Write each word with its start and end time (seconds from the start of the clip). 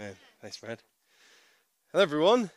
Amen. 0.00 0.16
Thanks, 0.40 0.56
Brad. 0.56 0.78
Hello, 1.92 2.02
everyone. 2.02 2.50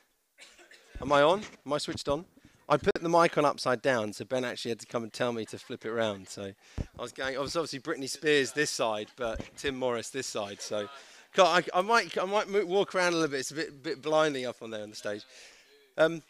Am 1.01 1.11
I 1.11 1.23
on? 1.23 1.41
Am 1.65 1.73
I 1.73 1.77
switched 1.77 2.07
on? 2.07 2.23
I 2.69 2.77
put 2.77 2.93
the 3.01 3.09
mic 3.09 3.37
on 3.37 3.43
upside 3.43 3.81
down, 3.81 4.13
so 4.13 4.23
Ben 4.23 4.45
actually 4.45 4.69
had 4.69 4.79
to 4.79 4.85
come 4.85 5.03
and 5.03 5.11
tell 5.11 5.33
me 5.33 5.43
to 5.47 5.57
flip 5.57 5.83
it 5.83 5.89
around. 5.89 6.29
So 6.29 6.53
I 6.79 7.01
was 7.01 7.11
going. 7.11 7.35
I 7.35 7.41
was 7.41 7.57
obviously 7.57 7.79
Britney 7.79 8.07
Spears 8.07 8.53
this 8.53 8.69
side, 8.69 9.07
but 9.17 9.41
Tim 9.57 9.75
Morris 9.75 10.09
this 10.09 10.25
side. 10.25 10.61
So 10.61 10.87
I, 11.37 11.61
I 11.73 11.81
might, 11.81 12.17
I 12.17 12.23
might 12.23 12.49
walk 12.65 12.95
around 12.95 13.11
a 13.11 13.17
little 13.17 13.31
bit. 13.31 13.41
It's 13.41 13.51
a 13.51 13.55
bit, 13.55 13.83
bit 13.83 14.01
blinding 14.01 14.45
up 14.45 14.61
on 14.61 14.69
there 14.69 14.83
on 14.83 14.89
the 14.89 14.95
stage. 14.95 15.25
Um, 15.97 16.21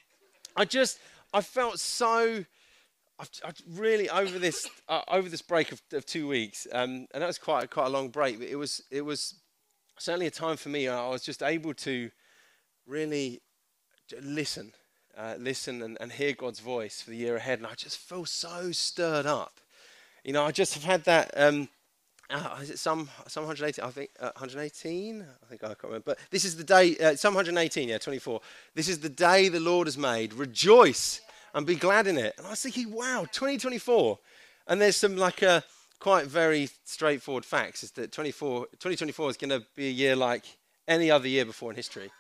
I 0.56 0.66
just, 0.66 0.98
I 1.32 1.42
felt 1.42 1.80
so. 1.80 2.44
I've, 3.20 3.30
I've 3.46 3.62
really 3.70 4.10
over 4.10 4.40
this 4.40 4.68
uh, 4.90 5.02
over 5.10 5.30
this 5.30 5.44
break 5.44 5.72
of, 5.72 5.80
of 5.92 6.08
two 6.08 6.28
weeks, 6.28 6.66
um, 6.72 7.06
and 7.14 7.22
that 7.22 7.28
was 7.28 7.38
quite 7.38 7.70
quite 7.70 7.86
a 7.86 7.90
long 7.90 8.10
break. 8.10 8.40
But 8.40 8.48
it 8.48 8.56
was 8.56 8.82
it 8.90 9.04
was 9.04 9.36
certainly 9.98 10.28
a 10.28 10.32
time 10.32 10.58
for 10.58 10.70
me. 10.70 10.88
I 10.88 11.10
was 11.10 11.24
just 11.24 11.44
able 11.44 11.74
to 11.76 12.10
really 12.88 13.42
listen, 14.22 14.74
uh, 15.18 15.36
listen 15.38 15.82
and, 15.82 15.98
and 16.00 16.12
hear 16.12 16.34
God's 16.34 16.60
voice 16.60 17.02
for 17.02 17.12
the 17.12 17.18
year 17.18 17.36
ahead, 17.36 17.60
and 17.60 17.68
I 17.68 17.74
just 17.76 17.98
feel 17.98 18.26
so 18.26 18.72
stirred 18.72 19.26
up. 19.26 19.60
You 20.24 20.34
know, 20.34 20.44
I 20.44 20.52
just 20.52 20.74
have 20.74 20.84
had 20.84 21.04
that. 21.06 21.32
Um, 21.36 21.68
uh, 22.30 22.58
is 22.62 22.70
it 22.70 22.80
some 22.80 23.10
Psalm 23.28 23.46
118? 23.46 23.84
I 23.84 23.92
think 23.92 24.10
uh, 24.20 24.32
118. 24.36 25.22
I 25.22 25.46
think 25.48 25.64
I 25.64 25.68
can't 25.68 25.84
remember. 25.84 26.04
But 26.06 26.20
this 26.32 26.46
is 26.46 26.56
the 26.56 26.64
day. 26.64 26.98
Uh, 26.98 27.16
Psalm 27.16 27.34
118. 27.34 27.90
Yeah, 27.90 27.98
24. 27.98 28.40
This 28.74 28.88
is 28.88 29.00
the 29.00 29.10
day 29.10 29.50
the 29.50 29.60
Lord 29.60 29.88
has 29.88 29.98
made. 29.98 30.34
Rejoice 30.34 31.22
and 31.54 31.68
be 31.68 31.76
glad 31.76 32.08
in 32.08 32.18
it. 32.18 32.34
And 32.38 32.48
I 32.48 32.52
was 32.52 32.62
thinking, 32.62 32.92
wow, 32.92 33.26
2024. 33.32 34.18
And 34.68 34.82
there's 34.82 34.96
some 34.96 35.18
like 35.18 35.42
a 35.42 35.50
uh, 35.50 35.62
quite 36.04 36.28
very 36.28 36.70
straightforward 36.84 37.46
facts. 37.46 37.82
Is 37.82 37.92
that 37.92 38.12
2024 38.12 39.30
is 39.30 39.38
going 39.38 39.52
to 39.52 39.66
be 39.74 39.88
a 39.88 39.92
year 39.92 40.18
like 40.18 40.44
any 40.86 41.10
other 41.10 41.30
year 41.30 41.46
before 41.46 41.72
in 41.72 41.78
history. 41.78 42.12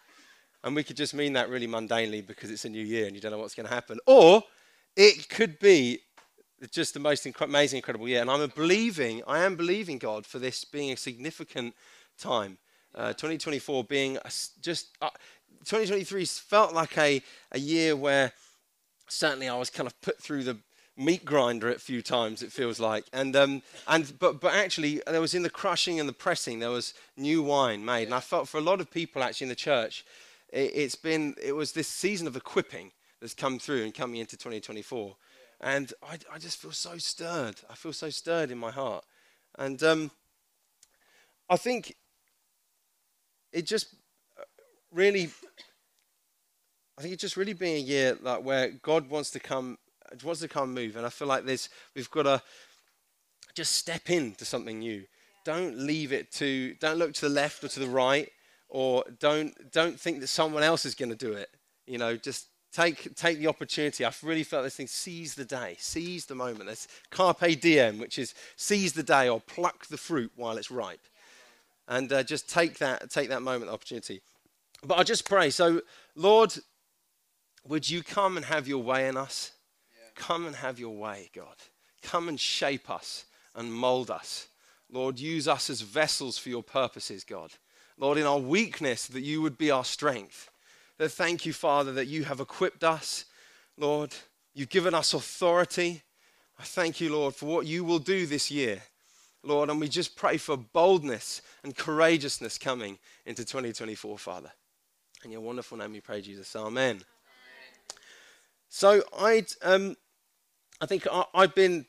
And 0.63 0.73
we 0.73 0.85
could 0.85 0.95
just 0.95 1.13
mean 1.13 1.33
that 1.33 1.49
really 1.49 1.67
mundanely 1.67 2.25
because 2.25 2.49
it's 2.49 2.63
a 2.63 2.69
new 2.69 2.81
year 2.81 3.07
and 3.07 3.13
you 3.13 3.19
don't 3.19 3.33
know 3.33 3.39
what's 3.39 3.55
going 3.55 3.67
to 3.67 3.73
happen. 3.73 3.99
Or 4.07 4.41
it 4.95 5.27
could 5.27 5.59
be 5.59 5.99
just 6.71 6.93
the 6.93 7.01
most 7.01 7.25
inc- 7.25 7.41
amazing, 7.41 7.75
incredible 7.75 8.07
year. 8.07 8.21
And 8.21 8.31
I'm 8.31 8.47
believing, 8.55 9.21
I 9.27 9.39
am 9.39 9.57
believing 9.57 9.97
God 9.97 10.25
for 10.25 10.39
this 10.39 10.63
being 10.63 10.93
a 10.93 10.97
significant 10.97 11.75
time. 12.17 12.59
Uh, 12.95 13.07
2024 13.09 13.83
being 13.83 14.15
a, 14.15 14.31
just, 14.61 14.95
uh, 15.01 15.09
2023 15.65 16.23
felt 16.23 16.73
like 16.73 16.97
a, 16.97 17.21
a 17.51 17.59
year 17.59 17.97
where 17.97 18.31
certainly 19.09 19.49
I 19.49 19.57
was 19.57 19.69
kind 19.69 19.87
of 19.87 19.99
put 19.99 20.23
through 20.23 20.45
the 20.45 20.57
meat 20.95 21.25
grinder 21.25 21.71
a 21.71 21.79
few 21.79 22.01
times. 22.01 22.43
It 22.43 22.51
feels 22.51 22.79
like, 22.79 23.05
and 23.13 23.35
um, 23.35 23.61
and 23.87 24.13
but 24.19 24.39
but 24.39 24.53
actually 24.53 25.01
there 25.07 25.21
was 25.21 25.33
in 25.33 25.43
the 25.43 25.49
crushing 25.49 25.99
and 25.99 26.07
the 26.07 26.13
pressing 26.13 26.59
there 26.59 26.69
was 26.69 26.93
new 27.17 27.41
wine 27.41 27.83
made, 27.83 28.05
and 28.05 28.13
I 28.13 28.19
felt 28.19 28.47
for 28.47 28.57
a 28.57 28.61
lot 28.61 28.81
of 28.81 28.91
people 28.91 29.23
actually 29.23 29.45
in 29.45 29.49
the 29.49 29.55
church, 29.55 30.05
it, 30.49 30.75
has 30.75 30.95
been 30.95 31.35
it 31.41 31.53
was 31.53 31.71
this 31.71 31.87
season 31.87 32.27
of 32.27 32.35
equipping 32.35 32.91
that's 33.19 33.33
come 33.33 33.57
through 33.57 33.83
and 33.83 33.93
coming 33.93 34.19
into 34.19 34.35
2024. 34.35 35.15
And 35.61 35.93
I, 36.03 36.17
I 36.33 36.37
just 36.39 36.57
feel 36.57 36.73
so 36.73 36.97
stirred. 36.97 37.55
I 37.69 37.75
feel 37.75 37.93
so 37.93 38.09
stirred 38.09 38.51
in 38.51 38.57
my 38.57 38.69
heart. 38.69 39.05
And 39.57 39.81
um, 39.81 40.11
I 41.49 41.55
think 41.55 41.95
it 43.53 43.65
just 43.65 43.95
uh, 44.37 44.43
really, 44.91 45.29
I 46.97 47.01
think 47.01 47.13
it's 47.13 47.21
just 47.21 47.37
really 47.37 47.53
being 47.53 47.75
a 47.75 47.79
year 47.79 48.17
like 48.21 48.43
where 48.43 48.71
God 48.71 49.09
wants 49.09 49.31
to 49.31 49.39
come, 49.39 49.77
wants 50.23 50.41
to 50.41 50.47
come 50.47 50.73
move. 50.73 50.95
And 50.95 51.05
I 51.05 51.09
feel 51.09 51.27
like 51.27 51.45
this, 51.45 51.69
we've 51.95 52.11
got 52.11 52.23
to 52.23 52.41
just 53.53 53.73
step 53.73 54.09
into 54.09 54.45
something 54.45 54.79
new. 54.79 55.03
Don't 55.45 55.77
leave 55.77 56.13
it 56.13 56.31
to, 56.33 56.73
don't 56.75 56.97
look 56.97 57.13
to 57.13 57.21
the 57.21 57.33
left 57.33 57.63
or 57.63 57.67
to 57.69 57.79
the 57.79 57.87
right, 57.87 58.29
or 58.73 59.03
don't 59.19 59.71
don't 59.71 59.99
think 59.99 60.19
that 60.19 60.27
someone 60.27 60.63
else 60.63 60.83
is 60.85 60.95
going 60.95 61.09
to 61.09 61.15
do 61.15 61.33
it. 61.33 61.49
You 61.85 61.99
know, 61.99 62.17
just 62.17 62.47
take 62.73 63.15
take 63.15 63.37
the 63.37 63.47
opportunity. 63.47 64.03
I've 64.03 64.21
really 64.23 64.43
felt 64.43 64.63
this 64.63 64.75
thing. 64.75 64.87
Seize 64.87 65.35
the 65.35 65.45
day, 65.45 65.77
seize 65.79 66.25
the 66.25 66.35
moment. 66.35 66.65
There's 66.65 66.87
carpe 67.11 67.59
diem, 67.61 67.99
which 67.99 68.17
is 68.17 68.33
seize 68.55 68.93
the 68.93 69.03
day 69.03 69.29
or 69.29 69.39
pluck 69.39 69.85
the 69.87 69.97
fruit 69.97 70.31
while 70.35 70.57
it's 70.57 70.71
ripe, 70.71 71.05
and 71.87 72.11
uh, 72.11 72.23
just 72.23 72.49
take 72.49 72.79
that 72.79 73.11
take 73.11 73.29
that 73.29 73.43
moment, 73.43 73.71
opportunity. 73.71 74.21
But 74.83 74.97
I 74.97 75.03
just 75.03 75.29
pray. 75.29 75.49
So, 75.51 75.81
Lord, 76.15 76.55
would 77.65 77.89
you 77.89 78.03
come 78.03 78.37
and 78.37 78.45
have 78.47 78.67
your 78.67 78.83
way 78.83 79.07
in 79.07 79.15
us? 79.15 79.51
Come 80.15 80.45
and 80.45 80.55
have 80.55 80.79
your 80.79 80.95
way, 80.95 81.29
God. 81.35 81.55
Come 82.01 82.29
and 82.29 82.39
shape 82.39 82.89
us 82.89 83.25
and 83.55 83.73
mold 83.73 84.11
us. 84.11 84.47
Lord, 84.91 85.19
use 85.19 85.47
us 85.47 85.69
as 85.69 85.81
vessels 85.81 86.37
for 86.37 86.49
your 86.49 86.63
purposes, 86.63 87.23
God. 87.23 87.51
Lord, 87.97 88.17
in 88.17 88.25
our 88.25 88.39
weakness, 88.39 89.07
that 89.07 89.21
you 89.21 89.41
would 89.41 89.57
be 89.57 89.71
our 89.71 89.85
strength. 89.85 90.49
That 90.97 91.09
thank 91.09 91.45
you, 91.45 91.53
Father, 91.53 91.91
that 91.93 92.07
you 92.07 92.25
have 92.25 92.39
equipped 92.39 92.83
us. 92.83 93.25
Lord, 93.77 94.13
you've 94.53 94.69
given 94.69 94.93
us 94.93 95.13
authority. 95.13 96.03
I 96.59 96.63
thank 96.63 97.01
you, 97.01 97.11
Lord, 97.11 97.35
for 97.35 97.47
what 97.47 97.65
you 97.65 97.83
will 97.83 97.99
do 97.99 98.25
this 98.25 98.51
year. 98.51 98.83
Lord, 99.43 99.69
and 99.69 99.79
we 99.79 99.89
just 99.89 100.15
pray 100.15 100.37
for 100.37 100.55
boldness 100.55 101.41
and 101.63 101.75
courageousness 101.75 102.57
coming 102.57 102.97
into 103.25 103.43
2024, 103.43 104.17
Father. 104.17 104.51
In 105.25 105.31
your 105.31 105.41
wonderful 105.41 105.77
name 105.77 105.91
we 105.91 106.01
pray, 106.01 106.21
Jesus. 106.21 106.55
Amen. 106.55 106.67
Amen. 106.67 107.03
So 108.69 109.03
I'd, 109.19 109.47
um, 109.61 109.97
I 110.83 110.85
think 110.85 111.07
I, 111.09 111.23
have 111.35 111.55
been, 111.55 111.85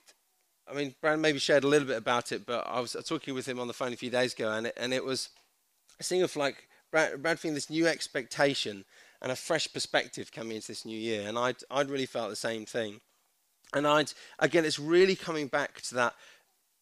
I 0.71 0.73
mean, 0.73 0.95
Brad 1.01 1.19
maybe 1.19 1.41
shared 1.41 1.65
a 1.65 1.67
little 1.67 1.89
bit 1.89 1.97
about 1.97 2.31
it, 2.31 2.47
but 2.47 2.65
I 2.65 2.79
was 2.79 2.97
talking 3.05 3.35
with 3.35 3.45
him 3.45 3.59
on 3.59 3.67
the 3.67 3.73
phone 3.73 3.93
a 3.93 3.97
few 3.97 4.09
days 4.09 4.35
ago, 4.35 4.53
and 4.53 4.69
it, 4.69 4.75
and 4.77 4.95
it 4.95 5.05
was, 5.05 5.31
seeing 6.01 6.23
of 6.23 6.37
like 6.37 6.69
Brad, 6.93 7.21
Brad 7.21 7.41
feeling 7.41 7.57
this 7.57 7.69
new 7.69 7.89
expectation 7.89 8.85
and 9.21 9.33
a 9.33 9.37
fresh 9.37 9.73
perspective 9.73 10.31
coming 10.31 10.55
into 10.55 10.69
this 10.69 10.85
new 10.85 10.97
year. 10.97 11.27
And 11.29 11.37
I'd, 11.37 11.57
I'd 11.73 11.91
really 11.91 12.07
felt 12.07 12.31
the 12.31 12.37
same 12.37 12.67
thing. 12.67 13.01
And 13.75 13.85
I'd, 13.85 14.13
again, 14.39 14.65
it's 14.65 14.79
really 14.79 15.17
coming 15.17 15.49
back 15.49 15.81
to 15.81 15.97
that. 15.97 16.15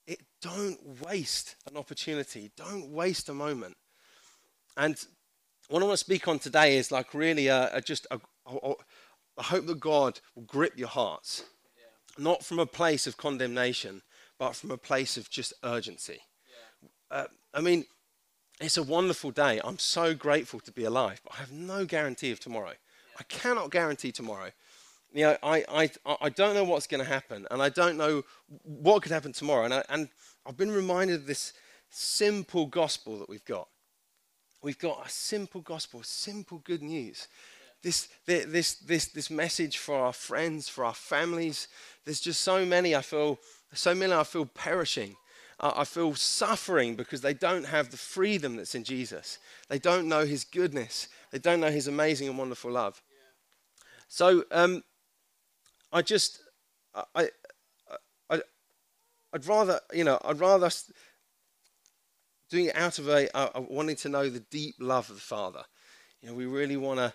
It, 0.07 0.21
don't 0.43 1.01
waste 1.01 1.57
an 1.67 1.79
opportunity. 1.79 2.51
Don't 2.59 2.91
waste 2.91 3.31
a 3.31 3.35
moment. 3.35 3.79
And 4.77 5.03
what 5.69 5.83
I 5.83 5.87
want 5.87 5.99
to 5.99 6.05
speak 6.05 6.29
on 6.29 6.39
today 6.39 6.77
is 6.77 6.93
like 6.93 7.15
really 7.15 7.47
a, 7.47 7.71
a 7.73 7.81
just 7.81 8.07
a, 8.11 8.21
a, 8.47 8.73
I 9.39 9.45
hope 9.45 9.65
that 9.65 9.81
God 9.81 10.21
will 10.35 10.43
grip 10.43 10.79
your 10.79 10.89
hearts. 10.89 11.45
Not 12.19 12.45
from 12.45 12.59
a 12.59 12.67
place 12.67 13.07
of 13.07 13.17
condemnation, 13.17 14.03
but 14.39 14.55
from 14.57 14.71
a 14.71 14.77
place 14.77 15.17
of 15.17 15.31
just 15.31 15.53
urgency. 15.65 16.21
Yeah. 17.11 17.19
Uh, 17.19 17.27
I 17.55 17.61
mean, 17.61 17.85
it's 18.61 18.77
a 18.77 18.83
wonderful 18.83 19.31
day. 19.31 19.61
I'm 19.65 19.79
so 19.79 20.15
grateful 20.15 20.61
to 20.61 20.73
be 20.73 20.85
alive, 20.85 21.21
but 21.25 21.35
I 21.35 21.37
have 21.39 21.53
no 21.53 21.85
guarantee 21.85 22.31
of 22.31 22.41
tomorrow. 22.41 22.75
I 23.19 23.23
cannot 23.25 23.71
guarantee 23.71 24.13
tomorrow. 24.13 24.51
You 25.13 25.25
know, 25.25 25.37
I, 25.43 25.65
I, 25.69 25.91
I 26.21 26.29
don't 26.31 26.55
know 26.55 26.65
what's 26.65 26.87
going 26.87 27.03
to 27.03 27.09
happen, 27.09 27.47
and 27.51 27.61
I 27.61 27.69
don't 27.69 27.99
know 27.99 28.23
what 28.63 29.03
could 29.03 29.13
happen 29.13 29.33
tomorrow. 29.33 29.65
And, 29.65 29.75
I, 29.75 29.85
and 29.89 30.09
I've 30.47 30.57
been 30.57 30.71
reminded 30.71 31.17
of 31.17 31.27
this 31.27 31.53
simple 31.91 32.67
gospel 32.67 33.19
that 33.19 33.29
we've 33.29 33.45
got. 33.45 33.69
We've 34.63 34.79
got 34.79 35.07
a 35.07 35.11
simple 35.11 35.61
gospel, 35.61 36.03
simple 36.03 36.59
good 36.65 36.83
news. 36.83 37.29
This, 37.83 38.09
this, 38.27 38.75
this, 38.75 39.07
this 39.07 39.31
message 39.31 39.79
for 39.79 39.97
our 39.97 40.13
friends, 40.13 40.69
for 40.69 40.85
our 40.85 40.95
families. 40.95 41.69
There's 42.05 42.21
just 42.21 42.41
so 42.43 42.65
many 42.65 42.95
I 42.95 43.03
feel, 43.03 43.39
so 43.73 43.95
many 43.95 44.13
I 44.13 44.25
feel 44.25 44.47
perishing 44.47 45.17
I 45.63 45.85
feel 45.85 46.15
suffering 46.17 46.97
because 46.97 47.21
they 47.21 47.35
don't 47.35 47.65
have 47.65 47.93
the 47.93 47.97
freedom 47.97 48.57
that's 48.57 48.75
in 48.75 48.83
Jesus. 48.83 49.39
They 49.69 49.79
don't 49.79 50.09
know 50.09 50.25
his 50.25 50.43
goodness. 50.43 51.07
They 51.31 51.39
don't 51.39 51.61
know 51.61 51.71
his 51.71 51.87
amazing 51.87 52.29
and 52.29 52.37
wonderful 52.37 52.73
love. 52.73 53.01
So 54.09 54.45
um, 54.51 54.83
I 55.93 56.03
just, 56.03 56.43
I, 57.15 57.29
I, 58.29 58.41
I'd 59.33 59.47
rather, 59.47 59.79
you 59.93 60.03
know, 60.03 60.19
I'd 60.25 60.41
rather 60.41 60.69
doing 62.51 62.67
it 62.67 62.77
out 62.77 62.99
of 62.99 63.09
a, 63.09 63.29
wanting 63.57 63.97
to 63.97 64.09
know 64.09 64.29
the 64.29 64.41
deep 64.41 64.75
love 64.81 65.09
of 65.11 65.15
the 65.15 65.23
Father. 65.23 65.63
You 66.21 66.31
know, 66.31 66.35
we 66.35 66.47
really 66.47 66.77
want 66.77 66.99
to 66.99 67.15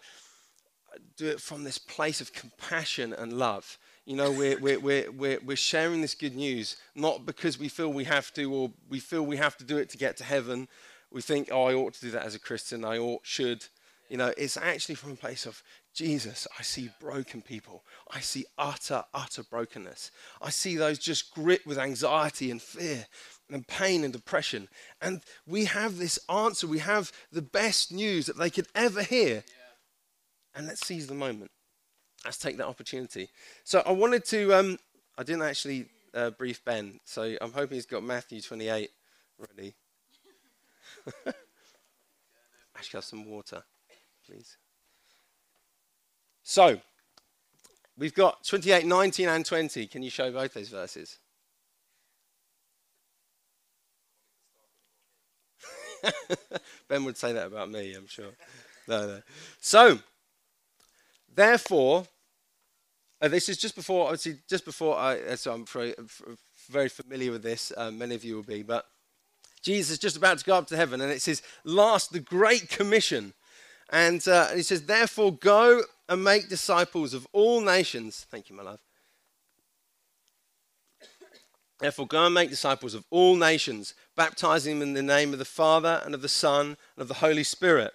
do 1.16 1.28
it 1.28 1.42
from 1.42 1.64
this 1.64 1.78
place 1.78 2.22
of 2.22 2.34
compassion 2.34 3.14
and 3.14 3.34
love. 3.34 3.78
You 4.06 4.16
know, 4.16 4.32
we're, 4.32 4.58
we're, 4.60 4.80
we're, 4.80 5.12
we're, 5.12 5.40
we're 5.44 5.58
sharing 5.58 6.02
this 6.02 6.16
good 6.16 6.36
news 6.36 6.78
not 6.96 7.26
because 7.26 7.60
we 7.60 7.68
feel 7.68 7.92
we 7.92 8.06
have 8.06 8.34
to 8.36 8.54
or 8.54 8.72
we 8.90 9.00
feel 9.00 9.26
we 9.26 9.38
have 9.38 9.58
to 9.58 9.66
do 9.66 9.78
it 9.78 9.90
to 9.90 9.98
get 9.98 10.18
to 10.18 10.24
heaven. 10.24 10.68
We 11.12 11.22
think, 11.22 11.50
oh, 11.52 11.66
I 11.66 11.74
ought 11.74 11.94
to 11.96 12.02
do 12.02 12.12
that 12.12 12.26
as 12.26 12.36
a 12.36 12.40
Christian. 12.40 12.86
I 12.86 12.98
ought, 12.98 13.22
should. 13.24 13.66
You 14.10 14.16
know, 14.18 14.34
it's 14.38 14.56
actually 14.56 14.96
from 14.96 15.12
a 15.12 15.16
place 15.16 15.46
of 15.46 15.62
Jesus, 15.94 16.48
I 16.58 16.62
see 16.62 16.92
broken 17.02 17.42
people. 17.42 17.84
I 18.12 18.20
see 18.20 18.46
utter, 18.58 19.04
utter 19.16 19.44
brokenness. 19.44 20.12
I 20.42 20.52
see 20.52 20.78
those 20.78 21.00
just 21.00 21.34
gripped 21.34 21.66
with 21.66 21.80
anxiety 21.80 22.52
and 22.52 22.62
fear 22.62 23.08
and 23.50 23.68
pain 23.68 24.04
and 24.04 24.14
depression. 24.14 24.68
And 25.02 25.22
we 25.48 25.66
have 25.66 25.98
this 25.98 26.20
answer. 26.30 26.68
We 26.68 26.80
have 26.80 27.12
the 27.32 27.42
best 27.42 27.92
news 27.92 28.28
that 28.28 28.38
they 28.38 28.52
could 28.52 28.68
ever 28.76 29.02
hear. 29.02 29.44
Yeah. 29.48 29.67
And 30.58 30.68
let's 30.68 30.86
seize 30.86 31.08
the 31.08 31.14
moment 31.14 31.52
let's 32.26 32.38
take 32.38 32.58
that 32.58 32.68
opportunity. 32.68 33.30
So 33.64 33.82
I 33.86 33.92
wanted 33.92 34.26
to, 34.26 34.54
um, 34.54 34.78
I 35.18 35.24
didn't 35.24 35.44
actually 35.44 35.86
uh, 36.14 36.32
brief 36.32 36.64
Ben, 36.66 37.00
so 37.06 37.36
I'm 37.42 37.54
hoping 37.54 37.76
he's 37.76 37.86
got 37.86 38.04
Matthew 38.04 38.42
28 38.42 38.90
ready. 39.38 39.74
Actually, 42.76 42.98
have 42.98 43.06
some 43.06 43.26
water, 43.26 43.64
please. 44.26 44.58
So, 46.44 46.80
we've 47.98 48.14
got 48.14 48.44
28, 48.46 48.86
19, 48.86 49.30
and 49.30 49.46
20. 49.46 49.88
Can 49.88 50.04
you 50.04 50.10
show 50.10 50.32
both 50.32 50.54
those 50.54 50.70
verses? 50.70 51.18
ben 56.88 57.04
would 57.04 57.18
say 57.18 57.34
that 57.34 57.48
about 57.48 57.72
me, 57.72 57.96
I'm 57.96 58.08
sure. 58.08 58.32
No, 58.88 59.08
no. 59.08 59.22
So, 59.60 60.00
therefore, 61.38 62.06
uh, 63.22 63.30
this 63.30 63.48
is 63.48 63.58
just 63.58 63.76
before, 63.76 64.06
obviously, 64.08 64.40
just 64.50 64.66
before 64.66 64.98
I, 64.98 65.20
uh, 65.20 65.36
so 65.38 65.54
I'm 65.54 65.66
very, 65.66 65.96
very 66.70 66.90
familiar 66.90 67.32
with 67.32 67.44
this, 67.44 67.72
uh, 67.78 67.90
many 67.90 68.14
of 68.14 68.26
you 68.26 68.36
will 68.36 68.44
be, 68.44 68.62
but 68.62 68.86
Jesus 69.62 69.92
is 69.92 70.00
just 70.00 70.18
about 70.18 70.38
to 70.40 70.46
go 70.46 70.56
up 70.56 70.68
to 70.68 70.76
heaven, 70.76 71.00
and 71.00 71.12
it 71.12 71.22
says, 71.22 71.42
last, 71.64 72.12
the 72.12 72.20
Great 72.20 72.70
Commission. 72.70 73.34
And, 73.90 74.26
uh, 74.28 74.48
and 74.50 74.58
he 74.58 74.64
says, 74.64 74.84
Therefore, 74.84 75.34
go 75.34 75.82
and 76.10 76.24
make 76.24 76.50
disciples 76.50 77.14
of 77.14 77.26
all 77.32 77.62
nations. 77.62 78.26
Thank 78.30 78.50
you, 78.50 78.56
my 78.56 78.64
love. 78.64 78.80
Therefore, 81.80 82.08
go 82.08 82.26
and 82.26 82.34
make 82.34 82.50
disciples 82.50 82.94
of 82.94 83.06
all 83.12 83.36
nations, 83.36 83.94
baptizing 84.16 84.80
them 84.80 84.90
in 84.90 84.94
the 84.94 85.04
name 85.04 85.32
of 85.32 85.40
the 85.40 85.46
Father 85.46 86.02
and 86.04 86.16
of 86.16 86.22
the 86.22 86.30
Son 86.30 86.66
and 86.66 87.02
of 87.02 87.08
the 87.08 87.16
Holy 87.16 87.44
Spirit, 87.44 87.94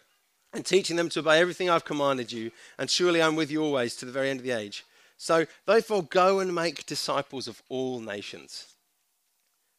and 0.52 0.64
teaching 0.66 0.96
them 0.96 1.08
to 1.10 1.20
obey 1.20 1.40
everything 1.40 1.70
I've 1.70 1.84
commanded 1.84 2.32
you. 2.32 2.50
And 2.78 2.90
surely 2.90 3.22
I'm 3.22 3.36
with 3.36 3.50
you 3.50 3.62
always 3.62 3.96
to 3.96 4.06
the 4.06 4.12
very 4.12 4.30
end 4.30 4.40
of 4.40 4.44
the 4.44 4.52
age. 4.52 4.84
So, 5.16 5.46
therefore, 5.66 6.02
go 6.02 6.40
and 6.40 6.54
make 6.54 6.84
disciples 6.84 7.46
of 7.46 7.62
all 7.68 8.00
nations. 8.00 8.66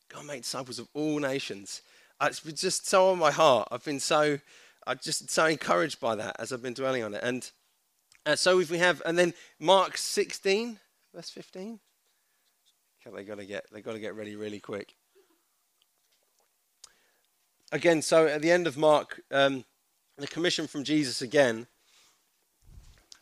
Go 0.10 0.20
and 0.20 0.28
make 0.28 0.44
disciples 0.44 0.80
of 0.80 0.88
all 0.94 1.20
nations. 1.20 1.82
It's 2.22 2.40
just 2.62 2.88
so 2.88 3.10
on 3.10 3.20
my 3.20 3.32
heart. 3.32 3.68
I've 3.72 3.84
been 3.84 4.00
so, 4.00 4.40
I'm 4.88 5.00
just 5.02 5.30
so 5.30 5.46
encouraged 5.46 6.00
by 6.00 6.16
that 6.16 6.38
as 6.40 6.54
I've 6.54 6.62
been 6.62 6.74
dwelling 6.74 7.04
on 7.04 7.14
it. 7.14 7.24
And 7.24 7.50
uh, 8.26 8.36
so 8.38 8.60
if 8.60 8.72
we 8.72 8.78
have, 8.78 9.02
and 9.06 9.18
then 9.20 9.34
Mark 9.60 9.98
16, 9.98 10.80
verse 11.14 11.30
15. 11.30 11.80
Okay, 13.06 13.16
they 13.16 13.24
got 13.24 13.40
to 13.40 13.46
get, 13.46 13.66
they 13.72 13.82
got 13.82 13.94
to 13.94 14.00
get 14.00 14.16
ready 14.16 14.38
really 14.38 14.62
quick. 14.62 14.96
Again, 17.74 18.02
so 18.02 18.28
at 18.28 18.42
the 18.42 18.52
end 18.52 18.68
of 18.68 18.78
Mark, 18.78 19.20
um, 19.32 19.66
the 20.18 20.28
commission 20.28 20.68
from 20.68 20.84
Jesus 20.84 21.22
again, 21.22 21.68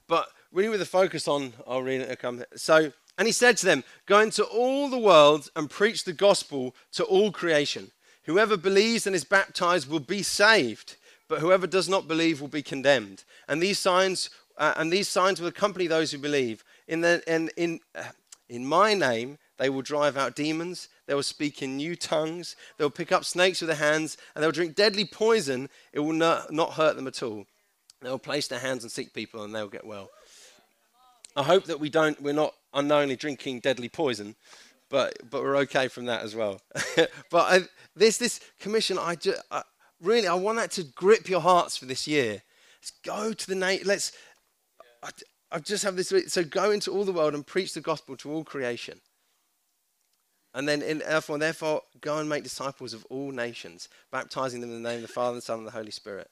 but 0.08 0.30
really 0.52 0.70
with 0.70 0.82
a 0.82 0.86
focus 0.86 1.28
on, 1.28 1.54
I'll 1.68 1.82
read 1.82 2.02
it. 2.02 2.20
Come. 2.20 2.44
So, 2.56 2.92
and 3.18 3.28
he 3.28 3.32
said 3.32 3.58
to 3.58 3.66
them, 3.66 3.84
Go 4.06 4.20
into 4.20 4.44
all 4.44 4.90
the 4.90 4.98
world 4.98 5.50
and 5.56 5.70
preach 5.70 6.04
the 6.04 6.14
gospel 6.14 6.76
to 6.94 7.04
all 7.06 7.32
creation. 7.32 7.92
Whoever 8.24 8.58
believes 8.58 9.08
and 9.08 9.16
is 9.16 9.24
baptized 9.24 9.90
will 9.90 10.00
be 10.00 10.22
saved, 10.22 10.98
but 11.28 11.40
whoever 11.40 11.66
does 11.66 11.90
not 11.90 12.08
believe 12.08 12.42
will 12.42 12.48
be 12.48 12.62
condemned. 12.62 13.24
And 13.48 13.62
these 13.62 13.80
signs, 13.80 14.30
uh, 14.58 14.74
and 14.78 14.92
these 14.92 15.08
signs 15.08 15.40
will 15.40 15.48
accompany 15.48 15.88
those 15.88 16.12
who 16.12 16.18
believe. 16.18 16.64
In, 16.88 17.02
the, 17.02 17.24
in, 17.26 17.50
in, 17.58 17.80
uh, 17.96 18.04
in 18.50 18.66
my 18.66 18.94
name, 18.94 19.38
they 19.58 19.70
will 19.70 19.82
drive 19.82 20.18
out 20.18 20.36
demons. 20.36 20.90
They 21.12 21.16
will 21.16 21.24
speak 21.24 21.62
in 21.62 21.76
new 21.76 21.98
tongues. 21.98 22.56
They 22.78 22.86
will 22.86 22.90
pick 22.90 23.12
up 23.12 23.26
snakes 23.26 23.60
with 23.60 23.68
their 23.68 23.76
hands, 23.76 24.16
and 24.34 24.42
they 24.42 24.48
will 24.48 24.54
drink 24.54 24.76
deadly 24.76 25.04
poison. 25.04 25.68
It 25.92 26.00
will 26.00 26.14
not, 26.14 26.54
not 26.54 26.72
hurt 26.72 26.96
them 26.96 27.06
at 27.06 27.22
all. 27.22 27.48
They 28.02 28.10
will 28.10 28.18
place 28.18 28.48
their 28.48 28.60
hands 28.60 28.86
on 28.86 28.90
sick 28.90 29.14
people, 29.14 29.44
and 29.44 29.54
they 29.54 29.60
will 29.60 29.68
get 29.68 29.86
well. 29.86 30.10
I 31.36 31.44
hope 31.44 31.66
that 31.66 31.82
we 31.82 31.90
don't, 31.90 32.22
we're 32.22 32.32
not 32.32 32.54
unknowingly 32.74 33.18
drinking 33.18 33.60
deadly 33.60 33.90
poison, 33.90 34.38
but 34.88 35.18
but 35.30 35.42
we're 35.42 35.58
okay 35.58 35.90
from 35.90 36.06
that 36.06 36.22
as 36.22 36.34
well. 36.34 36.62
but 36.96 37.10
I, 37.34 37.60
this 37.94 38.18
this 38.18 38.40
commission, 38.58 38.98
I, 38.98 39.16
just, 39.16 39.44
I 39.52 39.64
really 40.02 40.30
I 40.30 40.36
want 40.36 40.60
that 40.60 40.72
to 40.72 40.84
grip 40.84 41.28
your 41.28 41.42
hearts 41.42 41.76
for 41.76 41.84
this 41.84 42.08
year. 42.08 42.42
Let's 42.80 42.92
go 43.04 43.34
to 43.34 43.48
the 43.48 43.56
nation. 43.56 43.86
Let's. 43.86 44.14
I, 45.04 45.10
I 45.52 45.60
just 45.60 45.84
have 45.84 45.98
this. 45.98 46.14
So 46.28 46.46
go 46.46 46.72
into 46.72 46.90
all 46.90 47.04
the 47.04 47.12
world 47.12 47.34
and 47.34 47.46
preach 47.46 47.74
the 47.74 47.82
gospel 47.82 48.16
to 48.16 48.32
all 48.32 48.46
creation. 48.46 49.02
And 50.54 50.68
then, 50.68 50.82
in, 50.82 51.00
therefore, 51.00 51.38
therefore, 51.38 51.82
go 52.02 52.18
and 52.18 52.28
make 52.28 52.44
disciples 52.44 52.94
of 52.94 53.06
all 53.06 53.32
nations, 53.32 53.88
baptizing 54.12 54.60
them 54.60 54.72
in 54.72 54.84
the 54.84 54.90
name 54.90 54.98
of 54.98 55.04
the 55.04 55.14
Father, 55.14 55.36
the 55.36 55.42
Son, 55.42 55.60
and 55.60 55.68
the 55.68 55.72
Holy 55.72 55.92
Spirit. 55.92 56.30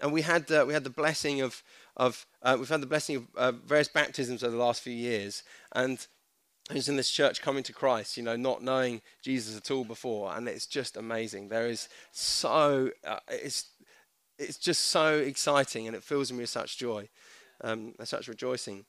And 0.00 0.12
we 0.12 0.22
had 0.22 0.50
uh, 0.50 0.64
we 0.66 0.74
had 0.74 0.84
the 0.84 0.90
blessing 0.90 1.40
of 1.40 1.62
of 1.96 2.24
uh, 2.42 2.56
we've 2.58 2.68
had 2.68 2.80
the 2.80 2.86
blessing 2.86 3.16
of 3.16 3.26
uh, 3.36 3.52
various 3.52 3.88
baptisms 3.88 4.42
over 4.42 4.52
the 4.52 4.62
last 4.62 4.80
few 4.80 4.92
years, 4.92 5.42
and 5.72 6.06
who's 6.70 6.88
in 6.88 6.96
this 6.96 7.10
church 7.10 7.42
coming 7.42 7.62
to 7.64 7.72
Christ, 7.72 8.16
you 8.16 8.22
know, 8.22 8.36
not 8.36 8.62
knowing 8.62 9.00
Jesus 9.22 9.56
at 9.56 9.70
all 9.70 9.84
before, 9.84 10.32
and 10.34 10.48
it's 10.48 10.66
just 10.66 10.96
amazing. 10.96 11.48
There 11.48 11.66
is 11.66 11.88
so 12.12 12.90
uh, 13.04 13.18
it's 13.28 13.70
it's 14.38 14.58
just 14.58 14.86
so 14.86 15.18
exciting, 15.18 15.86
and 15.86 15.96
it 15.96 16.04
fills 16.04 16.30
me 16.32 16.38
with 16.38 16.50
such 16.50 16.78
joy, 16.78 17.08
um, 17.62 17.94
and 17.98 18.06
such 18.06 18.28
rejoicing. 18.28 18.84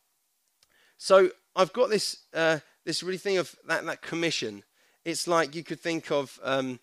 So 0.98 1.32
I've 1.56 1.74
got 1.74 1.90
this 1.90 2.26
uh, 2.34 2.60
this 2.86 3.02
really 3.02 3.18
thing 3.18 3.38
of 3.38 3.56
that 3.68 3.86
that 3.86 4.02
commission. 4.02 4.64
It's 5.10 5.28
like 5.28 5.56
you 5.56 5.64
could 5.64 5.80
think 5.80 6.12
of 6.12 6.40
um, 6.44 6.80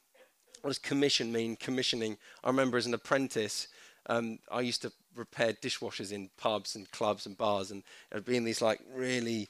what 0.63 0.71
does 0.71 0.79
commission 0.79 1.31
mean? 1.31 1.55
Commissioning. 1.57 2.17
I 2.43 2.49
remember 2.49 2.77
as 2.77 2.87
an 2.87 2.95
apprentice, 2.95 3.69
um, 4.07 4.41
I 4.51 4.63
used 4.63 4.83
to 4.83 4.93
repair 5.15 5.53
dishwashers 5.53 6.11
in 6.11 6.31
pubs 6.37 6.75
and 6.75 6.91
clubs 6.91 7.27
and 7.27 7.37
bars, 7.37 7.71
and 7.71 7.85
it'd 8.11 8.25
be 8.25 8.37
in 8.37 8.45
these 8.45 8.61
like 8.61 8.81
really 8.93 9.49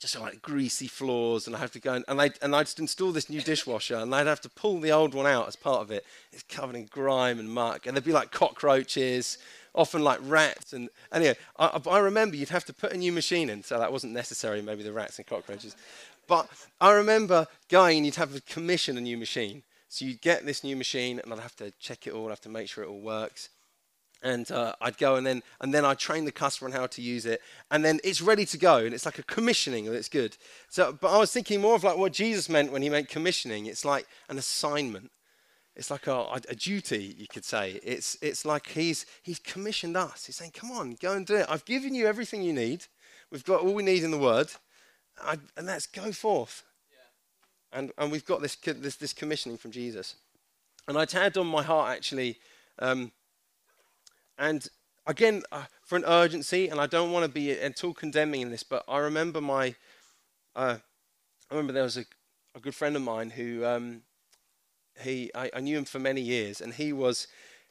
just 0.00 0.18
like 0.18 0.40
greasy 0.40 0.86
floors, 0.86 1.46
and 1.46 1.54
I 1.54 1.58
have 1.58 1.72
to 1.72 1.80
go 1.80 1.92
and, 1.92 2.04
and 2.08 2.22
I 2.22 2.30
and 2.40 2.56
I'd 2.56 2.66
just 2.66 2.80
install 2.80 3.12
this 3.12 3.28
new 3.28 3.42
dishwasher, 3.42 3.96
and 3.96 4.14
I'd 4.14 4.26
have 4.26 4.40
to 4.42 4.48
pull 4.48 4.80
the 4.80 4.92
old 4.92 5.12
one 5.12 5.26
out 5.26 5.46
as 5.46 5.56
part 5.56 5.82
of 5.82 5.90
it. 5.90 6.06
It's 6.32 6.44
covered 6.44 6.76
in 6.76 6.86
grime 6.86 7.38
and 7.38 7.50
muck, 7.50 7.86
and 7.86 7.94
there'd 7.94 8.04
be 8.04 8.12
like 8.12 8.30
cockroaches, 8.30 9.36
often 9.78 10.02
like 10.02 10.18
rats. 10.22 10.74
And 10.74 10.90
anyway, 11.12 11.36
I, 11.58 11.80
I 11.88 11.98
remember 12.00 12.36
you'd 12.36 12.50
have 12.50 12.66
to 12.66 12.74
put 12.74 12.92
a 12.92 12.98
new 12.98 13.12
machine 13.12 13.48
in, 13.48 13.62
so 13.62 13.78
that 13.78 13.92
wasn't 13.92 14.12
necessary. 14.12 14.60
Maybe 14.60 14.82
the 14.82 14.92
rats 14.92 15.18
and 15.18 15.26
cockroaches, 15.26 15.76
but 16.26 16.48
I 16.80 16.92
remember 16.92 17.46
going 17.68 17.98
and 17.98 18.06
you'd 18.06 18.16
have 18.16 18.34
to 18.34 18.42
commission 18.42 18.98
a 18.98 19.00
new 19.00 19.16
machine. 19.16 19.62
So 19.88 20.04
you'd 20.04 20.20
get 20.20 20.44
this 20.44 20.62
new 20.62 20.76
machine, 20.76 21.18
and 21.18 21.32
I'd 21.32 21.38
have 21.38 21.56
to 21.56 21.70
check 21.78 22.06
it 22.06 22.12
all, 22.12 22.26
I'd 22.26 22.30
have 22.30 22.40
to 22.42 22.50
make 22.50 22.68
sure 22.68 22.84
it 22.84 22.88
all 22.88 23.00
works 23.00 23.48
and 24.22 24.50
uh, 24.50 24.74
I'd 24.80 24.98
go 24.98 25.16
and 25.16 25.26
then 25.26 25.42
and 25.60 25.72
then 25.72 25.84
I'd 25.84 25.98
train 25.98 26.24
the 26.24 26.32
customer 26.32 26.68
on 26.70 26.76
how 26.76 26.86
to 26.86 27.02
use 27.02 27.26
it, 27.26 27.40
and 27.70 27.84
then 27.84 28.00
it's 28.02 28.20
ready 28.20 28.44
to 28.46 28.58
go, 28.58 28.78
and 28.78 28.92
it's 28.94 29.06
like 29.06 29.18
a 29.18 29.22
commissioning, 29.22 29.86
and 29.86 29.96
it's 29.96 30.08
good. 30.08 30.36
So, 30.68 30.92
but 30.92 31.14
I 31.14 31.18
was 31.18 31.32
thinking 31.32 31.60
more 31.60 31.74
of 31.74 31.84
like 31.84 31.96
what 31.96 32.12
Jesus 32.12 32.48
meant 32.48 32.72
when 32.72 32.82
he 32.82 32.90
meant 32.90 33.08
commissioning. 33.08 33.66
It's 33.66 33.84
like 33.84 34.06
an 34.28 34.38
assignment. 34.38 35.10
It's 35.78 35.92
like 35.92 36.08
a, 36.08 36.40
a 36.48 36.56
duty, 36.56 37.14
you 37.16 37.28
could 37.28 37.44
say. 37.44 37.80
It's 37.84 38.18
it's 38.20 38.44
like 38.44 38.66
he's 38.66 39.06
he's 39.22 39.38
commissioned 39.38 39.96
us. 39.96 40.26
He's 40.26 40.34
saying, 40.34 40.50
"Come 40.50 40.72
on, 40.72 40.96
go 41.00 41.12
and 41.12 41.24
do 41.24 41.36
it. 41.36 41.46
I've 41.48 41.64
given 41.64 41.94
you 41.94 42.06
everything 42.06 42.42
you 42.42 42.52
need. 42.52 42.86
We've 43.30 43.44
got 43.44 43.60
all 43.60 43.72
we 43.72 43.84
need 43.84 44.02
in 44.02 44.10
the 44.10 44.18
Word, 44.18 44.48
I, 45.22 45.38
and 45.56 45.66
let's 45.68 45.86
go 45.86 46.10
forth." 46.10 46.64
Yeah. 46.90 47.78
And 47.78 47.92
and 47.96 48.10
we've 48.10 48.26
got 48.26 48.42
this 48.42 48.56
this 48.56 48.96
this 48.96 49.12
commissioning 49.12 49.56
from 49.56 49.70
Jesus, 49.70 50.16
and 50.88 50.98
I'd 50.98 51.12
had 51.12 51.38
on 51.38 51.46
my 51.46 51.62
heart 51.62 51.96
actually. 51.96 52.38
Um, 52.80 53.12
and 54.36 54.68
again, 55.06 55.42
uh, 55.52 55.64
for 55.82 55.96
an 55.96 56.04
urgency, 56.06 56.68
and 56.68 56.80
I 56.80 56.86
don't 56.86 57.12
want 57.12 57.24
to 57.24 57.30
be 57.30 57.52
at 57.52 57.84
all 57.84 57.94
condemning 57.94 58.42
in 58.42 58.50
this, 58.50 58.62
but 58.62 58.84
I 58.88 58.98
remember 58.98 59.40
my, 59.40 59.74
uh, 60.54 60.76
I 61.50 61.54
remember 61.54 61.72
there 61.72 61.82
was 61.82 61.96
a, 61.96 62.04
a 62.54 62.60
good 62.60 62.74
friend 62.74 62.94
of 62.94 63.02
mine 63.02 63.30
who, 63.30 63.64
um, 63.64 64.02
he, 65.00 65.30
I, 65.34 65.50
I, 65.54 65.60
knew 65.60 65.78
him 65.78 65.84
for 65.84 65.98
many 65.98 66.20
years, 66.20 66.60
and 66.60 66.74
he 66.74 66.92
was, 66.92 67.28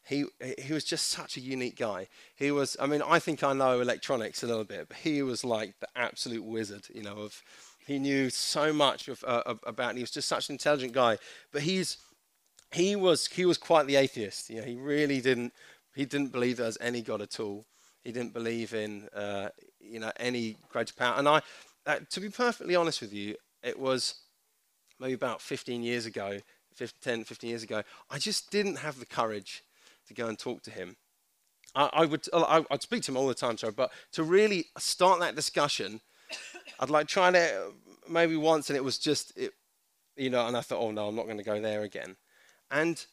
he, 0.08 0.26
he 0.58 0.74
was 0.74 0.84
just 0.84 1.08
such 1.08 1.38
a 1.38 1.42
unique 1.42 1.78
guy. 1.78 2.08
He 2.36 2.52
was, 2.52 2.78
I 2.80 2.88
mean, 2.88 3.02
I 3.02 3.20
think 3.20 3.44
I 3.44 3.54
know 3.54 3.80
electronics 3.80 4.44
a 4.44 4.48
little 4.48 4.64
bit, 4.64 4.88
but 4.88 4.98
he 4.98 5.22
was 5.22 5.44
like 5.44 5.80
the 5.80 5.88
absolute 5.96 6.44
wizard, 6.44 6.88
you 6.94 7.04
know, 7.04 7.18
of, 7.18 7.42
he 7.86 8.00
knew 8.00 8.30
so 8.30 8.74
much 8.74 9.08
of, 9.08 9.24
uh, 9.26 9.56
about, 9.66 9.96
he 9.96 10.02
was 10.02 10.12
just 10.12 10.28
such 10.28 10.50
an 10.50 10.56
intelligent 10.56 10.94
guy, 10.94 11.18
but 11.52 11.62
he's, 11.62 11.98
he 12.74 12.96
was, 12.96 13.28
he 13.28 13.46
was 13.46 13.58
quite 13.58 13.88
the 13.88 13.96
atheist. 13.96 14.50
You 14.50 14.58
know, 14.58 14.68
he 14.68 14.76
really 14.76 15.22
didn't 15.22 15.54
he 15.98 16.06
didn't 16.06 16.32
believe 16.32 16.58
there 16.58 16.68
was 16.68 16.78
any 16.80 17.02
God 17.02 17.24
at 17.24 17.40
all. 17.40 17.66
He 18.04 18.12
didn't 18.12 18.32
believe 18.32 18.76
in, 18.76 19.10
uh, 19.16 19.50
you 19.80 20.00
know, 20.00 20.12
any 20.18 20.56
greater 20.70 20.94
power. 20.94 21.16
And 21.18 21.28
I, 21.28 21.42
uh, 21.88 22.00
to 22.12 22.20
be 22.20 22.30
perfectly 22.30 22.76
honest 22.76 23.02
with 23.02 23.12
you, 23.12 23.36
it 23.64 23.80
was 23.80 24.14
maybe 25.00 25.14
about 25.14 25.42
15 25.42 25.82
years 25.82 26.06
ago, 26.06 26.38
15, 26.38 26.46
10, 26.78 27.24
15 27.24 27.50
years 27.50 27.64
ago. 27.64 27.84
I 28.10 28.18
just 28.18 28.52
didn't 28.52 28.78
have 28.78 29.00
the 29.00 29.06
courage 29.06 29.64
to 30.08 30.14
go 30.14 30.28
and 30.28 30.38
talk 30.38 30.62
to 30.64 30.72
him. 30.72 30.96
I, 31.76 31.90
I 31.94 32.06
would, 32.06 32.26
uh, 32.34 32.42
I, 32.42 32.60
would 32.72 32.82
speak 32.82 33.04
to 33.04 33.12
him 33.12 33.18
all 33.18 33.28
the 33.28 33.34
time, 33.34 33.58
sorry, 33.58 33.74
but 33.74 33.92
to 34.14 34.24
really 34.24 34.66
start 34.78 35.20
that 35.20 35.36
discussion, 35.36 36.02
I'd 36.80 36.90
like 36.90 37.08
try 37.08 37.30
it 37.30 37.36
uh, 37.36 37.72
maybe 38.10 38.36
once, 38.36 38.70
and 38.70 38.78
it 38.78 38.84
was 38.84 38.98
just, 38.98 39.38
it, 39.38 39.54
you 40.16 40.30
know, 40.30 40.48
and 40.48 40.58
I 40.58 40.62
thought, 40.62 40.80
oh 40.80 40.92
no, 40.92 41.08
I'm 41.08 41.16
not 41.16 41.26
going 41.26 41.38
to 41.38 41.44
go 41.44 41.60
there 41.62 41.84
again. 41.84 42.16
And 42.72 43.06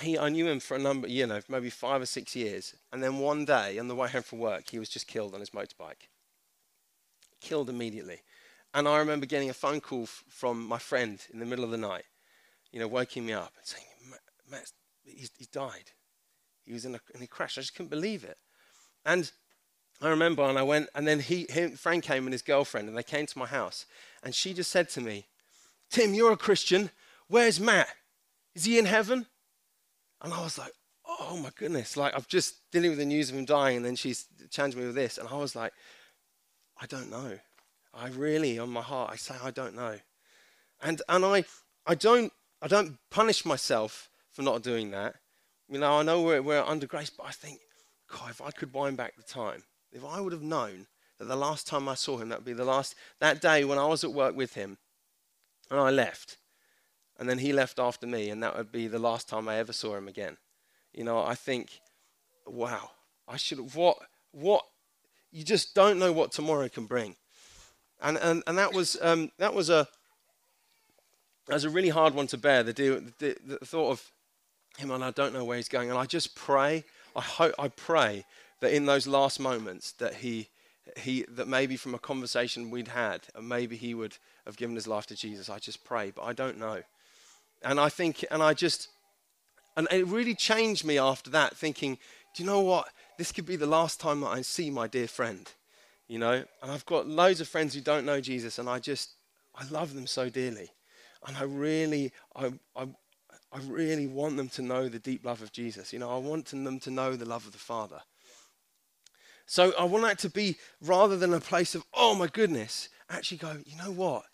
he, 0.00 0.18
I 0.18 0.28
knew 0.28 0.46
him 0.46 0.60
for 0.60 0.76
a 0.76 0.78
number, 0.78 1.08
you 1.08 1.26
know, 1.26 1.40
maybe 1.48 1.70
five 1.70 2.02
or 2.02 2.06
six 2.06 2.36
years. 2.36 2.74
And 2.92 3.02
then 3.02 3.18
one 3.18 3.44
day, 3.44 3.78
on 3.78 3.88
the 3.88 3.94
way 3.94 4.08
home 4.08 4.22
from 4.22 4.38
work, 4.38 4.70
he 4.70 4.78
was 4.78 4.88
just 4.88 5.06
killed 5.06 5.34
on 5.34 5.40
his 5.40 5.50
motorbike. 5.50 6.08
Killed 7.40 7.68
immediately. 7.68 8.22
And 8.74 8.86
I 8.86 8.98
remember 8.98 9.26
getting 9.26 9.50
a 9.50 9.54
phone 9.54 9.80
call 9.80 10.04
f- 10.04 10.24
from 10.28 10.66
my 10.66 10.78
friend 10.78 11.20
in 11.32 11.38
the 11.38 11.46
middle 11.46 11.64
of 11.64 11.70
the 11.70 11.78
night, 11.78 12.04
you 12.72 12.80
know, 12.80 12.88
waking 12.88 13.26
me 13.26 13.32
up 13.32 13.52
and 13.56 13.66
saying, 13.66 13.84
Matt, 14.50 14.70
he's, 15.04 15.30
he's 15.36 15.48
died. 15.48 15.90
he 16.64 16.72
was 16.72 16.84
in 16.84 16.94
a, 16.94 17.00
and 17.12 17.22
he 17.22 17.26
crashed. 17.26 17.58
I 17.58 17.62
just 17.62 17.74
couldn't 17.74 17.90
believe 17.90 18.24
it. 18.24 18.38
And 19.04 19.30
I 20.00 20.08
remember, 20.10 20.42
and 20.42 20.58
I 20.58 20.62
went, 20.62 20.88
and 20.94 21.06
then 21.06 21.20
he, 21.20 21.46
him, 21.48 21.72
Frank 21.72 22.04
came 22.04 22.24
and 22.24 22.32
his 22.32 22.42
girlfriend, 22.42 22.88
and 22.88 22.96
they 22.96 23.02
came 23.02 23.26
to 23.26 23.38
my 23.38 23.46
house, 23.46 23.86
and 24.22 24.34
she 24.34 24.54
just 24.54 24.70
said 24.70 24.88
to 24.90 25.00
me, 25.00 25.26
Tim, 25.90 26.14
you're 26.14 26.32
a 26.32 26.36
Christian. 26.36 26.90
Where's 27.28 27.58
Matt? 27.58 27.88
Is 28.54 28.64
he 28.64 28.78
in 28.78 28.84
heaven? 28.84 29.26
And 30.20 30.32
I 30.32 30.42
was 30.42 30.58
like, 30.58 30.72
oh 31.08 31.38
my 31.42 31.50
goodness. 31.56 31.96
Like, 31.96 32.14
I've 32.14 32.28
just 32.28 32.70
dealing 32.70 32.90
with 32.90 32.98
the 32.98 33.04
news 33.04 33.30
of 33.30 33.36
him 33.36 33.44
dying, 33.44 33.78
and 33.78 33.86
then 33.86 33.96
she's 33.96 34.26
challenged 34.50 34.76
me 34.76 34.86
with 34.86 34.94
this. 34.94 35.18
And 35.18 35.28
I 35.28 35.36
was 35.36 35.56
like, 35.56 35.72
I 36.80 36.86
don't 36.86 37.10
know. 37.10 37.38
I 37.94 38.08
really, 38.08 38.58
on 38.58 38.70
my 38.70 38.82
heart, 38.82 39.10
I 39.12 39.16
say, 39.16 39.34
I 39.42 39.50
don't 39.50 39.74
know. 39.74 39.96
And, 40.82 41.02
and 41.08 41.24
I, 41.24 41.44
I, 41.86 41.94
don't, 41.94 42.32
I 42.60 42.68
don't 42.68 42.98
punish 43.10 43.44
myself 43.44 44.08
for 44.30 44.42
not 44.42 44.62
doing 44.62 44.90
that. 44.90 45.14
You 45.68 45.78
know, 45.78 45.98
I 45.98 46.02
know 46.02 46.22
we're, 46.22 46.42
we're 46.42 46.62
under 46.62 46.86
grace, 46.86 47.10
but 47.10 47.26
I 47.26 47.30
think, 47.30 47.60
God, 48.10 48.30
if 48.30 48.40
I 48.40 48.50
could 48.50 48.72
wind 48.72 48.96
back 48.96 49.16
the 49.16 49.22
time, 49.22 49.62
if 49.92 50.04
I 50.04 50.20
would 50.20 50.32
have 50.32 50.42
known 50.42 50.86
that 51.18 51.26
the 51.26 51.36
last 51.36 51.66
time 51.66 51.88
I 51.88 51.94
saw 51.94 52.18
him, 52.18 52.30
that 52.30 52.38
would 52.38 52.44
be 52.46 52.52
the 52.52 52.64
last, 52.64 52.94
that 53.20 53.40
day 53.40 53.64
when 53.64 53.78
I 53.78 53.86
was 53.86 54.04
at 54.04 54.12
work 54.12 54.36
with 54.36 54.54
him, 54.54 54.78
and 55.70 55.78
I 55.78 55.90
left, 55.90 56.38
and 57.18 57.28
then 57.28 57.38
he 57.38 57.52
left 57.52 57.78
after 57.78 58.06
me, 58.06 58.30
and 58.30 58.42
that 58.42 58.56
would 58.56 58.72
be 58.72 58.86
the 58.86 58.98
last 58.98 59.28
time 59.28 59.48
I 59.48 59.56
ever 59.56 59.72
saw 59.72 59.96
him 59.96 60.08
again. 60.08 60.36
You 60.94 61.04
know, 61.04 61.18
I 61.22 61.34
think, 61.34 61.80
wow, 62.46 62.90
I 63.26 63.36
should 63.36 63.58
have, 63.58 63.76
what, 63.76 63.98
what, 64.32 64.64
you 65.30 65.44
just 65.44 65.74
don't 65.74 65.98
know 65.98 66.12
what 66.12 66.32
tomorrow 66.32 66.68
can 66.68 66.86
bring. 66.86 67.16
And, 68.00 68.16
and, 68.16 68.42
and 68.46 68.56
that 68.56 68.72
was, 68.72 68.96
um, 69.02 69.30
that 69.38 69.52
was 69.52 69.68
a, 69.68 69.86
that 71.48 71.54
was 71.54 71.64
a 71.64 71.70
really 71.70 71.88
hard 71.88 72.14
one 72.14 72.26
to 72.28 72.38
bear, 72.38 72.62
the, 72.62 72.72
the, 73.18 73.36
the 73.44 73.58
thought 73.64 73.90
of 73.90 74.12
him, 74.76 74.90
and 74.90 75.02
I 75.02 75.10
don't 75.10 75.32
know 75.32 75.44
where 75.44 75.56
he's 75.56 75.68
going. 75.68 75.90
And 75.90 75.98
I 75.98 76.04
just 76.04 76.34
pray, 76.34 76.84
I 77.16 77.22
hope, 77.22 77.54
I 77.58 77.68
pray 77.68 78.24
that 78.60 78.72
in 78.72 78.86
those 78.86 79.06
last 79.06 79.40
moments 79.40 79.92
that 79.92 80.14
he, 80.14 80.48
he, 80.96 81.24
that 81.28 81.48
maybe 81.48 81.76
from 81.76 81.94
a 81.94 81.98
conversation 81.98 82.70
we'd 82.70 82.88
had, 82.88 83.22
uh, 83.34 83.40
maybe 83.40 83.76
he 83.76 83.94
would 83.94 84.16
have 84.46 84.56
given 84.56 84.74
his 84.74 84.86
life 84.86 85.06
to 85.06 85.16
Jesus. 85.16 85.48
I 85.48 85.58
just 85.58 85.84
pray, 85.84 86.12
but 86.14 86.22
I 86.22 86.32
don't 86.32 86.58
know. 86.58 86.82
And 87.62 87.80
I 87.80 87.88
think, 87.88 88.24
and 88.30 88.42
I 88.42 88.52
just, 88.52 88.88
and 89.76 89.88
it 89.90 90.06
really 90.06 90.34
changed 90.34 90.84
me 90.84 90.98
after 90.98 91.30
that, 91.30 91.56
thinking, 91.56 91.98
do 92.36 92.42
you 92.42 92.46
know 92.46 92.60
what? 92.60 92.88
This 93.16 93.32
could 93.32 93.46
be 93.46 93.56
the 93.56 93.66
last 93.66 94.00
time 94.00 94.20
that 94.20 94.28
I 94.28 94.42
see 94.42 94.70
my 94.70 94.86
dear 94.86 95.08
friend, 95.08 95.50
you 96.08 96.18
know? 96.18 96.44
And 96.62 96.70
I've 96.70 96.86
got 96.86 97.08
loads 97.08 97.40
of 97.40 97.48
friends 97.48 97.74
who 97.74 97.80
don't 97.80 98.04
know 98.04 98.20
Jesus, 98.20 98.58
and 98.58 98.68
I 98.68 98.80
just, 98.80 99.10
I 99.56 99.66
love 99.70 99.94
them 99.94 100.06
so 100.06 100.28
dearly. 100.28 100.70
And 101.26 101.36
I 101.36 101.42
really, 101.42 102.12
I, 102.34 102.52
I, 102.76 102.88
I 103.52 103.58
really 103.66 104.06
want 104.06 104.36
them 104.36 104.48
to 104.50 104.62
know 104.62 104.88
the 104.88 104.98
deep 104.98 105.24
love 105.24 105.42
of 105.42 105.52
Jesus. 105.52 105.92
You 105.92 105.98
know, 105.98 106.10
I 106.10 106.18
want 106.18 106.46
them 106.46 106.78
to 106.80 106.90
know 106.90 107.16
the 107.16 107.24
love 107.24 107.46
of 107.46 107.52
the 107.52 107.58
Father. 107.58 108.00
So 109.46 109.72
I 109.78 109.84
want 109.84 110.04
that 110.04 110.18
to 110.20 110.30
be 110.30 110.58
rather 110.82 111.16
than 111.16 111.32
a 111.32 111.40
place 111.40 111.74
of, 111.74 111.82
oh 111.94 112.14
my 112.14 112.26
goodness, 112.26 112.90
actually 113.08 113.38
go, 113.38 113.56
you 113.64 113.76
know 113.78 113.90
what? 113.90 114.24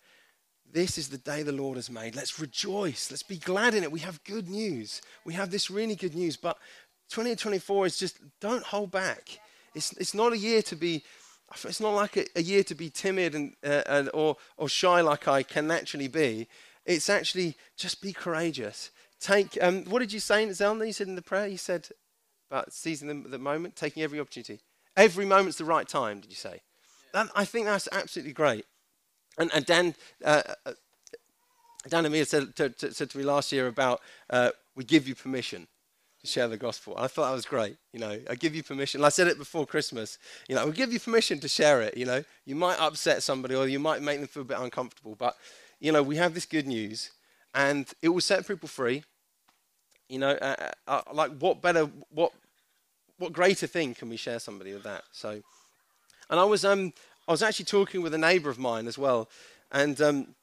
This 0.69 0.97
is 0.97 1.07
the 1.07 1.17
day 1.17 1.41
the 1.41 1.53
Lord 1.53 1.77
has 1.77 1.89
made. 1.89 2.15
Let's 2.15 2.37
rejoice. 2.37 3.09
Let's 3.09 3.23
be 3.23 3.37
glad 3.37 3.73
in 3.75 3.83
it. 3.83 3.91
We 3.91 4.01
have 4.01 4.21
good 4.25 4.49
news. 4.49 5.01
We 5.23 5.33
have 5.33 5.51
this 5.51 5.71
really 5.71 5.95
good 5.95 6.15
news. 6.15 6.35
But 6.35 6.57
2024 7.09 7.85
is 7.85 7.97
just 7.97 8.19
don't 8.41 8.63
hold 8.63 8.91
back. 8.91 9.39
It's, 9.73 9.93
it's 9.93 10.13
not 10.13 10.33
a 10.33 10.37
year 10.37 10.61
to 10.63 10.75
be, 10.75 11.03
it's 11.63 11.79
not 11.79 11.93
like 11.93 12.17
a, 12.17 12.25
a 12.35 12.41
year 12.41 12.63
to 12.63 12.75
be 12.75 12.89
timid 12.89 13.35
and, 13.35 13.55
uh, 13.63 13.83
and, 13.85 14.09
or, 14.13 14.35
or 14.57 14.67
shy 14.67 14.99
like 14.99 15.29
I 15.29 15.43
can 15.43 15.67
naturally 15.67 16.09
be. 16.09 16.49
It's 16.85 17.09
actually 17.09 17.57
just 17.77 18.01
be 18.01 18.13
courageous. 18.13 18.91
Take, 19.19 19.57
um, 19.61 19.85
what 19.85 19.99
did 19.99 20.13
you 20.13 20.19
say, 20.19 20.49
Zelda? 20.51 20.85
You 20.85 20.93
said 20.93 21.07
in 21.07 21.15
the 21.15 21.21
prayer, 21.21 21.47
you 21.47 21.57
said 21.57 21.87
about 22.49 22.73
seizing 22.73 23.07
the, 23.07 23.29
the 23.29 23.39
moment, 23.39 23.75
taking 23.75 24.03
every 24.03 24.19
opportunity. 24.19 24.59
Every 24.95 25.25
moment's 25.25 25.57
the 25.57 25.65
right 25.65 25.87
time, 25.87 26.19
did 26.19 26.29
you 26.29 26.35
say? 26.35 26.61
That, 27.13 27.29
I 27.35 27.45
think 27.45 27.65
that's 27.65 27.89
absolutely 27.91 28.33
great. 28.33 28.65
And, 29.37 29.49
and 29.53 29.65
Dan, 29.65 29.95
uh, 30.23 30.43
uh, 30.65 30.73
Dan 31.89 32.05
Amir 32.05 32.25
said 32.25 32.55
to, 32.55 32.69
to, 32.69 32.93
said 32.93 33.09
to 33.09 33.17
me 33.17 33.23
last 33.23 33.51
year 33.51 33.67
about 33.67 34.01
uh, 34.29 34.51
we 34.75 34.83
give 34.83 35.07
you 35.07 35.15
permission 35.15 35.67
to 36.21 36.27
share 36.27 36.47
the 36.47 36.57
gospel. 36.57 36.93
I 36.97 37.07
thought 37.07 37.29
that 37.29 37.35
was 37.35 37.45
great. 37.45 37.77
You 37.93 37.99
know, 37.99 38.19
I 38.29 38.35
give 38.35 38.55
you 38.55 38.63
permission. 38.63 39.03
I 39.03 39.09
said 39.09 39.27
it 39.27 39.37
before 39.37 39.65
Christmas. 39.65 40.17
You 40.47 40.55
know, 40.55 40.65
we 40.65 40.71
give 40.71 40.93
you 40.93 40.99
permission 40.99 41.39
to 41.39 41.47
share 41.47 41.81
it. 41.81 41.97
You 41.97 42.05
know, 42.05 42.23
you 42.45 42.55
might 42.55 42.79
upset 42.79 43.23
somebody 43.23 43.55
or 43.55 43.67
you 43.67 43.79
might 43.79 44.01
make 44.01 44.19
them 44.19 44.27
feel 44.27 44.43
a 44.43 44.45
bit 44.45 44.59
uncomfortable, 44.59 45.15
but 45.17 45.35
you 45.79 45.91
know, 45.91 46.03
we 46.03 46.15
have 46.17 46.33
this 46.33 46.45
good 46.45 46.67
news, 46.67 47.11
and 47.53 47.91
it 48.01 48.09
will 48.09 48.21
set 48.21 48.47
people 48.47 48.69
free. 48.69 49.03
You 50.09 50.19
know, 50.19 50.31
uh, 50.31 50.55
uh, 50.87 50.91
uh 51.07 51.13
like 51.13 51.31
what 51.37 51.61
better, 51.61 51.89
what 52.09 52.31
what 53.17 53.33
greater 53.33 53.67
thing 53.67 53.93
can 53.93 54.09
we 54.09 54.17
share 54.17 54.39
somebody 54.39 54.73
with 54.73 54.83
that? 54.83 55.03
So, 55.11 55.41
and 56.29 56.39
I 56.39 56.43
was 56.43 56.65
um 56.65 56.93
I 57.27 57.31
was 57.31 57.41
actually 57.41 57.65
talking 57.65 58.01
with 58.01 58.13
a 58.13 58.19
neighbour 58.19 58.49
of 58.49 58.59
mine 58.59 58.87
as 58.87 58.97
well, 58.97 59.29
and 59.71 59.99
um, 60.01 60.35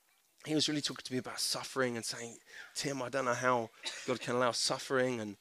he 0.44 0.54
was 0.54 0.68
really 0.68 0.80
talking 0.80 1.04
to 1.04 1.12
me 1.12 1.18
about 1.18 1.38
suffering 1.38 1.96
and 1.96 2.04
saying, 2.04 2.36
Tim, 2.74 3.00
I 3.00 3.08
don't 3.08 3.24
know 3.24 3.34
how 3.34 3.70
God 4.06 4.20
can 4.20 4.34
allow 4.34 4.50
suffering 4.50 5.20
and 5.20 5.36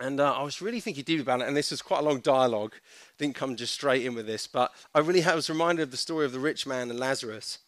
and 0.00 0.18
uh, 0.18 0.32
I 0.32 0.42
was 0.42 0.62
really 0.62 0.80
thinking 0.80 1.04
deep 1.04 1.20
about 1.20 1.42
it, 1.42 1.48
and 1.48 1.54
this 1.54 1.70
was 1.70 1.82
quite 1.82 2.00
a 2.00 2.04
long 2.04 2.20
dialogue. 2.20 2.72
Didn't 3.18 3.34
come 3.34 3.54
just 3.54 3.74
straight 3.74 4.06
in 4.06 4.14
with 4.14 4.26
this, 4.26 4.46
but 4.46 4.72
I 4.94 5.00
really 5.00 5.20
was 5.22 5.50
reminded 5.50 5.82
of 5.82 5.90
the 5.90 5.98
story 5.98 6.24
of 6.24 6.32
the 6.32 6.38
rich 6.38 6.66
man 6.66 6.88
and 6.88 6.98
Lazarus. 6.98 7.58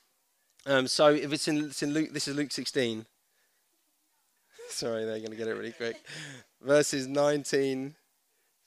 Um, 0.65 0.87
so 0.87 1.09
if 1.09 1.33
it's 1.33 1.49
in, 1.49 1.65
it's 1.65 1.83
in 1.83 1.93
Luke, 1.93 2.13
this 2.13 2.29
is 2.29 2.37
Luke 2.37 2.53
16. 2.53 3.05
Sorry, 4.69 5.05
they're 5.05 5.19
going 5.19 5.31
to 5.31 5.37
get 5.37 5.49
it 5.49 5.55
really 5.55 5.73
quick. 5.73 5.97
Verses 6.61 7.07
19 7.07 7.95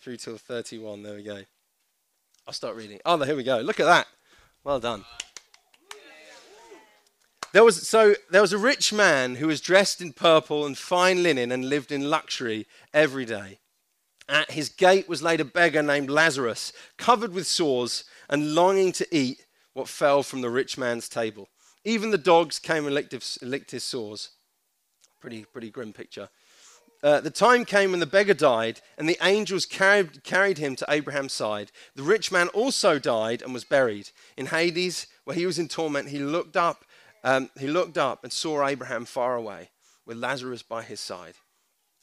through 0.02 0.18
till 0.18 0.38
31. 0.38 1.04
There 1.04 1.16
we 1.16 1.24
go. 1.24 1.42
I'll 2.48 2.54
start 2.54 2.76
reading. 2.76 3.00
Oh, 3.06 3.18
here 3.24 3.36
we 3.36 3.44
go. 3.44 3.60
Look 3.60 3.80
at 3.80 3.86
that. 3.86 4.08
Well 4.64 4.80
done. 4.80 5.06
There 7.54 7.64
was, 7.64 7.88
so 7.88 8.16
there 8.30 8.42
was 8.42 8.52
a 8.52 8.58
rich 8.58 8.92
man 8.92 9.36
who 9.36 9.48
was 9.48 9.62
dressed 9.62 10.02
in 10.02 10.12
purple 10.12 10.66
and 10.66 10.78
fine 10.78 11.24
linen 11.24 11.54
and 11.54 11.70
lived 11.70 11.92
in 11.92 12.10
luxury 12.10 12.68
every 12.94 13.24
day. 13.24 13.60
At 14.28 14.52
his 14.52 14.68
gate 14.68 15.08
was 15.08 15.24
laid 15.24 15.40
a 15.40 15.46
beggar 15.46 15.82
named 15.82 16.10
Lazarus, 16.10 16.74
covered 16.98 17.32
with 17.32 17.48
sores 17.48 18.04
and 18.30 18.54
longing 18.54 18.92
to 18.94 19.08
eat 19.16 19.46
what 19.72 19.88
fell 19.88 20.22
from 20.22 20.42
the 20.42 20.50
rich 20.50 20.78
man's 20.78 21.08
table. 21.08 21.48
Even 21.86 22.10
the 22.10 22.18
dogs 22.18 22.60
came 22.60 22.86
and 22.86 22.96
licked 22.96 23.72
his, 23.72 23.84
sores. 23.84 24.32
Pretty, 25.22 25.46
pretty 25.46 25.70
grim 25.70 25.94
picture. 25.94 26.30
Uh, 27.04 27.22
the 27.22 27.30
time 27.30 27.66
came 27.66 27.92
when 27.92 28.00
the 28.00 28.06
beggar 28.08 28.34
died, 28.34 28.82
and 28.98 29.08
the 29.08 29.18
angels 29.22 29.68
carried, 29.68 30.24
carried 30.24 30.58
him 30.58 30.76
to 30.76 30.86
Abraham's 30.90 31.34
side. 31.34 31.72
The 31.96 32.02
rich 32.02 32.32
man 32.32 32.48
also 32.50 32.98
died 32.98 33.44
and 33.44 33.54
was 33.54 33.64
buried. 33.64 34.10
In 34.36 34.48
Hades, 34.48 35.06
where 35.24 35.36
he 35.36 35.46
was 35.46 35.60
in 35.60 35.68
torment, 35.68 36.10
he 36.10 36.18
looked 36.18 36.58
up, 36.58 36.84
um, 37.24 37.52
he 37.60 37.68
looked 37.68 38.00
up 38.00 38.24
and 38.24 38.34
saw 38.34 38.66
Abraham 38.66 39.06
far 39.06 39.36
away, 39.36 39.70
with 40.08 40.18
Lazarus 40.18 40.64
by 40.64 40.82
his 40.82 41.00
side. 41.00 41.36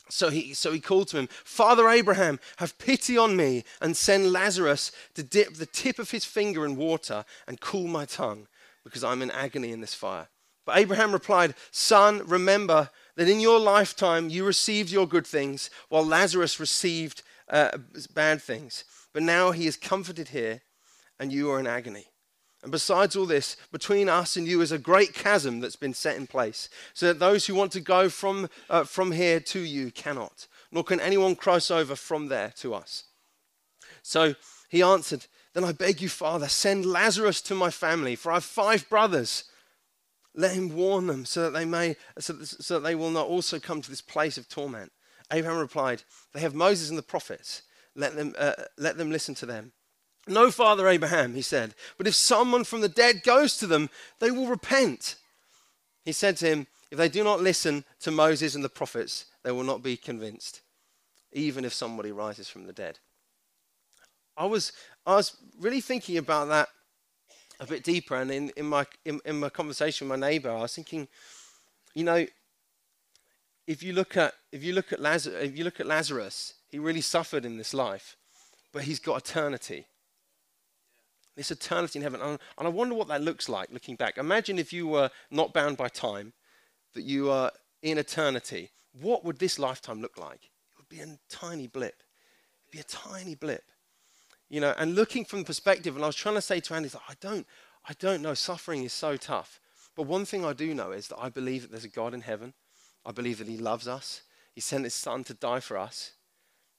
So 0.09 0.31
he, 0.31 0.55
so 0.55 0.73
he 0.73 0.81
called 0.81 1.09
to 1.09 1.19
him, 1.19 1.29
Father 1.45 1.89
Abraham, 1.89 2.39
have 2.59 2.79
pity 2.79 3.17
on 3.17 3.35
me 3.35 3.65
and 3.81 3.97
send 3.97 4.33
Lazarus 4.33 4.93
to 5.15 5.23
dip 5.23 5.55
the 5.55 5.67
tip 5.67 5.99
of 5.99 6.11
his 6.11 6.25
finger 6.25 6.65
in 6.65 6.77
water 6.77 7.25
and 7.49 7.61
cool 7.61 7.89
my 7.89 8.05
tongue, 8.05 8.47
because 8.85 9.05
I'm 9.05 9.23
in 9.23 9.31
agony 9.31 9.73
in 9.73 9.81
this 9.81 9.95
fire. 9.95 10.29
But 10.65 10.79
Abraham 10.79 11.13
replied, 11.13 11.55
Son, 11.71 12.23
remember 12.27 12.91
that 13.17 13.29
in 13.29 13.41
your 13.41 13.59
lifetime 13.59 14.29
you 14.29 14.45
received 14.45 14.91
your 14.91 15.07
good 15.07 15.27
things, 15.27 15.71
while 15.89 16.05
Lazarus 16.05 16.61
received 16.61 17.23
uh, 17.49 17.77
bad 18.15 18.41
things. 18.41 18.85
But 19.13 19.23
now 19.23 19.51
he 19.51 19.67
is 19.67 19.77
comforted 19.77 20.29
here, 20.29 20.63
and 21.19 21.33
you 21.33 21.51
are 21.51 21.61
in 21.61 21.67
agony. 21.67 22.07
And 22.63 22.71
besides 22.71 23.17
all 23.17 23.27
this, 23.27 23.57
between 23.73 24.09
us 24.09 24.37
and 24.37 24.47
you 24.47 24.61
is 24.61 24.71
a 24.71 24.79
great 24.79 25.15
chasm 25.15 25.59
that's 25.61 25.77
been 25.77 25.95
set 25.95 26.17
in 26.17 26.29
place, 26.29 26.69
so 26.95 27.07
that 27.07 27.19
those 27.19 27.47
who 27.47 27.55
want 27.55 27.73
to 27.73 27.81
go 27.81 28.09
from, 28.09 28.49
uh, 28.71 28.85
from 28.85 29.11
here 29.11 29.41
to 29.41 29.59
you 29.59 29.91
cannot, 29.91 30.47
nor 30.71 30.85
can 30.85 31.01
anyone 31.01 31.35
cross 31.35 31.71
over 31.71 31.97
from 31.97 32.29
there 32.29 32.53
to 32.59 32.73
us. 32.73 33.05
So 34.03 34.35
he 34.69 34.81
answered, 34.81 35.27
Then 35.55 35.65
I 35.65 35.73
beg 35.73 36.01
you, 36.01 36.09
Father, 36.09 36.49
send 36.49 36.87
Lazarus 36.87 37.43
to 37.43 37.55
my 37.55 37.71
family, 37.71 38.17
for 38.17 38.33
I 38.33 38.37
have 38.37 38.45
five 38.45 38.89
brothers 38.89 39.45
let 40.35 40.55
him 40.55 40.75
warn 40.75 41.07
them 41.07 41.25
so 41.25 41.43
that 41.43 41.51
they 41.51 41.65
may 41.65 41.97
so 42.19 42.43
so 42.43 42.75
that 42.75 42.87
they 42.87 42.95
will 42.95 43.11
not 43.11 43.27
also 43.27 43.59
come 43.59 43.83
to 43.83 43.91
this 43.91 44.01
place 44.01 44.39
of 44.39 44.49
torment. 44.49 44.93
Abraham 45.31 45.59
replied, 45.59 46.03
They 46.33 46.41
have 46.41 46.55
Moses 46.55 46.89
and 46.89 46.99
the 46.99 47.03
prophets. 47.03 47.63
Let 47.95 48.17
them, 48.17 48.35
uh, 48.39 48.55
let 48.79 48.97
them 48.97 49.11
listen 49.11 49.35
to 49.37 49.47
them. 49.47 49.73
No, 50.27 50.51
Father 50.51 50.89
Abraham, 50.89 51.35
he 51.35 51.43
said, 51.43 51.75
but 51.99 52.07
if 52.07 52.15
someone 52.15 52.65
from 52.65 52.81
the 52.81 52.89
dead 52.89 53.23
goes 53.23 53.57
to 53.59 53.67
them, 53.67 53.91
they 54.21 54.31
will 54.31 54.47
repent. 54.47 55.17
He 56.05 56.13
said 56.13 56.37
to 56.39 56.47
him, 56.47 56.67
If 56.91 56.99
they 56.99 57.09
do 57.09 57.25
not 57.25 57.41
listen 57.41 57.85
to 58.01 58.11
Moses 58.11 58.55
and 58.55 58.65
the 58.65 58.69
prophets, 58.69 59.27
they 59.43 59.53
will 59.53 59.65
not 59.65 59.83
be 59.83 59.97
convinced, 59.97 60.63
even 61.33 61.65
if 61.65 61.75
somebody 61.75 62.13
rises 62.13 62.49
from 62.49 62.67
the 62.67 62.73
dead. 62.73 62.99
I 64.37 64.47
was, 64.47 64.73
I 65.05 65.17
was 65.17 65.37
really 65.59 65.81
thinking 65.81 66.17
about 66.17 66.49
that 66.49 66.69
a 67.61 67.67
bit 67.67 67.85
deeper, 67.85 68.17
and 68.17 68.31
in, 68.31 68.51
in 68.57 68.67
my 68.67 68.87
in, 69.05 69.21
in 69.25 69.41
my 69.41 69.49
conversation 69.49 70.09
with 70.09 70.19
my 70.19 70.29
neighbour, 70.29 70.51
I 70.51 70.63
was 70.63 70.75
thinking, 70.75 71.09
you 71.95 72.05
know, 72.05 72.27
if 73.67 73.83
you 73.83 73.93
look 73.93 74.17
at 74.17 74.35
if 74.51 74.63
you 74.65 74.73
look 74.73 74.93
at 74.93 75.01
Lazarus, 75.01 75.43
if 75.43 75.57
you 75.57 75.65
look 75.65 75.81
at 75.81 75.87
Lazarus, 75.87 76.55
He 76.73 76.79
really 76.79 77.03
suffered 77.03 77.45
in 77.45 77.59
this 77.59 77.75
life, 77.75 78.17
but 78.73 78.85
he's 78.85 78.99
got 78.99 79.19
eternity. 79.19 79.85
This 81.37 81.51
eternity 81.51 81.99
in 81.99 82.03
heaven. 82.03 82.21
And 82.23 82.39
I 82.59 82.69
wonder 82.69 82.95
what 82.95 83.09
that 83.09 83.21
looks 83.21 83.47
like 83.47 83.71
looking 83.71 83.95
back. 83.95 84.17
Imagine 84.17 84.59
if 84.59 84.73
you 84.73 84.87
were 84.89 85.11
not 85.31 85.53
bound 85.53 85.77
by 85.77 85.89
time, 85.89 86.33
that 86.95 87.03
you 87.03 87.31
are 87.31 87.53
in 87.83 87.99
eternity. 87.99 88.71
What 88.99 89.23
would 89.25 89.39
this 89.39 89.59
lifetime 89.59 90.01
look 90.01 90.17
like? 90.17 90.45
It 90.45 90.79
would 90.79 90.89
be 90.89 91.01
a 91.01 91.19
tiny 91.29 91.67
blip. 91.67 92.03
It'd 92.63 92.73
be 92.73 92.81
a 92.81 92.85
tiny 92.85 93.35
blip. 93.35 93.65
You 94.53 94.61
know, 94.61 94.75
and 94.77 94.95
looking 94.95 95.25
from 95.25 95.39
the 95.39 95.45
perspective, 95.47 95.95
and 95.95 96.05
I 96.05 96.09
was 96.09 96.15
trying 96.15 96.35
to 96.35 96.43
say 96.43 96.61
to 96.61 96.75
Andy, 96.75 96.91
I 97.09 97.15
don't, 97.23 97.47
I 97.89 97.95
don't 97.99 98.21
know. 98.21 98.35
Suffering 98.35 98.85
is 98.85 98.93
so 98.93 99.17
tough. 99.17 99.59
But 99.97 100.03
one 100.03 100.27
thing 100.27 100.45
I 100.45 100.53
do 100.53 100.75
know 100.75 100.91
is 100.93 101.09
that 101.09 101.19
I 101.19 101.31
believe 101.31 101.63
that 101.63 101.71
there's 101.71 101.87
a 101.87 101.89
God 101.89 102.13
in 102.13 102.21
heaven. 102.21 102.53
I 103.07 103.13
believe 103.13 103.39
that 103.39 103.49
He 103.49 103.57
loves 103.57 103.89
us. 103.89 104.21
He 104.55 104.61
sent 104.61 104.85
His 104.85 104.93
Son 104.93 105.25
to 105.25 105.33
die 105.33 105.61
for 105.61 105.79
us. 105.79 106.13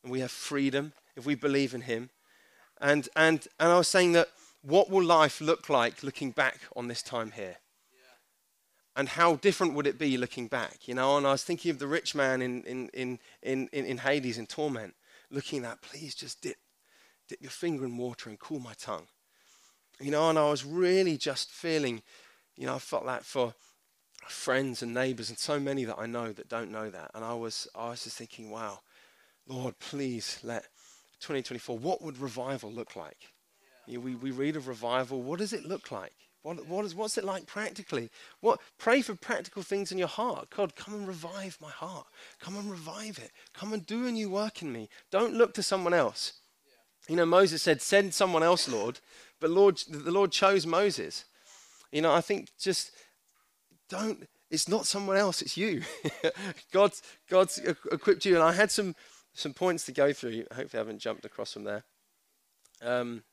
And 0.03 0.11
we 0.11 0.19
have 0.19 0.29
freedom 0.29 0.93
if 1.15 1.25
we 1.25 1.33
believe 1.33 1.73
in 1.73 1.81
Him. 1.81 2.11
And, 2.79 3.09
and, 3.15 3.47
and 3.59 3.71
I 3.71 3.77
was 3.79 3.87
saying 3.87 4.11
that 4.11 4.29
what 4.61 4.91
will 4.91 5.03
life 5.03 5.41
look 5.41 5.67
like 5.67 6.03
looking 6.03 6.29
back 6.29 6.59
on 6.75 6.89
this 6.89 7.01
time 7.01 7.31
here? 7.31 7.55
And 8.95 9.09
how 9.09 9.37
different 9.37 9.73
would 9.73 9.87
it 9.87 9.97
be 9.97 10.15
looking 10.15 10.45
back? 10.45 10.87
You 10.87 10.93
know, 10.93 11.17
and 11.17 11.25
I 11.25 11.31
was 11.31 11.43
thinking 11.43 11.71
of 11.71 11.79
the 11.79 11.87
rich 11.87 12.13
man 12.13 12.43
in, 12.43 12.61
in, 12.65 12.89
in, 12.93 13.19
in, 13.41 13.67
in 13.71 13.97
Hades 13.97 14.37
in 14.37 14.45
torment, 14.45 14.93
looking 15.31 15.65
at, 15.65 15.81
please 15.81 16.13
just 16.13 16.39
dip 16.39 16.57
dip 17.27 17.41
your 17.41 17.51
finger 17.51 17.85
in 17.85 17.97
water 17.97 18.29
and 18.29 18.39
cool 18.39 18.59
my 18.59 18.73
tongue. 18.73 19.07
You 19.99 20.11
know, 20.11 20.29
and 20.29 20.39
I 20.39 20.49
was 20.49 20.65
really 20.65 21.17
just 21.17 21.51
feeling, 21.51 22.01
you 22.57 22.65
know, 22.65 22.75
I 22.75 22.79
felt 22.79 23.05
that 23.05 23.25
for 23.25 23.53
friends 24.27 24.81
and 24.81 24.93
neighbors 24.93 25.29
and 25.29 25.37
so 25.37 25.59
many 25.59 25.83
that 25.85 25.99
I 25.99 26.05
know 26.05 26.31
that 26.31 26.49
don't 26.49 26.71
know 26.71 26.89
that. 26.89 27.11
And 27.13 27.23
I 27.23 27.33
was, 27.33 27.67
I 27.75 27.89
was 27.89 28.03
just 28.03 28.17
thinking, 28.17 28.49
wow, 28.49 28.79
Lord, 29.47 29.77
please 29.79 30.39
let 30.43 30.63
2024, 31.19 31.77
what 31.77 32.01
would 32.01 32.17
revival 32.17 32.71
look 32.71 32.95
like? 32.95 33.29
You 33.85 33.95
know, 33.95 33.99
we, 34.01 34.15
we 34.15 34.31
read 34.31 34.55
of 34.55 34.67
revival. 34.67 35.21
What 35.21 35.39
does 35.39 35.53
it 35.53 35.65
look 35.65 35.91
like? 35.91 36.13
What, 36.41 36.67
what 36.67 36.83
is, 36.83 36.93
what's 36.93 37.17
it 37.17 37.23
like 37.23 37.45
practically? 37.45 38.09
What, 38.41 38.59
pray 38.77 39.01
for 39.01 39.15
practical 39.15 39.63
things 39.63 39.91
in 39.91 39.97
your 39.97 40.09
heart. 40.09 40.49
God, 40.49 40.75
come 40.75 40.93
and 40.93 41.07
revive 41.07 41.57
my 41.61 41.69
heart. 41.69 42.07
Come 42.39 42.57
and 42.57 42.69
revive 42.69 43.17
it. 43.17 43.31
Come 43.53 43.71
and 43.71 43.85
do 43.85 44.05
a 44.07 44.11
new 44.11 44.29
work 44.29 44.61
in 44.61 44.71
me. 44.71 44.89
Don't 45.09 45.33
look 45.33 45.53
to 45.53 45.63
someone 45.63 45.93
else. 45.93 46.33
You 47.07 47.15
know, 47.15 47.25
Moses 47.25 47.61
said, 47.61 47.81
Send 47.81 48.13
someone 48.13 48.43
else, 48.43 48.67
Lord. 48.67 48.99
But 49.39 49.49
Lord, 49.49 49.77
the 49.89 50.11
Lord 50.11 50.31
chose 50.31 50.65
Moses. 50.65 51.25
You 51.91 52.01
know, 52.01 52.13
I 52.13 52.21
think 52.21 52.49
just 52.59 52.91
don't, 53.89 54.27
it's 54.49 54.69
not 54.69 54.85
someone 54.85 55.17
else, 55.17 55.41
it's 55.41 55.57
you. 55.57 55.83
God's, 56.71 57.01
God's 57.29 57.59
equipped 57.59 58.25
you. 58.25 58.35
And 58.35 58.43
I 58.43 58.53
had 58.53 58.71
some, 58.71 58.95
some 59.33 59.53
points 59.53 59.85
to 59.85 59.91
go 59.91 60.13
through. 60.13 60.45
Hopefully, 60.55 60.69
I 60.73 60.77
haven't 60.77 60.99
jumped 60.99 61.25
across 61.25 61.53
from 61.53 61.65
there. 61.65 61.83
Um, 62.81 63.23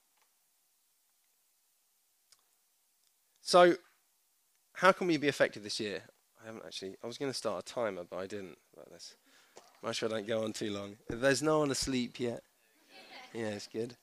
so, 3.41 3.75
how 4.75 4.93
can 4.93 5.07
we 5.07 5.17
be 5.17 5.29
effective 5.29 5.62
this 5.62 5.81
year? 5.81 6.03
I 6.43 6.47
haven't 6.47 6.65
actually, 6.65 6.97
I 7.03 7.07
was 7.07 7.19
going 7.19 7.31
to 7.31 7.37
start 7.37 7.62
a 7.62 7.73
timer, 7.73 8.05
but 8.09 8.19
I 8.19 8.27
didn't. 8.27 8.57
Like 8.77 8.91
this. 8.91 9.15
Make 9.83 9.95
sure 9.95 10.09
I 10.09 10.12
don't 10.12 10.27
go 10.27 10.45
on 10.45 10.53
too 10.53 10.73
long. 10.73 10.97
There's 11.09 11.43
no 11.43 11.61
one 11.61 11.71
asleep 11.71 12.21
yet. 12.21 12.43
Yeah, 13.32 13.49
it's 13.49 13.68
good. 13.68 13.96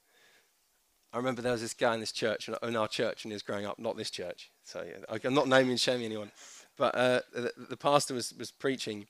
I 1.13 1.17
remember 1.17 1.41
there 1.41 1.51
was 1.51 1.61
this 1.61 1.73
guy 1.73 1.93
in 1.93 1.99
this 1.99 2.11
church, 2.11 2.49
in 2.61 2.75
our 2.75 2.87
church, 2.87 3.23
when 3.23 3.31
he 3.31 3.35
was 3.35 3.41
growing 3.41 3.65
up, 3.65 3.79
not 3.79 3.97
this 3.97 4.11
church. 4.11 4.51
So 4.63 4.83
yeah, 4.85 5.17
I'm 5.23 5.33
not 5.33 5.47
naming 5.47 5.71
and 5.71 5.79
shaming 5.79 6.05
anyone. 6.05 6.31
But 6.77 6.95
uh, 6.95 7.21
the, 7.33 7.51
the, 7.69 7.77
pastor 7.77 8.13
was, 8.13 8.33
was 8.37 8.51
preaching, 8.51 9.07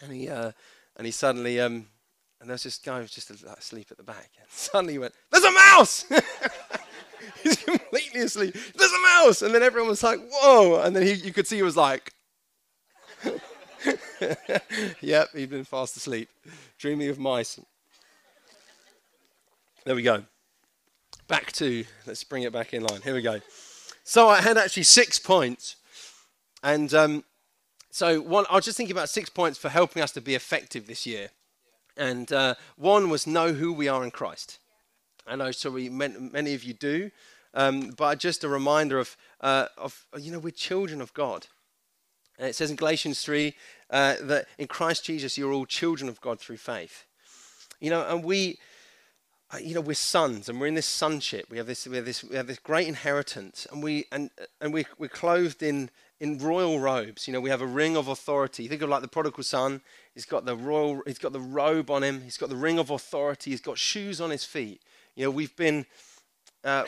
and 0.00 0.12
he, 0.12 0.28
uh, 0.28 0.52
and 0.96 1.06
he 1.06 1.12
suddenly, 1.12 1.60
um, 1.60 1.86
and 2.40 2.48
there 2.48 2.54
was 2.54 2.64
this 2.64 2.78
guy 2.78 2.96
who 2.96 3.02
was 3.02 3.12
just 3.12 3.30
asleep 3.30 3.88
at 3.90 3.96
the 3.96 4.02
back. 4.02 4.30
And 4.38 4.46
suddenly 4.50 4.94
he 4.94 4.98
went, 4.98 5.14
There's 5.30 5.44
a 5.44 5.52
mouse! 5.52 6.04
He's 7.42 7.56
completely 7.56 8.22
asleep. 8.22 8.54
There's 8.54 8.92
a 8.92 9.02
mouse! 9.02 9.42
And 9.42 9.54
then 9.54 9.62
everyone 9.62 9.90
was 9.90 10.02
like, 10.02 10.18
Whoa! 10.32 10.80
And 10.80 10.96
then 10.96 11.04
he, 11.04 11.12
you 11.12 11.32
could 11.32 11.46
see 11.46 11.56
he 11.56 11.62
was 11.62 11.76
like, 11.76 12.12
Yep, 15.00 15.28
he'd 15.34 15.50
been 15.50 15.64
fast 15.64 15.96
asleep, 15.96 16.28
dreaming 16.78 17.08
of 17.08 17.18
mice. 17.18 17.60
There 19.84 19.94
we 19.94 20.02
go. 20.02 20.24
Back 21.26 21.52
to, 21.52 21.86
let's 22.04 22.22
bring 22.22 22.42
it 22.42 22.52
back 22.52 22.74
in 22.74 22.82
line. 22.82 23.00
Here 23.00 23.14
we 23.14 23.22
go. 23.22 23.40
So 24.04 24.28
I 24.28 24.42
had 24.42 24.58
actually 24.58 24.82
six 24.82 25.18
points. 25.18 25.76
And 26.62 26.92
um, 26.92 27.24
so 27.90 28.20
one, 28.20 28.44
I 28.50 28.56
was 28.56 28.66
just 28.66 28.76
thinking 28.76 28.94
about 28.94 29.08
six 29.08 29.30
points 29.30 29.58
for 29.58 29.70
helping 29.70 30.02
us 30.02 30.12
to 30.12 30.20
be 30.20 30.34
effective 30.34 30.86
this 30.86 31.06
year. 31.06 31.30
And 31.96 32.30
uh, 32.30 32.56
one 32.76 33.08
was 33.08 33.26
know 33.26 33.54
who 33.54 33.72
we 33.72 33.88
are 33.88 34.04
in 34.04 34.10
Christ. 34.10 34.58
I 35.26 35.34
know 35.34 35.50
so 35.50 35.70
we, 35.70 35.88
many 35.88 36.52
of 36.52 36.62
you 36.62 36.74
do, 36.74 37.10
um, 37.54 37.94
but 37.96 38.18
just 38.18 38.44
a 38.44 38.48
reminder 38.50 38.98
of, 38.98 39.16
uh, 39.40 39.66
of, 39.78 40.04
you 40.18 40.30
know, 40.30 40.38
we're 40.38 40.50
children 40.50 41.00
of 41.00 41.14
God. 41.14 41.46
And 42.38 42.48
it 42.48 42.54
says 42.54 42.70
in 42.70 42.76
Galatians 42.76 43.22
3 43.22 43.54
uh, 43.88 44.16
that 44.20 44.46
in 44.58 44.66
Christ 44.66 45.06
Jesus 45.06 45.38
you're 45.38 45.54
all 45.54 45.64
children 45.64 46.10
of 46.10 46.20
God 46.20 46.38
through 46.38 46.58
faith. 46.58 47.06
You 47.80 47.88
know, 47.88 48.06
and 48.06 48.22
we, 48.22 48.58
you 49.58 49.74
know, 49.74 49.80
we're 49.80 49.94
sons 49.94 50.48
and 50.48 50.60
we're 50.60 50.68
in 50.68 50.74
this 50.74 50.86
sonship. 50.86 51.46
We 51.50 51.58
have 51.58 51.66
this, 51.66 51.86
we 51.86 51.96
have 51.96 52.04
this, 52.04 52.22
we 52.22 52.36
have 52.36 52.46
this 52.46 52.58
great 52.58 52.86
inheritance, 52.86 53.66
and 53.72 53.82
we 53.82 54.06
and 54.12 54.30
and 54.60 54.72
we 54.72 54.86
we're 54.98 55.08
clothed 55.08 55.62
in 55.62 55.90
in 56.20 56.38
royal 56.38 56.78
robes. 56.78 57.26
You 57.26 57.32
know, 57.32 57.40
we 57.40 57.50
have 57.50 57.60
a 57.60 57.66
ring 57.66 57.96
of 57.96 58.08
authority. 58.08 58.68
Think 58.68 58.82
of 58.82 58.88
like 58.88 59.02
the 59.02 59.08
prodigal 59.08 59.42
son. 59.42 59.80
He's 60.14 60.26
got 60.26 60.44
the 60.44 60.56
royal. 60.56 61.02
He's 61.06 61.18
got 61.18 61.32
the 61.32 61.40
robe 61.40 61.90
on 61.90 62.04
him. 62.04 62.22
He's 62.22 62.36
got 62.36 62.48
the 62.48 62.56
ring 62.56 62.78
of 62.78 62.90
authority. 62.90 63.50
He's 63.50 63.60
got 63.60 63.78
shoes 63.78 64.20
on 64.20 64.30
his 64.30 64.44
feet. 64.44 64.82
You 65.16 65.24
know, 65.24 65.30
we've 65.30 65.56
been. 65.56 65.86
Uh, 66.62 66.84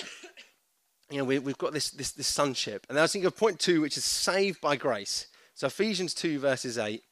you 1.10 1.18
know, 1.18 1.24
we, 1.24 1.38
we've 1.38 1.58
got 1.58 1.74
this, 1.74 1.90
this, 1.90 2.12
this 2.12 2.26
sonship. 2.26 2.86
And 2.88 2.98
I 2.98 3.02
was 3.02 3.12
thinking 3.12 3.26
of 3.26 3.36
point 3.36 3.58
two, 3.58 3.82
which 3.82 3.98
is 3.98 4.04
saved 4.04 4.62
by 4.62 4.76
grace. 4.76 5.26
So 5.54 5.66
Ephesians 5.66 6.14
2, 6.14 6.38
verses 6.38 6.78
8. 6.78 7.02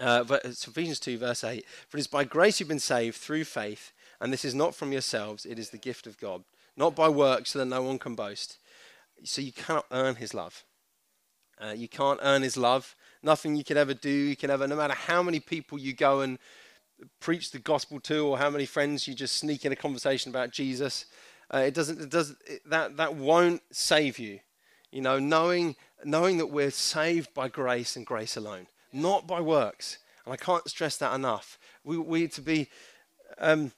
Uh, 0.00 0.24
Ephesians 0.44 0.98
2, 1.00 1.18
verse 1.18 1.44
8. 1.44 1.64
For 1.88 1.98
it 1.98 2.00
is 2.00 2.06
by 2.06 2.24
grace 2.24 2.58
you've 2.58 2.68
been 2.68 2.78
saved 2.78 3.16
through 3.16 3.44
faith, 3.44 3.92
and 4.20 4.32
this 4.32 4.44
is 4.44 4.54
not 4.54 4.74
from 4.74 4.92
yourselves, 4.92 5.46
it 5.46 5.58
is 5.58 5.70
the 5.70 5.78
gift 5.78 6.06
of 6.06 6.18
God, 6.18 6.44
not 6.76 6.94
by 6.94 7.08
works 7.08 7.50
so 7.50 7.58
that 7.58 7.66
no 7.66 7.82
one 7.82 7.98
can 7.98 8.14
boast. 8.14 8.58
So 9.24 9.40
you 9.40 9.52
cannot 9.52 9.86
earn 9.90 10.16
his 10.16 10.34
love. 10.34 10.64
Uh, 11.60 11.74
you 11.76 11.88
can't 11.88 12.20
earn 12.22 12.42
his 12.42 12.56
love. 12.56 12.94
Nothing 13.22 13.56
you 13.56 13.64
can 13.64 13.76
ever 13.76 13.94
do, 13.94 14.10
you 14.10 14.36
can 14.36 14.50
ever, 14.50 14.66
no 14.68 14.76
matter 14.76 14.94
how 14.94 15.22
many 15.22 15.40
people 15.40 15.78
you 15.78 15.92
go 15.92 16.20
and 16.20 16.38
preach 17.20 17.50
the 17.50 17.58
gospel 17.58 18.00
to, 18.00 18.26
or 18.26 18.38
how 18.38 18.50
many 18.50 18.66
friends 18.66 19.08
you 19.08 19.14
just 19.14 19.36
sneak 19.36 19.64
in 19.64 19.72
a 19.72 19.76
conversation 19.76 20.30
about 20.30 20.52
Jesus, 20.52 21.06
uh, 21.52 21.58
it 21.58 21.74
doesn't, 21.74 22.00
it 22.00 22.10
does 22.10 22.34
it, 22.46 22.62
that 22.68 22.96
that 22.96 23.14
won't 23.14 23.62
save 23.72 24.18
you. 24.18 24.40
You 24.92 25.02
know, 25.02 25.18
knowing 25.18 25.76
knowing 26.04 26.38
that 26.38 26.46
we're 26.46 26.70
saved 26.70 27.34
by 27.34 27.48
grace 27.48 27.96
and 27.96 28.06
grace 28.06 28.36
alone, 28.36 28.66
not 28.92 29.26
by 29.26 29.40
works. 29.40 29.98
And 30.24 30.32
I 30.32 30.36
can't 30.36 30.68
stress 30.68 30.96
that 30.98 31.14
enough. 31.14 31.58
We 31.84 31.96
we 31.98 32.28
to 32.28 32.42
be 32.42 32.68
um, 33.38 33.72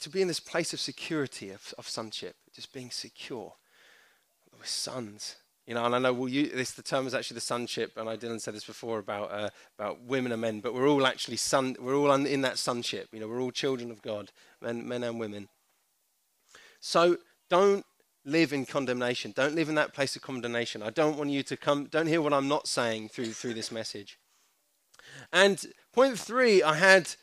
to 0.00 0.08
be 0.08 0.22
in 0.22 0.28
this 0.28 0.40
place 0.40 0.72
of 0.72 0.80
security, 0.80 1.50
of, 1.50 1.74
of 1.78 1.88
sonship, 1.88 2.36
just 2.54 2.72
being 2.72 2.90
secure. 2.90 3.54
We're 4.56 4.64
sons. 4.64 5.36
You 5.66 5.74
know, 5.74 5.84
and 5.84 5.94
I 5.94 5.98
know 5.98 6.12
we'll 6.12 6.28
use, 6.28 6.52
this. 6.52 6.72
The 6.72 6.82
term 6.82 7.06
is 7.06 7.14
actually 7.14 7.36
the 7.36 7.42
sonship, 7.42 7.92
and 7.96 8.08
I 8.08 8.16
didn't 8.16 8.40
say 8.40 8.50
this 8.50 8.64
before 8.64 8.98
about 8.98 9.30
uh, 9.30 9.50
about 9.78 10.00
women 10.02 10.32
and 10.32 10.40
men, 10.40 10.60
but 10.60 10.74
we're 10.74 10.88
all 10.88 11.06
actually 11.06 11.36
son. 11.36 11.76
We're 11.80 11.94
all 11.94 12.10
in 12.12 12.40
that 12.42 12.58
sonship. 12.58 13.08
You 13.12 13.20
know, 13.20 13.28
we're 13.28 13.40
all 13.40 13.52
children 13.52 13.90
of 13.92 14.02
God, 14.02 14.32
men, 14.60 14.86
men 14.88 15.04
and 15.04 15.20
women. 15.20 15.48
So 16.80 17.16
don't 17.48 17.86
live 18.24 18.52
in 18.52 18.66
condemnation. 18.66 19.32
Don't 19.36 19.54
live 19.54 19.68
in 19.68 19.76
that 19.76 19.94
place 19.94 20.16
of 20.16 20.22
condemnation. 20.22 20.82
I 20.82 20.90
don't 20.90 21.16
want 21.16 21.30
you 21.30 21.44
to 21.44 21.56
come. 21.56 21.84
Don't 21.84 22.08
hear 22.08 22.20
what 22.20 22.32
I'm 22.32 22.48
not 22.48 22.66
saying 22.66 23.10
through 23.10 23.32
through 23.32 23.54
this 23.54 23.70
message. 23.70 24.18
And 25.32 25.64
point 25.92 26.18
three, 26.18 26.60
I 26.60 26.74
had 26.74 27.14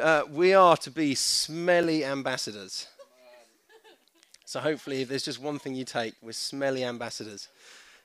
uh, 0.00 0.22
we 0.30 0.54
are 0.54 0.76
to 0.78 0.90
be 0.90 1.14
smelly 1.14 2.04
ambassadors. 2.04 2.86
So 4.44 4.60
hopefully, 4.60 5.02
if 5.02 5.10
there's 5.10 5.24
just 5.24 5.42
one 5.42 5.58
thing 5.58 5.74
you 5.74 5.84
take, 5.84 6.14
we're 6.22 6.32
smelly 6.32 6.82
ambassadors. 6.82 7.48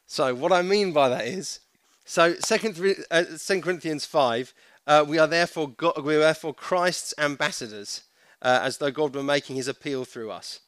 So 0.07 0.35
what 0.35 0.51
I 0.51 0.61
mean 0.61 0.91
by 0.91 1.07
that 1.07 1.25
is, 1.25 1.61
so 2.03 2.35
Second, 2.39 2.77
uh, 3.09 3.23
Corinthians 3.47 4.05
five, 4.05 4.53
uh, 4.85 5.05
we 5.07 5.17
are 5.19 5.27
therefore 5.27 5.69
God, 5.69 6.03
we 6.03 6.15
are 6.15 6.19
therefore 6.19 6.53
Christ's 6.53 7.13
ambassadors, 7.17 8.01
uh, 8.41 8.59
as 8.61 8.77
though 8.77 8.91
God 8.91 9.15
were 9.15 9.23
making 9.23 9.55
His 9.55 9.69
appeal 9.69 10.03
through 10.03 10.31
us. 10.31 10.59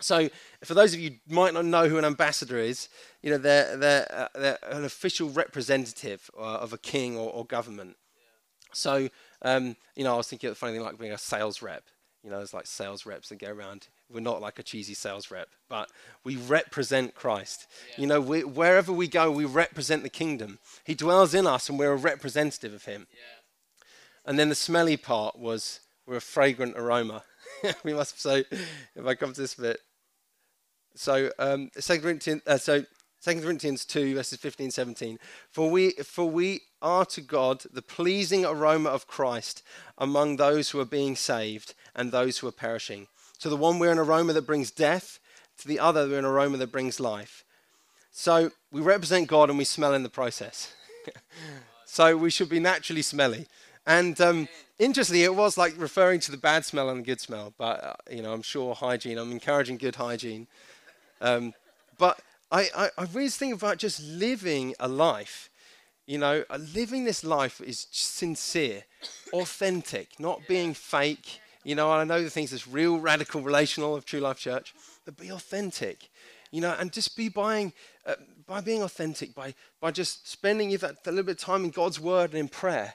So, 0.00 0.28
for 0.64 0.74
those 0.74 0.92
of 0.92 0.98
you 0.98 1.18
might 1.28 1.54
not 1.54 1.64
know 1.64 1.88
who 1.88 1.98
an 1.98 2.04
ambassador 2.04 2.58
is, 2.58 2.88
you 3.22 3.30
know 3.30 3.38
they're 3.38 3.76
they're, 3.76 4.06
uh, 4.12 4.28
they're 4.34 4.58
an 4.68 4.84
official 4.84 5.30
representative 5.30 6.28
uh, 6.36 6.56
of 6.56 6.72
a 6.72 6.78
king 6.78 7.16
or, 7.16 7.30
or 7.30 7.44
government. 7.44 7.96
So, 8.74 9.08
um, 9.42 9.76
you 9.96 10.04
know, 10.04 10.14
I 10.14 10.16
was 10.16 10.28
thinking 10.28 10.48
of 10.48 10.54
the 10.54 10.58
funny 10.58 10.72
thing 10.74 10.82
like 10.82 10.98
being 10.98 11.12
a 11.12 11.18
sales 11.18 11.62
rep. 11.62 11.84
You 12.22 12.30
know, 12.30 12.38
there's 12.38 12.54
like 12.54 12.66
sales 12.66 13.04
reps 13.04 13.28
that 13.28 13.38
go 13.38 13.50
around. 13.50 13.88
We're 14.10 14.20
not 14.20 14.40
like 14.40 14.58
a 14.58 14.62
cheesy 14.62 14.94
sales 14.94 15.30
rep, 15.30 15.48
but 15.68 15.90
we 16.24 16.36
represent 16.36 17.14
Christ. 17.14 17.66
Yeah. 17.90 18.00
You 18.00 18.06
know, 18.06 18.20
we, 18.20 18.44
wherever 18.44 18.92
we 18.92 19.08
go, 19.08 19.30
we 19.30 19.44
represent 19.44 20.02
the 20.02 20.08
kingdom. 20.08 20.58
He 20.84 20.94
dwells 20.94 21.34
in 21.34 21.46
us, 21.46 21.68
and 21.68 21.78
we're 21.78 21.92
a 21.92 21.96
representative 21.96 22.72
of 22.72 22.86
Him. 22.86 23.06
Yeah. 23.12 23.90
and 24.30 24.38
then 24.38 24.48
the 24.48 24.54
smelly 24.54 24.96
part 24.96 25.38
was 25.38 25.80
we're 26.06 26.16
a 26.16 26.20
fragrant 26.20 26.76
aroma. 26.78 27.24
we 27.84 27.92
must 27.92 28.20
so 28.20 28.42
if 28.96 29.06
I 29.06 29.14
come 29.14 29.32
to 29.34 29.40
this 29.40 29.54
bit. 29.54 29.80
So 30.96 31.30
um, 31.38 31.70
Second 31.78 32.02
Corinthians, 32.04 32.42
uh, 32.46 32.56
so 32.56 32.84
Second 33.20 33.42
Corinthians 33.42 33.84
two 33.84 34.14
verses 34.14 34.38
15, 34.38 34.70
17. 34.70 35.18
For 35.50 35.70
we 35.70 35.90
for 35.92 36.24
we 36.28 36.62
are 36.84 37.06
to 37.06 37.20
God 37.20 37.64
the 37.72 37.82
pleasing 37.82 38.44
aroma 38.44 38.90
of 38.90 39.08
Christ 39.08 39.62
among 39.98 40.36
those 40.36 40.70
who 40.70 40.78
are 40.78 40.84
being 40.84 41.16
saved 41.16 41.74
and 41.96 42.12
those 42.12 42.38
who 42.38 42.46
are 42.46 42.52
perishing. 42.52 43.08
To 43.40 43.48
the 43.48 43.56
one 43.56 43.78
we're 43.78 43.90
an 43.90 43.98
aroma 43.98 44.34
that 44.34 44.46
brings 44.46 44.70
death, 44.70 45.18
to 45.58 45.66
the 45.66 45.80
other 45.80 46.06
we're 46.06 46.18
an 46.18 46.24
aroma 46.24 46.58
that 46.58 46.70
brings 46.70 47.00
life. 47.00 47.44
So 48.12 48.52
we 48.70 48.80
represent 48.80 49.26
God 49.26 49.48
and 49.48 49.58
we 49.58 49.64
smell 49.64 49.94
in 49.94 50.04
the 50.04 50.08
process. 50.08 50.72
so 51.84 52.16
we 52.16 52.30
should 52.30 52.48
be 52.48 52.60
naturally 52.60 53.02
smelly. 53.02 53.46
And 53.86 54.20
um, 54.20 54.48
interestingly, 54.78 55.24
it 55.24 55.34
was 55.34 55.58
like 55.58 55.74
referring 55.76 56.20
to 56.20 56.30
the 56.30 56.36
bad 56.36 56.64
smell 56.64 56.88
and 56.90 57.00
the 57.00 57.04
good 57.04 57.20
smell. 57.20 57.52
But, 57.58 57.84
uh, 57.84 57.94
you 58.10 58.22
know, 58.22 58.32
I'm 58.32 58.42
sure 58.42 58.74
hygiene, 58.74 59.18
I'm 59.18 59.32
encouraging 59.32 59.78
good 59.78 59.96
hygiene. 59.96 60.46
Um, 61.20 61.54
but 61.98 62.20
I, 62.52 62.68
I, 62.76 62.88
I 62.96 63.06
really 63.12 63.28
think 63.28 63.54
about 63.54 63.78
just 63.78 64.02
living 64.02 64.74
a 64.78 64.88
life. 64.88 65.50
You 66.06 66.18
know, 66.18 66.44
uh, 66.50 66.58
living 66.74 67.04
this 67.04 67.24
life 67.24 67.60
is 67.60 67.86
sincere, 67.90 68.84
authentic, 69.32 70.20
not 70.20 70.46
being 70.46 70.74
fake. 70.74 71.40
You 71.64 71.74
know, 71.74 71.90
I 71.90 72.04
know 72.04 72.22
the 72.22 72.30
things 72.30 72.50
that's 72.50 72.68
real, 72.68 72.98
radical, 72.98 73.40
relational 73.40 73.96
of 73.96 74.04
True 74.04 74.20
Life 74.20 74.38
Church, 74.38 74.74
but 75.04 75.16
be 75.16 75.30
authentic. 75.30 76.10
You 76.50 76.60
know, 76.60 76.76
and 76.78 76.92
just 76.92 77.16
be 77.16 77.28
buying, 77.28 77.72
uh, 78.06 78.14
by 78.46 78.60
being 78.60 78.82
authentic, 78.82 79.34
by, 79.34 79.54
by 79.80 79.90
just 79.90 80.28
spending 80.28 80.70
that, 80.70 81.02
that 81.02 81.10
little 81.10 81.24
bit 81.24 81.32
of 81.32 81.38
time 81.38 81.64
in 81.64 81.70
God's 81.70 81.98
Word 81.98 82.30
and 82.30 82.38
in 82.38 82.48
prayer, 82.48 82.94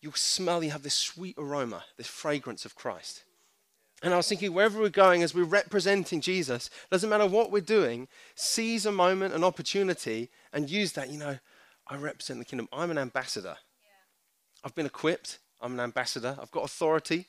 you'll 0.00 0.12
smell, 0.14 0.64
you 0.64 0.70
have 0.70 0.82
this 0.82 0.94
sweet 0.94 1.36
aroma, 1.38 1.84
this 1.98 2.06
fragrance 2.06 2.64
of 2.64 2.74
Christ. 2.74 3.24
And 4.02 4.14
I 4.14 4.16
was 4.16 4.28
thinking, 4.28 4.54
wherever 4.54 4.80
we're 4.80 4.88
going, 4.88 5.22
as 5.22 5.34
we're 5.34 5.44
representing 5.44 6.22
Jesus, 6.22 6.70
doesn't 6.90 7.10
matter 7.10 7.26
what 7.26 7.52
we're 7.52 7.60
doing, 7.60 8.08
seize 8.34 8.86
a 8.86 8.92
moment, 8.92 9.34
an 9.34 9.44
opportunity, 9.44 10.30
and 10.54 10.70
use 10.70 10.92
that. 10.92 11.10
You 11.10 11.18
know, 11.18 11.38
I 11.90 11.96
represent 11.96 12.38
the 12.38 12.44
kingdom. 12.44 12.68
I'm 12.72 12.92
an 12.92 12.98
ambassador. 12.98 13.56
Yeah. 13.58 14.64
I've 14.64 14.74
been 14.76 14.86
equipped. 14.86 15.40
I'm 15.60 15.72
an 15.72 15.80
ambassador. 15.80 16.36
I've 16.40 16.50
got 16.52 16.64
authority. 16.64 17.26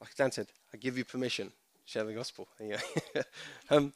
Like 0.00 0.14
Dan 0.14 0.30
said, 0.30 0.48
I 0.72 0.76
give 0.76 0.98
you 0.98 1.04
permission. 1.04 1.50
Share 1.86 2.04
the 2.04 2.12
gospel. 2.12 2.46
Yeah. 2.60 2.80
um, 3.70 3.94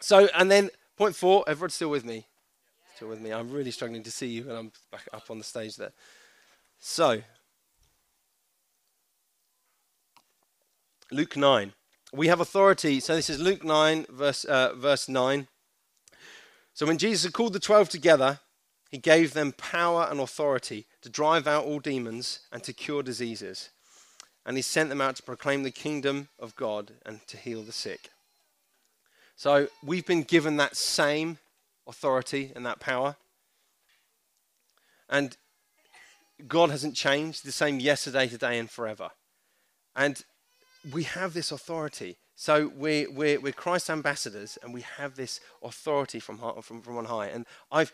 so, 0.00 0.28
and 0.34 0.50
then 0.50 0.70
point 0.96 1.14
four, 1.14 1.44
everyone's 1.46 1.74
still 1.74 1.90
with 1.90 2.04
me? 2.04 2.26
Still 2.96 3.08
with 3.08 3.20
me. 3.20 3.32
I'm 3.32 3.52
really 3.52 3.70
struggling 3.70 4.02
to 4.02 4.10
see 4.10 4.26
you 4.26 4.44
when 4.44 4.56
I'm 4.56 4.72
back 4.90 5.08
up 5.12 5.30
on 5.30 5.38
the 5.38 5.44
stage 5.44 5.76
there. 5.76 5.92
So, 6.80 7.22
Luke 11.12 11.36
9. 11.36 11.72
We 12.12 12.26
have 12.26 12.40
authority. 12.40 12.98
So, 12.98 13.14
this 13.14 13.30
is 13.30 13.38
Luke 13.38 13.62
9, 13.62 14.06
verse, 14.10 14.44
uh, 14.44 14.74
verse 14.74 15.08
9. 15.08 15.46
So, 16.76 16.84
when 16.84 16.98
Jesus 16.98 17.32
called 17.32 17.54
the 17.54 17.58
twelve 17.58 17.88
together, 17.88 18.38
he 18.90 18.98
gave 18.98 19.32
them 19.32 19.52
power 19.52 20.06
and 20.10 20.20
authority 20.20 20.84
to 21.00 21.08
drive 21.08 21.46
out 21.46 21.64
all 21.64 21.80
demons 21.80 22.40
and 22.52 22.62
to 22.64 22.74
cure 22.74 23.02
diseases. 23.02 23.70
And 24.44 24.58
he 24.58 24.62
sent 24.62 24.90
them 24.90 25.00
out 25.00 25.16
to 25.16 25.22
proclaim 25.22 25.62
the 25.62 25.70
kingdom 25.70 26.28
of 26.38 26.54
God 26.54 26.92
and 27.06 27.26
to 27.28 27.38
heal 27.38 27.62
the 27.62 27.72
sick. 27.72 28.10
So 29.36 29.68
we've 29.82 30.04
been 30.04 30.22
given 30.22 30.58
that 30.58 30.76
same 30.76 31.38
authority 31.86 32.52
and 32.54 32.66
that 32.66 32.78
power. 32.78 33.16
And 35.08 35.34
God 36.46 36.68
hasn't 36.68 36.94
changed, 36.94 37.46
the 37.46 37.52
same 37.52 37.80
yesterday, 37.80 38.28
today, 38.28 38.58
and 38.58 38.70
forever. 38.70 39.12
And 39.96 40.22
we 40.92 41.04
have 41.04 41.34
this 41.34 41.52
authority. 41.52 42.16
So 42.34 42.70
we're, 42.76 43.10
we're, 43.10 43.40
we're 43.40 43.52
Christ's 43.52 43.90
ambassadors, 43.90 44.58
and 44.62 44.74
we 44.74 44.82
have 44.82 45.16
this 45.16 45.40
authority 45.62 46.20
from, 46.20 46.38
from, 46.62 46.82
from 46.82 46.98
on 46.98 47.06
high. 47.06 47.28
And 47.28 47.46
I've, 47.72 47.92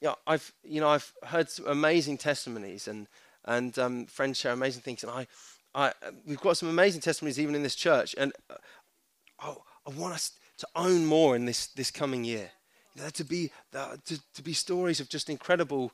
you 0.00 0.08
know, 0.08 0.16
I've, 0.26 0.52
you 0.62 0.80
know, 0.80 0.88
I've 0.88 1.12
heard 1.24 1.50
some 1.50 1.66
amazing 1.66 2.18
testimonies, 2.18 2.88
and, 2.88 3.08
and 3.44 3.78
um, 3.78 4.06
friends 4.06 4.38
share 4.38 4.52
amazing 4.52 4.82
things. 4.82 5.02
And 5.02 5.12
I, 5.12 5.26
I, 5.74 5.92
we've 6.26 6.40
got 6.40 6.56
some 6.56 6.68
amazing 6.68 7.00
testimonies 7.00 7.38
even 7.40 7.54
in 7.54 7.62
this 7.62 7.74
church. 7.74 8.14
And 8.16 8.32
uh, 8.48 8.54
oh, 9.42 9.62
I 9.86 9.90
want 9.90 10.14
us 10.14 10.32
to 10.58 10.68
own 10.76 11.06
more 11.06 11.34
in 11.34 11.46
this, 11.46 11.66
this 11.68 11.90
coming 11.90 12.24
year. 12.24 12.50
You 12.94 13.02
know, 13.02 13.10
to 13.10 13.24
be 13.24 13.50
uh, 13.74 13.96
to, 14.06 14.20
to 14.34 14.42
be 14.42 14.52
stories 14.52 14.98
of 14.98 15.08
just 15.08 15.30
incredible, 15.30 15.92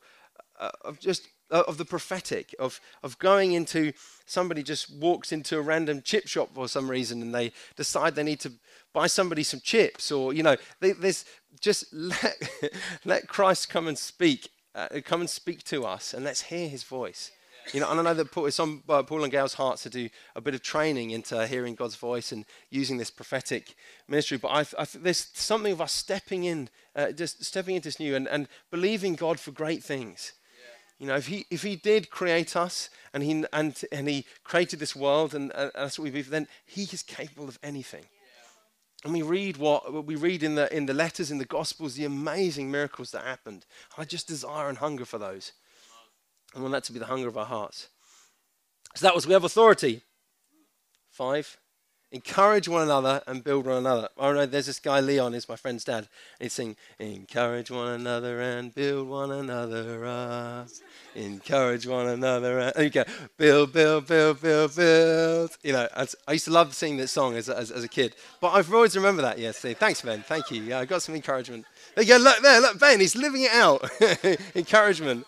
uh, 0.59 0.71
of 0.81 0.99
just 0.99 1.27
of 1.49 1.77
the 1.77 1.85
prophetic, 1.85 2.53
of 2.59 2.79
of 3.03 3.17
going 3.19 3.53
into 3.53 3.93
somebody 4.25 4.63
just 4.63 4.93
walks 4.93 5.31
into 5.31 5.57
a 5.57 5.61
random 5.61 6.01
chip 6.01 6.27
shop 6.27 6.49
for 6.53 6.67
some 6.67 6.89
reason 6.89 7.21
and 7.21 7.33
they 7.33 7.51
decide 7.75 8.15
they 8.15 8.23
need 8.23 8.41
to 8.41 8.51
buy 8.93 9.07
somebody 9.07 9.43
some 9.43 9.59
chips, 9.59 10.11
or 10.11 10.33
you 10.33 10.41
know, 10.41 10.55
they, 10.79 10.91
there's 10.91 11.23
just 11.59 11.85
let 11.93 12.35
let 13.05 13.27
Christ 13.27 13.69
come 13.69 13.87
and 13.87 13.97
speak, 13.97 14.49
uh, 14.73 14.87
come 15.05 15.21
and 15.21 15.29
speak 15.29 15.63
to 15.65 15.85
us, 15.85 16.13
and 16.13 16.25
let's 16.25 16.41
hear 16.41 16.67
His 16.67 16.83
voice. 16.83 17.31
You 17.73 17.81
know, 17.81 17.91
and 17.91 17.99
I 17.99 18.03
know 18.03 18.13
that 18.13 18.31
Paul, 18.31 18.45
it's 18.45 18.59
on 18.59 18.81
uh, 18.87 19.03
Paul 19.03 19.23
and 19.23 19.31
Gail's 19.31 19.55
hearts 19.55 19.83
to 19.83 19.89
do 19.89 20.09
a 20.35 20.41
bit 20.41 20.55
of 20.55 20.61
training 20.61 21.11
into 21.11 21.45
hearing 21.45 21.75
God's 21.75 21.95
voice 21.95 22.31
and 22.31 22.45
using 22.69 22.97
this 22.97 23.11
prophetic 23.11 23.75
ministry. 24.07 24.37
But 24.37 24.47
I, 24.49 24.81
I 24.81 24.85
there's 24.95 25.29
something 25.33 25.73
of 25.73 25.81
us 25.81 25.91
stepping 25.91 26.45
in, 26.45 26.69
uh, 26.95 27.11
just 27.11 27.43
stepping 27.43 27.75
into 27.75 27.89
this 27.89 27.99
new 27.99 28.15
and, 28.15 28.27
and 28.27 28.47
believing 28.71 29.15
God 29.15 29.39
for 29.39 29.51
great 29.51 29.83
things. 29.83 30.31
You 30.99 31.07
know, 31.07 31.15
if 31.15 31.27
he 31.27 31.45
if 31.51 31.61
he 31.61 31.75
did 31.75 32.09
create 32.09 32.55
us 32.55 32.89
and 33.13 33.23
he 33.23 33.45
and 33.53 33.83
and 33.91 34.07
he 34.09 34.25
created 34.43 34.79
this 34.79 34.95
world 34.95 35.35
and, 35.35 35.51
and 35.53 35.71
that's 35.75 35.99
what 35.99 36.05
we 36.05 36.09
believe, 36.09 36.29
then 36.29 36.47
he 36.65 36.83
is 36.83 37.03
capable 37.03 37.47
of 37.47 37.59
anything. 37.61 38.05
And 39.03 39.13
we 39.13 39.21
read 39.21 39.57
what, 39.57 39.93
what 39.93 40.05
we 40.05 40.15
read 40.15 40.41
in 40.41 40.55
the 40.55 40.75
in 40.75 40.87
the 40.87 40.93
letters 40.93 41.29
in 41.29 41.37
the 41.37 41.45
gospels, 41.45 41.93
the 41.93 42.05
amazing 42.05 42.71
miracles 42.71 43.11
that 43.11 43.23
happened. 43.23 43.65
I 43.97 44.05
just 44.05 44.27
desire 44.27 44.69
and 44.69 44.79
hunger 44.79 45.05
for 45.05 45.19
those. 45.19 45.53
I 46.55 46.59
want 46.59 46.71
that 46.71 46.83
to 46.85 46.93
be 46.93 46.99
the 46.99 47.05
hunger 47.05 47.27
of 47.27 47.37
our 47.37 47.45
hearts. 47.45 47.89
So 48.95 49.05
that 49.05 49.13
was, 49.13 49.27
we 49.27 49.33
have 49.33 49.43
authority. 49.43 50.01
Five, 51.11 51.57
encourage 52.11 52.67
one 52.67 52.83
another 52.83 53.21
and 53.27 53.43
build 53.43 53.65
one 53.65 53.77
another. 53.77 54.09
Oh 54.17 54.33
no, 54.33 54.45
there's 54.45 54.67
this 54.67 54.79
guy, 54.79 54.99
Leon, 54.99 55.33
is 55.33 55.49
my 55.49 55.55
friend's 55.55 55.83
dad. 55.83 56.07
He's 56.39 56.53
saying, 56.53 56.75
encourage 56.99 57.69
one 57.69 57.89
another 57.89 58.39
and 58.39 58.73
build 58.73 59.07
one 59.09 59.31
another 59.31 60.05
up. 60.05 60.67
Encourage 61.15 61.85
one 61.85 62.07
another 62.07 62.59
and, 62.59 62.83
you 62.83 62.89
go, 62.89 63.03
build, 63.37 63.73
build, 63.73 64.07
build, 64.07 64.41
build, 64.41 64.75
build. 64.75 65.57
You 65.63 65.73
know, 65.73 65.87
I 66.27 66.31
used 66.31 66.45
to 66.45 66.51
love 66.51 66.73
singing 66.73 66.97
that 66.97 67.09
song 67.09 67.35
as, 67.35 67.49
as, 67.49 67.71
as 67.71 67.83
a 67.83 67.89
kid. 67.89 68.15
But 68.39 68.49
I've 68.49 68.73
always 68.73 68.95
remembered 68.95 69.23
that, 69.23 69.39
yes. 69.39 69.59
Thanks, 69.59 70.01
Ben. 70.01 70.21
Thank 70.21 70.51
you. 70.51 70.63
Yeah, 70.63 70.79
I 70.79 70.85
got 70.85 71.01
some 71.01 71.15
encouragement. 71.15 71.65
There 71.95 72.03
you 72.03 72.17
go, 72.17 72.17
look 72.17 72.41
there, 72.41 72.61
look, 72.61 72.79
Ben, 72.79 72.99
he's 72.99 73.15
living 73.15 73.43
it 73.43 73.51
out. 73.51 73.89
encouragement. 74.55 75.25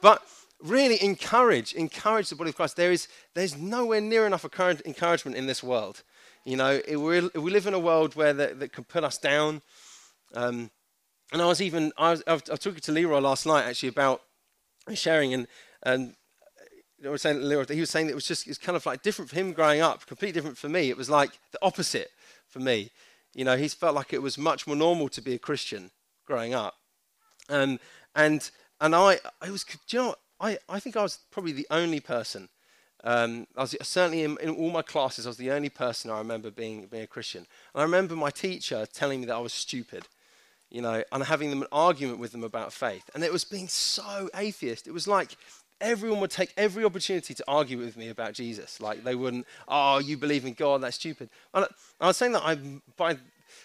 But 0.00 0.22
really 0.62 1.02
encourage, 1.02 1.74
encourage 1.74 2.30
the 2.30 2.36
body 2.36 2.50
of 2.50 2.56
Christ. 2.56 2.76
There 2.76 2.92
is, 2.92 3.08
there's 3.34 3.56
nowhere 3.56 4.00
near 4.00 4.26
enough 4.26 4.44
encouragement 4.44 5.36
in 5.36 5.46
this 5.46 5.62
world. 5.62 6.02
You 6.44 6.56
know, 6.56 6.80
it, 6.86 6.96
we 6.96 7.50
live 7.50 7.66
in 7.66 7.74
a 7.74 7.78
world 7.78 8.16
where 8.16 8.32
that, 8.32 8.58
that 8.60 8.72
can 8.72 8.84
put 8.84 9.04
us 9.04 9.18
down. 9.18 9.62
Um, 10.34 10.70
and 11.32 11.40
I 11.40 11.46
was 11.46 11.62
even, 11.62 11.92
I 11.96 12.10
was, 12.10 12.22
I 12.26 12.32
was 12.32 12.42
talking 12.42 12.80
to 12.80 12.92
Leroy 12.92 13.20
last 13.20 13.46
night 13.46 13.64
actually 13.64 13.90
about 13.90 14.22
sharing, 14.94 15.32
and, 15.34 15.46
and 15.84 16.14
I 17.04 17.10
was 17.10 17.22
saying 17.22 17.40
Leroy, 17.40 17.64
he 17.66 17.80
was 17.80 17.90
saying 17.90 18.08
it 18.08 18.14
was 18.14 18.26
just, 18.26 18.46
it's 18.48 18.58
kind 18.58 18.76
of 18.76 18.84
like 18.84 19.02
different 19.02 19.30
for 19.30 19.36
him 19.36 19.52
growing 19.52 19.80
up, 19.80 20.04
completely 20.06 20.32
different 20.32 20.58
for 20.58 20.68
me. 20.68 20.90
It 20.90 20.96
was 20.96 21.08
like 21.08 21.30
the 21.52 21.58
opposite 21.62 22.10
for 22.48 22.58
me. 22.58 22.90
You 23.34 23.44
know, 23.44 23.56
he 23.56 23.68
felt 23.68 23.94
like 23.94 24.12
it 24.12 24.20
was 24.20 24.36
much 24.36 24.66
more 24.66 24.76
normal 24.76 25.08
to 25.10 25.22
be 25.22 25.34
a 25.34 25.38
Christian 25.38 25.90
growing 26.26 26.54
up. 26.54 26.74
Um, 27.48 27.78
and 28.14 28.50
and 28.80 28.94
I, 28.94 29.18
I 29.40 29.50
was, 29.50 29.64
you 29.90 29.98
know, 29.98 30.14
I, 30.40 30.58
I 30.68 30.80
think 30.80 30.96
I 30.96 31.02
was 31.02 31.20
probably 31.30 31.52
the 31.52 31.66
only 31.70 32.00
person. 32.00 32.48
Um, 33.04 33.46
I 33.56 33.62
was 33.62 33.76
certainly 33.82 34.22
in, 34.22 34.38
in, 34.40 34.50
all 34.50 34.70
my 34.70 34.82
classes. 34.82 35.26
I 35.26 35.30
was 35.30 35.36
the 35.36 35.50
only 35.50 35.68
person 35.68 36.10
I 36.10 36.18
remember 36.18 36.50
being 36.50 36.86
being 36.86 37.02
a 37.02 37.06
Christian. 37.06 37.46
And 37.74 37.80
I 37.80 37.82
remember 37.82 38.14
my 38.14 38.30
teacher 38.30 38.86
telling 38.92 39.20
me 39.20 39.26
that 39.26 39.34
I 39.34 39.40
was 39.40 39.52
stupid, 39.52 40.06
you 40.70 40.82
know, 40.82 41.02
and 41.10 41.24
having 41.24 41.50
them 41.50 41.62
an 41.62 41.68
argument 41.72 42.20
with 42.20 42.32
them 42.32 42.44
about 42.44 42.72
faith. 42.72 43.10
And 43.14 43.24
it 43.24 43.32
was 43.32 43.44
being 43.44 43.68
so 43.68 44.30
atheist. 44.34 44.86
It 44.86 44.92
was 44.92 45.08
like 45.08 45.36
everyone 45.80 46.20
would 46.20 46.30
take 46.30 46.54
every 46.56 46.84
opportunity 46.84 47.34
to 47.34 47.44
argue 47.48 47.76
with 47.78 47.96
me 47.96 48.08
about 48.08 48.34
Jesus. 48.34 48.80
Like 48.80 49.04
they 49.04 49.16
wouldn't, 49.16 49.46
oh, 49.68 49.98
you 49.98 50.16
believe 50.16 50.46
in 50.46 50.54
God, 50.54 50.82
that's 50.82 50.96
stupid. 50.96 51.28
And 51.52 51.66
I 52.00 52.06
was 52.06 52.16
saying 52.16 52.32
that 52.32 52.44
I, 52.44 52.54
by 52.96 53.18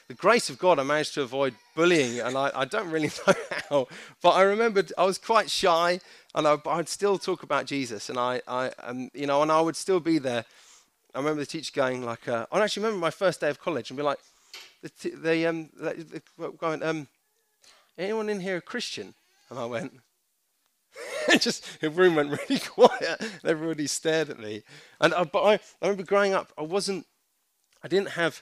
the 0.08 0.14
grace 0.14 0.50
of 0.50 0.58
God, 0.58 0.80
I 0.80 0.84
managed 0.84 1.14
to 1.16 1.22
avoid 1.22 1.56
bullying, 1.76 2.20
and 2.20 2.38
I, 2.38 2.52
I 2.54 2.66
don't 2.66 2.90
really 2.90 3.10
know 3.28 3.34
how. 3.70 3.88
But 4.22 4.32
I 4.32 4.44
remembered 4.44 4.92
I 4.98 5.06
was 5.06 5.18
quite 5.18 5.50
shy, 5.50 6.00
and 6.36 6.48
I, 6.48 6.56
would 6.56 6.90
still 6.90 7.18
talk 7.18 7.44
about 7.44 7.66
Jesus, 7.66 8.10
and 8.10 8.18
I, 8.18 8.42
I 8.48 8.72
um, 8.80 9.10
you 9.14 9.28
know, 9.28 9.42
and 9.42 9.52
I 9.52 9.62
would 9.62 9.76
still 9.76 10.00
be 10.00 10.18
there. 10.18 10.46
I 11.14 11.20
remember 11.20 11.42
the 11.42 11.48
teacher 11.48 11.72
going 11.74 12.06
like, 12.06 12.28
uh, 12.28 12.46
I 12.52 12.60
actually 12.60 12.84
remember 12.84 13.02
my 13.02 13.12
first 13.12 13.42
day 13.42 13.50
of 13.50 13.60
college, 13.60 13.90
and 13.90 13.98
be 13.98 14.04
like, 14.04 14.20
the, 14.82 14.90
t- 14.90 15.16
the 15.16 15.48
um, 15.48 15.70
the, 15.76 16.22
going, 16.58 16.84
um, 16.84 17.08
anyone 17.98 18.30
in 18.30 18.40
here 18.40 18.58
a 18.58 18.62
Christian? 18.62 19.14
And 19.50 19.60
I 19.60 19.66
went. 19.66 19.94
just 21.40 21.80
the 21.82 21.90
room 21.90 22.16
went 22.16 22.32
really 22.32 22.60
quiet. 22.66 23.18
and 23.20 23.46
Everybody 23.46 23.88
stared 23.88 24.30
at 24.30 24.40
me. 24.40 24.64
And 25.00 25.14
uh, 25.14 25.26
but 25.26 25.44
I, 25.44 25.54
I 25.54 25.60
remember 25.88 26.04
growing 26.04 26.34
up, 26.34 26.52
I 26.58 26.64
wasn't, 26.64 27.06
I 27.84 27.88
didn't 27.88 28.10
have, 28.10 28.42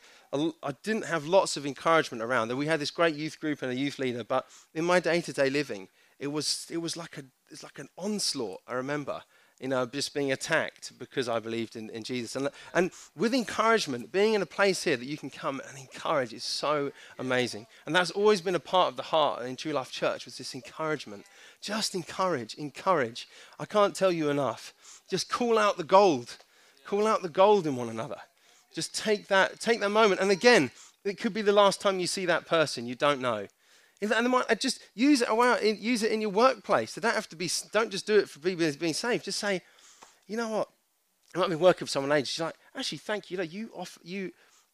I 0.64 0.74
didn't 0.84 1.06
have 1.06 1.26
lots 1.26 1.58
of 1.58 1.66
encouragement 1.66 2.24
around. 2.24 2.56
We 2.56 2.68
had 2.68 2.80
this 2.80 2.92
great 2.92 3.16
youth 3.16 3.40
group 3.40 3.62
and 3.62 3.72
a 3.72 3.76
youth 3.76 4.00
leader, 4.00 4.24
but 4.24 4.48
in 4.74 4.86
my 4.86 5.00
day-to-day 5.00 5.50
living, 5.50 5.88
it 6.20 6.28
was 6.28 6.68
it 6.70 6.78
was 6.78 6.96
like 6.96 7.18
a 7.18 7.24
it's 7.50 7.64
like 7.64 7.80
an 7.80 7.90
onslaught. 7.98 8.62
I 8.68 8.74
remember 8.74 9.22
you 9.60 9.70
know, 9.70 9.86
just 9.86 10.14
being 10.14 10.32
attacked 10.32 10.92
because 11.00 11.30
I 11.30 11.40
believed 11.40 11.76
in, 11.76 11.90
in 11.92 12.04
Jesus. 12.04 12.36
And, 12.36 12.50
and 12.74 12.92
with 13.16 13.34
encouragement, 13.34 14.12
being 14.12 14.34
in 14.34 14.42
a 14.42 14.46
place 14.46 14.84
here 14.84 14.98
that 14.98 15.06
you 15.06 15.18
can 15.18 15.30
come 15.30 15.62
and 15.68 15.78
encourage 15.78 16.34
is 16.34 16.44
so 16.44 16.92
amazing. 17.20 17.66
And 17.86 17.96
that's 17.96 18.12
always 18.12 18.42
been 18.42 18.56
a 18.56 18.60
part 18.60 18.90
of 18.90 18.98
the 18.98 19.04
heart 19.04 19.44
in 19.44 19.56
True 19.56 19.72
Life 19.72 19.92
Church 19.92 20.26
was 20.26 20.38
this 20.38 20.56
encouragement. 20.56 21.26
Just 21.62 21.96
encourage, 21.96 22.54
encourage. 22.56 23.28
I 23.58 23.66
can't 23.66 23.96
tell 23.96 24.12
you 24.12 24.30
enough. 24.30 24.74
Just 25.10 25.30
call 25.30 25.58
out 25.58 25.78
the 25.78 25.84
gold. 25.84 26.38
Call 26.86 27.08
out 27.08 27.22
the 27.22 27.30
gold 27.30 27.66
in 27.66 27.78
one 27.78 27.90
another. 27.90 28.18
Just 28.76 28.94
take 28.94 29.28
that, 29.30 29.60
take 29.62 29.80
that 29.80 29.90
moment. 29.90 30.20
And 30.20 30.30
again, 30.30 30.70
it 31.06 31.18
could 31.18 31.34
be 31.34 31.42
the 31.42 31.54
last 31.54 31.80
time 31.80 32.00
you 32.00 32.08
see 32.08 32.26
that 32.26 32.46
person. 32.46 32.86
You 32.86 32.96
don't 32.96 33.22
know. 33.22 33.48
And 34.02 34.30
might, 34.30 34.52
uh, 34.52 34.56
just 34.56 34.82
use 34.94 35.22
it 35.22 35.30
around, 35.30 35.64
use 35.64 36.04
it 36.04 36.12
in 36.12 36.20
your 36.20 36.30
workplace. 36.30 36.94
They 36.94 37.02
don't 37.02 37.16
have 37.16 37.30
to 37.30 37.36
be. 37.36 37.50
Don't 37.72 37.90
just 37.90 38.06
do 38.06 38.18
it 38.20 38.30
for 38.30 38.40
people 38.40 38.70
being 38.78 38.94
safe. 38.94 39.24
Just 39.24 39.40
say, 39.40 39.62
you 40.28 40.36
know 40.36 40.50
what? 40.50 40.70
I 41.34 41.40
might 41.40 41.50
be 41.50 41.56
working 41.56 41.86
with 41.86 41.90
someone 41.90 42.12
age. 42.12 42.28
She's 42.28 42.42
like, 42.42 42.56
actually, 42.76 42.98
thank 42.98 43.32
you. 43.32 43.42
You 43.42 43.72
offer, 43.74 44.00
you 44.04 44.32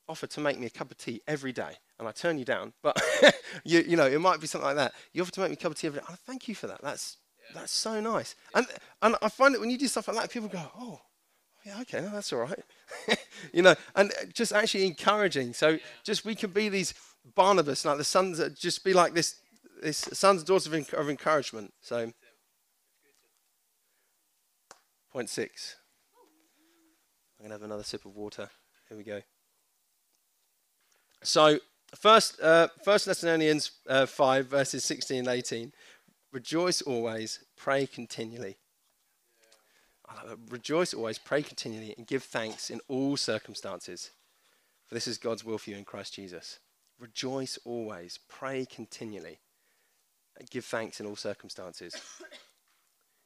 offer 0.10 0.26
to 0.28 0.42
make 0.42 0.60
me 0.60 0.66
a 0.66 0.70
cup 0.72 0.90
of 0.92 0.98
tea 0.98 1.22
every 1.28 1.52
day, 1.52 1.78
and 2.00 2.08
I 2.08 2.12
turn 2.12 2.40
you 2.40 2.46
down. 2.46 2.74
But 2.82 3.00
you, 3.64 3.82
you 3.82 3.96
know, 3.96 4.08
it 4.08 4.20
might 4.20 4.42
be 4.42 4.48
something 4.48 4.66
like 4.66 4.78
that. 4.78 4.94
You 5.14 5.22
offer 5.22 5.32
to 5.34 5.42
make 5.42 5.52
me 5.52 5.54
a 5.54 5.58
cup 5.58 5.72
of 5.72 5.78
tea 5.78 5.88
every 5.88 6.00
day. 6.00 6.06
Oh, 6.10 6.16
thank 6.26 6.48
you 6.48 6.56
for 6.56 6.68
that. 6.68 6.82
That's 6.82 7.18
yeah. 7.40 7.60
that's 7.60 7.72
so 7.72 8.02
nice. 8.02 8.36
Yeah. 8.56 8.60
And 8.60 8.68
and 9.04 9.16
I 9.22 9.30
find 9.30 9.54
that 9.54 9.62
when 9.62 9.70
you 9.70 9.78
do 9.78 9.88
stuff 9.88 10.08
like 10.08 10.18
that, 10.18 10.32
people 10.32 10.50
go, 10.50 10.64
oh, 10.78 11.00
yeah, 11.66 11.82
okay, 11.82 12.02
no, 12.02 12.10
that's 12.10 12.34
all 12.34 12.40
right. 12.40 12.60
you 13.54 13.62
know, 13.62 13.76
and 13.96 14.12
just 14.34 14.52
actually 14.52 14.86
encouraging. 14.86 15.54
So 15.54 15.78
just 16.04 16.26
we 16.26 16.36
can 16.36 16.52
be 16.52 16.70
these 16.70 16.94
Barnabas, 17.36 17.86
like 17.86 17.98
the 17.98 18.04
sons, 18.04 18.42
just 18.58 18.84
be 18.84 18.94
like 18.94 19.14
this, 19.14 19.36
this 19.82 19.98
sons 19.98 20.42
and 20.42 20.48
daughters 20.48 20.68
of, 20.68 20.94
of 20.94 21.10
encouragement. 21.10 21.74
So, 21.82 22.12
point 25.12 25.30
six. 25.30 25.76
I'm 27.40 27.48
going 27.48 27.58
to 27.58 27.64
have 27.64 27.72
another 27.72 27.84
sip 27.84 28.06
of 28.06 28.16
water. 28.16 28.50
Here 28.88 28.98
we 28.98 29.04
go. 29.04 29.22
So, 31.24 31.60
first, 31.96 32.40
uh, 32.42 32.68
First 32.84 33.06
Thessalonians 33.06 33.72
uh, 33.88 34.06
5, 34.06 34.48
verses 34.48 34.84
16 34.84 35.20
and 35.20 35.28
18. 35.28 35.72
Rejoice 36.32 36.82
always, 36.82 37.44
pray 37.58 37.88
continually. 37.88 38.58
Rejoice 40.50 40.94
always, 40.94 41.18
pray 41.18 41.42
continually, 41.42 41.94
and 41.98 42.08
give 42.08 42.24
thanks 42.24 42.70
in 42.70 42.80
all 42.88 43.18
circumstances. 43.18 44.12
For 44.88 44.96
this 44.96 45.08
is 45.08 45.18
God's 45.18 45.44
will 45.46 45.58
for 45.58 45.70
you 45.70 45.78
in 45.78 45.86
Christ 45.86 46.14
Jesus. 46.14 46.60
Rejoice 47.00 47.58
always. 47.66 48.20
Pray 48.28 48.66
continually. 48.66 49.40
and 50.38 50.50
Give 50.50 50.64
thanks 50.64 51.00
in 51.00 51.06
all 51.06 51.16
circumstances. 51.16 51.96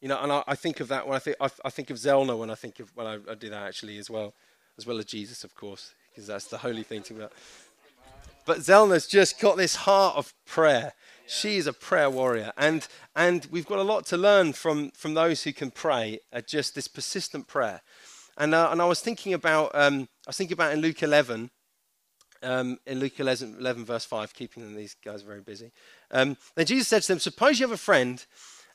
You 0.02 0.10
know, 0.10 0.21
and 0.21 0.32
I, 0.32 0.43
I 0.45 0.56
think 0.56 0.82
of 0.82 0.89
that 0.89 1.08
when 1.08 1.15
I 1.15 1.19
think 1.19 1.38
I, 1.39 1.50
I, 1.63 1.69
think 1.71 1.89
of 1.89 1.98
Zelna 1.98 2.38
when 2.38 2.52
I 2.52 2.56
think 2.56 2.80
of 2.80 2.91
when 2.95 3.08
I, 3.08 3.13
I, 3.32 3.34
do 3.34 3.50
that 3.50 3.65
actually 3.65 3.98
as 3.98 4.08
well, 4.08 4.36
as 4.78 4.86
well 4.86 5.00
as 5.00 5.06
Jesus, 5.06 5.43
of 5.43 5.56
course, 5.56 5.95
because 6.10 6.28
that's 6.28 6.45
the 6.45 6.60
holy 6.60 6.84
thing 6.84 7.02
to 7.04 7.15
about. 7.15 7.34
But 8.45 8.60
Zelna's 8.60 9.08
just 9.08 9.39
got 9.39 9.58
this 9.58 9.76
heart 9.76 10.17
of 10.17 10.34
prayer. 10.45 10.93
She 11.27 11.57
is 11.57 11.67
a 11.67 11.73
prayer 11.73 12.09
warrior, 12.09 12.53
and 12.57 12.88
and 13.15 13.47
we've 13.51 13.65
got 13.65 13.79
a 13.79 13.83
lot 13.83 14.05
to 14.07 14.17
learn 14.17 14.53
from 14.53 14.91
from 14.91 15.13
those 15.13 15.43
who 15.43 15.53
can 15.53 15.71
pray. 15.71 16.19
Uh, 16.31 16.41
just 16.41 16.75
this 16.75 16.88
persistent 16.88 17.47
prayer, 17.47 17.81
and 18.38 18.53
uh, 18.53 18.69
and 18.71 18.81
I 18.81 18.85
was 18.85 19.01
thinking 19.01 19.33
about 19.33 19.71
um, 19.73 20.07
I 20.25 20.29
was 20.29 20.38
thinking 20.38 20.53
about 20.53 20.73
in 20.73 20.81
Luke 20.81 21.01
11 21.01 21.49
um, 22.45 22.77
in 22.85 22.99
Luke 22.99 23.19
11, 23.19 23.57
11, 23.59 23.85
verse 23.85 24.05
5, 24.05 24.33
keeping 24.33 24.75
these 24.75 24.95
guys 25.03 25.21
very 25.23 25.41
busy. 25.41 25.71
Um, 26.11 26.38
then 26.55 26.65
Jesus 26.65 26.88
said 26.88 27.01
to 27.03 27.07
them, 27.09 27.19
Suppose 27.19 27.59
you 27.59 27.65
have 27.65 27.73
a 27.73 27.77
friend 27.77 28.23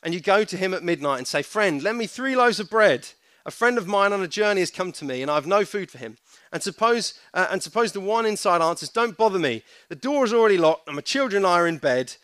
and 0.02 0.12
you 0.12 0.20
go 0.20 0.44
to 0.44 0.56
him 0.56 0.74
at 0.74 0.82
midnight 0.82 1.18
and 1.18 1.26
say, 1.26 1.42
Friend, 1.42 1.82
lend 1.82 1.98
me 1.98 2.06
three 2.06 2.36
loaves 2.36 2.60
of 2.60 2.68
bread. 2.68 3.08
A 3.46 3.50
friend 3.50 3.78
of 3.78 3.86
mine 3.86 4.12
on 4.12 4.22
a 4.22 4.28
journey 4.28 4.60
has 4.60 4.70
come 4.70 4.92
to 4.92 5.04
me 5.04 5.22
and 5.22 5.30
I 5.30 5.36
have 5.36 5.46
no 5.46 5.64
food 5.64 5.90
for 5.90 5.98
him. 5.98 6.16
And 6.52 6.62
suppose, 6.62 7.14
uh, 7.32 7.46
and 7.50 7.62
suppose 7.62 7.92
the 7.92 8.00
one 8.00 8.26
inside 8.26 8.60
answers, 8.60 8.90
Don't 8.90 9.16
bother 9.16 9.38
me. 9.38 9.62
The 9.88 9.96
door 9.96 10.24
is 10.24 10.32
already 10.32 10.58
locked 10.58 10.88
and 10.88 10.96
my 10.96 11.02
children 11.02 11.44
are 11.44 11.66
in 11.66 11.78
bed 11.78 12.16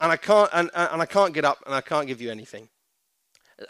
and 0.00 0.12
I 0.12 0.16
can't, 0.16 0.50
and, 0.52 0.70
and 0.74 1.02
I 1.02 1.06
can't 1.06 1.34
get 1.34 1.44
up 1.44 1.58
and 1.66 1.74
I 1.74 1.80
can't 1.80 2.06
give 2.06 2.20
you 2.20 2.30
anything. 2.30 2.68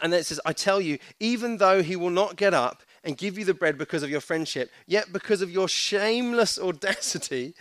And 0.01 0.13
then 0.13 0.19
it 0.19 0.25
says, 0.25 0.39
I 0.45 0.53
tell 0.53 0.79
you, 0.79 0.99
even 1.19 1.57
though 1.57 1.81
he 1.81 1.95
will 1.95 2.11
not 2.11 2.35
get 2.35 2.53
up 2.53 2.83
and 3.03 3.17
give 3.17 3.37
you 3.37 3.45
the 3.45 3.53
bread 3.53 3.77
because 3.77 4.03
of 4.03 4.09
your 4.09 4.21
friendship, 4.21 4.69
yet 4.85 5.11
because 5.11 5.41
of 5.41 5.49
your 5.49 5.67
shameless 5.67 6.59
audacity, 6.59 7.55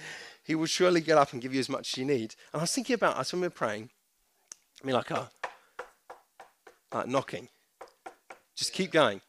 he 0.44 0.54
will 0.54 0.66
surely 0.66 1.00
get 1.00 1.16
up 1.16 1.32
and 1.32 1.40
give 1.40 1.54
you 1.54 1.60
as 1.60 1.68
much 1.68 1.94
as 1.94 1.98
you 1.98 2.04
need. 2.04 2.34
And 2.52 2.60
I 2.60 2.62
was 2.62 2.72
thinking 2.72 2.94
about 2.94 3.16
us 3.16 3.32
when 3.32 3.40
we 3.40 3.46
are 3.46 3.50
praying. 3.50 3.90
I 4.82 4.86
mean, 4.86 4.94
like, 4.94 5.10
uh, 5.10 5.24
like 6.92 7.06
knocking. 7.06 7.48
Just 8.54 8.72
keep 8.72 8.92
going. 8.92 9.20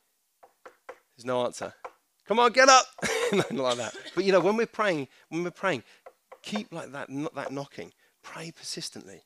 There's 1.16 1.26
no 1.26 1.46
answer. 1.46 1.74
Come 2.28 2.40
on, 2.40 2.52
get 2.52 2.70
up. 2.70 2.86
Nothing 3.34 3.58
like 3.58 3.78
that. 3.78 3.96
But 4.16 4.24
you 4.24 4.32
know, 4.32 4.40
when 4.40 4.58
we're 4.58 4.66
praying, 4.66 5.08
when 5.30 5.44
we're 5.44 5.52
praying, 5.52 5.84
keep 6.42 6.72
like 6.72 6.92
that, 6.92 7.10
not 7.10 7.36
that 7.36 7.52
knocking. 7.52 7.92
Pray 8.24 8.52
persistently. 8.52 9.24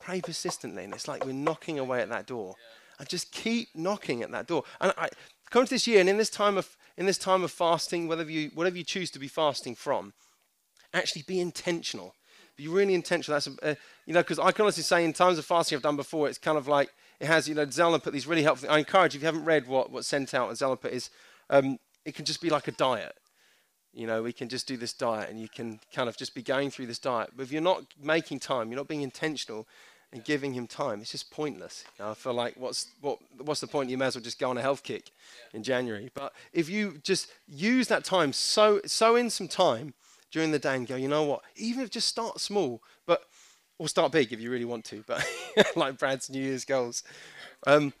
Pray 0.00 0.20
persistently. 0.20 0.84
And 0.84 0.94
it's 0.94 1.06
like 1.06 1.24
we're 1.24 1.32
knocking 1.32 1.78
away 1.78 2.00
at 2.00 2.08
that 2.08 2.26
door. 2.26 2.56
And 2.98 3.08
just 3.08 3.32
keep 3.32 3.68
knocking 3.74 4.22
at 4.22 4.30
that 4.32 4.46
door. 4.46 4.64
And 4.80 4.92
I, 4.98 5.08
come 5.50 5.64
to 5.64 5.70
this 5.70 5.86
year, 5.86 6.00
and 6.00 6.08
in 6.08 6.16
this 6.16 6.30
time 6.30 6.56
of 6.56 6.76
in 6.96 7.06
this 7.06 7.18
time 7.18 7.42
of 7.42 7.50
fasting, 7.50 8.08
whatever 8.08 8.30
you 8.30 8.50
whatever 8.54 8.76
you 8.76 8.84
choose 8.84 9.10
to 9.12 9.18
be 9.18 9.28
fasting 9.28 9.74
from, 9.74 10.12
actually 10.92 11.22
be 11.26 11.40
intentional. 11.40 12.14
Be 12.56 12.68
really 12.68 12.94
intentional. 12.94 13.36
That's 13.36 13.48
a, 13.62 13.76
you 14.06 14.14
know 14.14 14.20
because 14.20 14.38
I 14.38 14.52
can 14.52 14.64
honestly 14.64 14.82
say 14.82 15.04
in 15.04 15.12
times 15.12 15.38
of 15.38 15.44
fasting 15.44 15.76
I've 15.76 15.82
done 15.82 15.96
before, 15.96 16.28
it's 16.28 16.38
kind 16.38 16.58
of 16.58 16.68
like 16.68 16.90
it 17.20 17.26
has 17.26 17.48
you 17.48 17.54
know 17.54 17.66
Zelna 17.66 18.02
put 18.02 18.12
these 18.12 18.26
really 18.26 18.42
helpful. 18.42 18.70
I 18.70 18.78
encourage 18.78 19.14
if 19.14 19.22
you 19.22 19.26
haven't 19.26 19.44
read 19.44 19.66
what 19.66 19.90
what 19.90 20.04
sent 20.04 20.34
out 20.34 20.48
and 20.48 20.58
Zelna 20.58 20.80
put 20.80 20.92
is 20.92 21.10
um, 21.48 21.78
it 22.04 22.14
can 22.14 22.24
just 22.24 22.40
be 22.40 22.50
like 22.50 22.68
a 22.68 22.72
diet. 22.72 23.16
You 23.92 24.06
know, 24.06 24.22
we 24.22 24.32
can 24.32 24.48
just 24.48 24.68
do 24.68 24.76
this 24.76 24.92
diet, 24.92 25.30
and 25.30 25.40
you 25.40 25.48
can 25.48 25.80
kind 25.92 26.08
of 26.08 26.16
just 26.16 26.34
be 26.34 26.42
going 26.42 26.70
through 26.70 26.86
this 26.86 26.98
diet. 26.98 27.30
But 27.36 27.42
if 27.42 27.52
you're 27.52 27.60
not 27.60 27.84
making 28.00 28.40
time, 28.40 28.70
you're 28.70 28.78
not 28.78 28.88
being 28.88 29.02
intentional, 29.02 29.66
and 30.12 30.24
giving 30.24 30.52
him 30.52 30.66
time. 30.66 31.00
It's 31.00 31.12
just 31.12 31.30
pointless. 31.30 31.84
You 31.98 32.04
know, 32.04 32.10
I 32.10 32.14
feel 32.14 32.34
like 32.34 32.54
what's 32.56 32.88
what 33.00 33.18
what's 33.38 33.60
the 33.60 33.66
point? 33.66 33.90
You 33.90 33.98
may 33.98 34.06
as 34.06 34.16
well 34.16 34.22
just 34.22 34.38
go 34.38 34.50
on 34.50 34.58
a 34.58 34.62
health 34.62 34.82
kick 34.82 35.10
in 35.52 35.62
January. 35.62 36.10
But 36.14 36.32
if 36.52 36.68
you 36.68 36.98
just 37.02 37.28
use 37.46 37.88
that 37.88 38.04
time, 38.04 38.32
so 38.32 38.80
so 38.86 39.16
in 39.16 39.30
some 39.30 39.48
time 39.48 39.94
during 40.30 40.50
the 40.50 40.58
day 40.58 40.76
and 40.76 40.86
go, 40.86 40.96
you 40.96 41.08
know 41.08 41.24
what? 41.24 41.42
Even 41.56 41.82
if 41.82 41.90
just 41.90 42.08
start 42.08 42.40
small, 42.40 42.82
but 43.06 43.24
or 43.78 43.88
start 43.88 44.12
big 44.12 44.32
if 44.32 44.40
you 44.40 44.50
really 44.50 44.64
want 44.64 44.84
to. 44.86 45.04
But 45.06 45.26
like 45.76 45.98
Brad's 45.98 46.28
New 46.28 46.42
Year's 46.42 46.64
goals. 46.64 47.02
Um, 47.66 47.92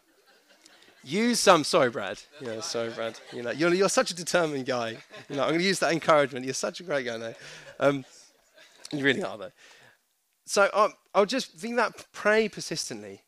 use 1.02 1.40
some. 1.40 1.64
Sorry, 1.64 1.90
Brad. 1.90 2.20
Yeah, 2.40 2.60
sorry, 2.60 2.90
Brad. 2.90 3.18
You 3.32 3.42
know, 3.42 3.50
you're, 3.50 3.72
you're 3.74 3.88
such 3.88 4.10
a 4.10 4.14
determined 4.14 4.66
guy. 4.66 4.96
You 5.28 5.36
know, 5.36 5.42
I'm 5.42 5.50
going 5.50 5.60
to 5.60 5.66
use 5.66 5.78
that 5.80 5.92
encouragement. 5.92 6.44
You're 6.44 6.54
such 6.54 6.80
a 6.80 6.82
great 6.82 7.06
guy, 7.06 7.18
though. 7.18 7.34
Um, 7.78 8.04
you 8.92 9.04
really 9.04 9.22
are, 9.22 9.38
though. 9.38 9.52
So 10.46 10.68
um, 10.74 10.94
I'll 11.14 11.26
just 11.26 11.52
think 11.52 11.76
that 11.76 12.06
pray 12.12 12.48
persistently, 12.48 13.22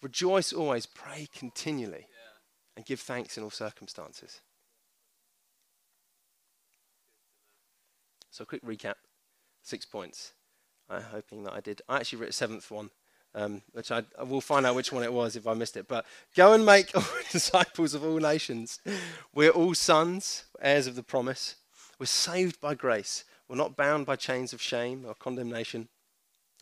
rejoice 0.00 0.52
always, 0.52 0.86
pray 0.86 1.28
continually, 1.36 2.06
and 2.76 2.86
give 2.86 3.00
thanks 3.00 3.36
in 3.36 3.44
all 3.44 3.50
circumstances. 3.50 4.40
So, 8.30 8.44
a 8.44 8.46
quick 8.46 8.64
recap 8.64 8.94
six 9.62 9.84
points. 9.84 10.32
I'm 10.88 11.02
hoping 11.02 11.44
that 11.44 11.52
I 11.52 11.60
did. 11.60 11.82
I 11.88 11.96
actually 11.96 12.20
wrote 12.20 12.30
a 12.30 12.32
seventh 12.32 12.70
one, 12.70 12.90
um, 13.34 13.62
which 13.72 13.90
I, 13.90 14.02
I 14.18 14.24
will 14.24 14.40
find 14.40 14.66
out 14.66 14.74
which 14.74 14.92
one 14.92 15.02
it 15.02 15.12
was 15.12 15.36
if 15.36 15.46
I 15.46 15.54
missed 15.54 15.76
it. 15.76 15.88
But 15.88 16.04
go 16.36 16.52
and 16.52 16.66
make 16.66 16.92
disciples 17.32 17.94
of 17.94 18.04
all 18.04 18.18
nations. 18.18 18.80
We're 19.34 19.50
all 19.50 19.74
sons, 19.74 20.44
heirs 20.60 20.86
of 20.86 20.96
the 20.96 21.02
promise. 21.02 21.56
We're 21.98 22.06
saved 22.06 22.60
by 22.60 22.74
grace. 22.74 23.24
We're 23.48 23.56
not 23.56 23.76
bound 23.76 24.06
by 24.06 24.16
chains 24.16 24.52
of 24.52 24.60
shame 24.60 25.04
or 25.06 25.14
condemnation. 25.14 25.88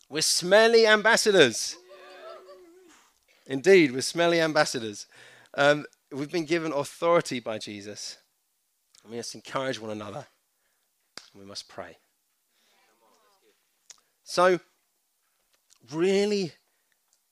We're 0.09 0.21
smelly 0.21 0.85
ambassadors. 0.85 1.77
Indeed, 3.47 3.91
we're 3.91 4.01
smelly 4.01 4.39
ambassadors. 4.39 5.07
Um, 5.55 5.85
we've 6.11 6.31
been 6.31 6.45
given 6.45 6.71
authority 6.71 7.39
by 7.39 7.57
Jesus. 7.57 8.17
We 9.09 9.17
must 9.17 9.35
encourage 9.35 9.79
one 9.79 9.91
another. 9.91 10.27
we 11.33 11.45
must 11.45 11.67
pray. 11.67 11.97
So, 14.23 14.59
really 15.91 16.53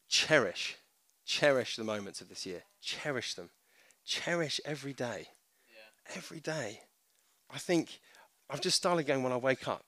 cherish, 0.10 0.76
cherish 1.26 1.76
the 1.76 1.84
moments 1.84 2.20
of 2.20 2.28
this 2.28 2.46
year. 2.46 2.64
Cherish 2.82 3.36
them. 3.36 3.50
Cherish 4.06 4.60
every 4.66 4.94
day. 4.94 5.28
Yeah. 5.70 6.16
Every 6.18 6.40
day. 6.40 6.82
I 7.50 7.60
think 7.60 8.00
I've 8.50 8.62
just 8.62 8.78
started 8.78 9.02
again 9.02 9.24
when 9.24 9.32
I 9.32 9.38
wake 9.38 9.68
up. 9.68 9.86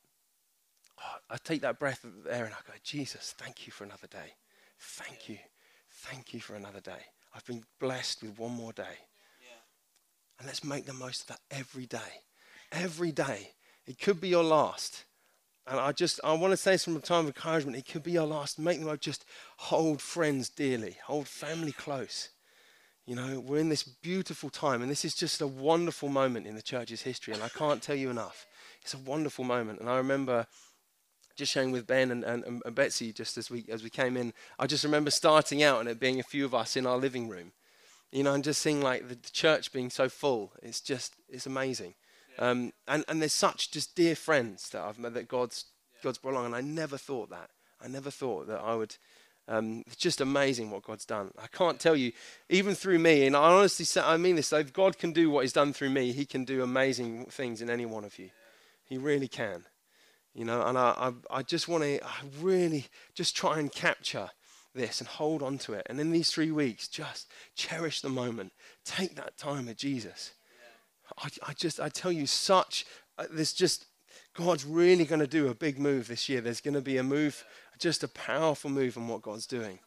Oh, 0.99 1.17
I 1.31 1.38
take 1.43 1.62
that 1.62 1.79
breath 1.79 2.03
of 2.03 2.27
air 2.29 2.45
and 2.45 2.53
I 2.53 2.57
go, 2.67 2.73
Jesus, 2.84 3.34
thank 3.38 3.65
you 3.65 3.73
for 3.73 3.84
another 3.84 4.07
day. 4.07 4.36
Thank 4.79 5.27
you. 5.29 5.38
thank 5.89 6.34
you 6.34 6.39
for 6.39 6.55
another 6.55 6.79
day. 6.79 7.03
I've 7.36 7.45
been 7.45 7.63
blessed 7.79 8.23
with 8.23 8.38
one 8.38 8.51
more 8.51 8.73
day. 8.73 8.84
Yeah. 9.41 10.39
And 10.39 10.47
let's 10.47 10.63
make 10.63 10.86
the 10.86 10.93
most 10.93 11.21
of 11.21 11.27
that 11.27 11.39
every 11.49 11.86
day. 11.86 11.99
Every 12.71 13.12
day. 13.12 13.51
It 13.86 13.99
could 13.99 14.21
be 14.21 14.29
your 14.29 14.43
last. 14.43 15.05
And 15.67 15.80
I 15.80 15.91
just, 15.91 16.19
I 16.24 16.34
want 16.34 16.52
to 16.52 16.58
say 16.58 16.78
from 16.78 16.95
a 16.95 17.00
time 17.00 17.21
of 17.21 17.28
encouragement. 17.28 17.78
It 17.78 17.88
could 17.88 18.04
be 18.04 18.12
your 18.12 18.26
last. 18.26 18.60
Make 18.60 18.80
the 18.80 18.86
most. 18.86 19.02
Just 19.02 19.26
hold 19.58 20.02
friends 20.02 20.50
dearly, 20.50 20.97
hold 21.06 21.28
family 21.28 21.71
close. 21.71 22.30
You 23.06 23.15
know, 23.15 23.39
we're 23.39 23.60
in 23.60 23.69
this 23.69 23.84
beautiful 23.84 24.50
time, 24.50 24.82
and 24.82 24.89
this 24.89 25.04
is 25.04 25.15
just 25.15 25.41
a 25.41 25.47
wonderful 25.47 26.08
moment 26.10 26.47
in 26.47 26.56
the 26.56 26.62
church's 26.62 27.02
history, 27.02 27.34
and 27.34 27.41
I 27.43 27.50
can't 27.50 27.82
tell 27.82 27.95
you 27.95 28.10
enough. 28.10 28.45
It's 28.82 28.93
a 28.93 29.00
wonderful 29.00 29.43
moment. 29.43 29.80
And 29.80 29.89
I 29.89 29.97
remember 29.97 30.47
just 31.36 31.52
sharing 31.52 31.71
with 31.71 31.88
Ben 31.88 32.12
and, 32.12 32.24
and, 32.24 32.62
and 32.63 32.76
Betsy 32.76 33.12
just 33.12 33.38
as 33.38 33.50
we, 33.50 33.65
as 33.69 33.84
we 33.84 33.89
came 33.89 34.17
in, 34.17 34.34
I 34.60 34.67
just 34.67 34.84
remember 34.84 35.12
starting 35.12 35.63
out 35.63 35.80
and 35.80 35.89
it 35.89 36.00
being 36.00 36.19
a 36.19 36.24
few 36.24 36.45
of 36.45 36.54
us 36.54 36.76
in 36.76 36.86
our 36.86 36.97
living 36.97 37.28
room. 37.28 37.52
You 38.12 38.24
know, 38.24 38.34
and 38.34 38.43
just 38.43 38.62
seeing 38.62 38.82
like 38.82 39.08
the 39.08 39.15
church 39.15 39.71
being 39.71 39.89
so 39.89 40.10
full. 40.10 40.52
It's 40.62 40.82
just, 40.82 41.15
it's 41.30 41.45
amazing. 41.45 41.93
Um, 42.41 42.73
and, 42.88 43.06
and 43.08 43.21
there's 43.21 43.34
such 43.34 43.69
just 43.69 43.95
dear 43.95 44.15
friends 44.15 44.69
that 44.69 44.82
I've 44.82 44.97
met 44.97 45.13
that 45.13 45.27
God's, 45.27 45.65
God's 46.04 46.17
brought 46.17 46.34
along, 46.34 46.47
and 46.47 46.56
I 46.56 46.62
never 46.62 46.97
thought 46.97 47.30
that. 47.30 47.51
I 47.80 47.88
never 47.88 48.10
thought 48.10 48.47
that 48.47 48.60
I 48.60 48.73
would. 48.73 48.95
Um, 49.47 49.84
it's 49.86 49.95
just 49.95 50.21
amazing 50.21 50.71
what 50.71 50.82
God's 50.82 51.06
done. 51.06 51.30
I 51.38 51.45
can't 51.45 51.80
tell 51.80 51.95
you, 51.95 52.13
even 52.49 52.73
through 52.73 52.97
me, 52.97 53.27
and 53.27 53.36
I 53.36 53.51
honestly 53.51 53.86
say, 53.86 54.01
I 54.01 54.17
mean 54.17 54.38
this, 54.38 54.51
if 54.51 54.73
God 54.73 54.97
can 54.97 55.12
do 55.12 55.30
what 55.30 55.41
He's 55.41 55.54
done 55.54 55.71
through 55.71 55.91
me, 55.91 56.13
He 56.13 56.25
can 56.25 56.43
do 56.43 56.63
amazing 56.63 57.25
things 57.25 57.62
in 57.62 57.69
any 57.69 57.86
one 57.86 58.06
of 58.06 58.17
you. 58.17 58.32
He 58.86 58.97
really 58.97 59.27
can. 59.27 59.65
You 60.34 60.45
know, 60.45 60.65
and 60.65 60.80
I, 60.80 60.93
I, 60.97 61.38
I 61.39 61.43
just 61.43 61.67
want 61.67 61.84
to, 61.84 62.04
I 62.04 62.21
really 62.39 62.88
just 63.13 63.36
try 63.36 63.60
and 63.60 63.71
capture 63.71 64.32
this 64.73 64.99
and 64.99 65.08
hold 65.08 65.43
on 65.43 65.60
to 65.60 65.73
it. 65.73 65.86
And 65.89 65.99
in 65.99 66.10
these 66.10 66.32
three 66.32 66.51
weeks, 66.51 66.88
just 66.88 67.30
cherish 67.56 68.01
the 68.01 68.10
moment. 68.10 68.51
Take 68.84 69.15
that 69.17 69.38
time 69.38 69.67
with 69.67 69.77
Jesus. 69.77 70.32
I, 71.21 71.29
I 71.49 71.53
just, 71.53 71.79
I 71.79 71.89
tell 71.89 72.12
you, 72.12 72.25
such, 72.25 72.86
uh, 73.17 73.25
there's 73.31 73.53
just, 73.53 73.86
God's 74.34 74.65
really 74.65 75.05
going 75.05 75.19
to 75.19 75.27
do 75.27 75.47
a 75.49 75.53
big 75.53 75.77
move 75.77 76.07
this 76.07 76.27
year. 76.29 76.41
There's 76.41 76.62
going 76.62 76.73
to 76.73 76.81
be 76.81 76.97
a 76.97 77.03
move, 77.03 77.43
just 77.77 78.03
a 78.03 78.07
powerful 78.07 78.69
move 78.69 78.97
in 78.97 79.07
what 79.07 79.21
God's 79.21 79.45
doing. 79.45 79.79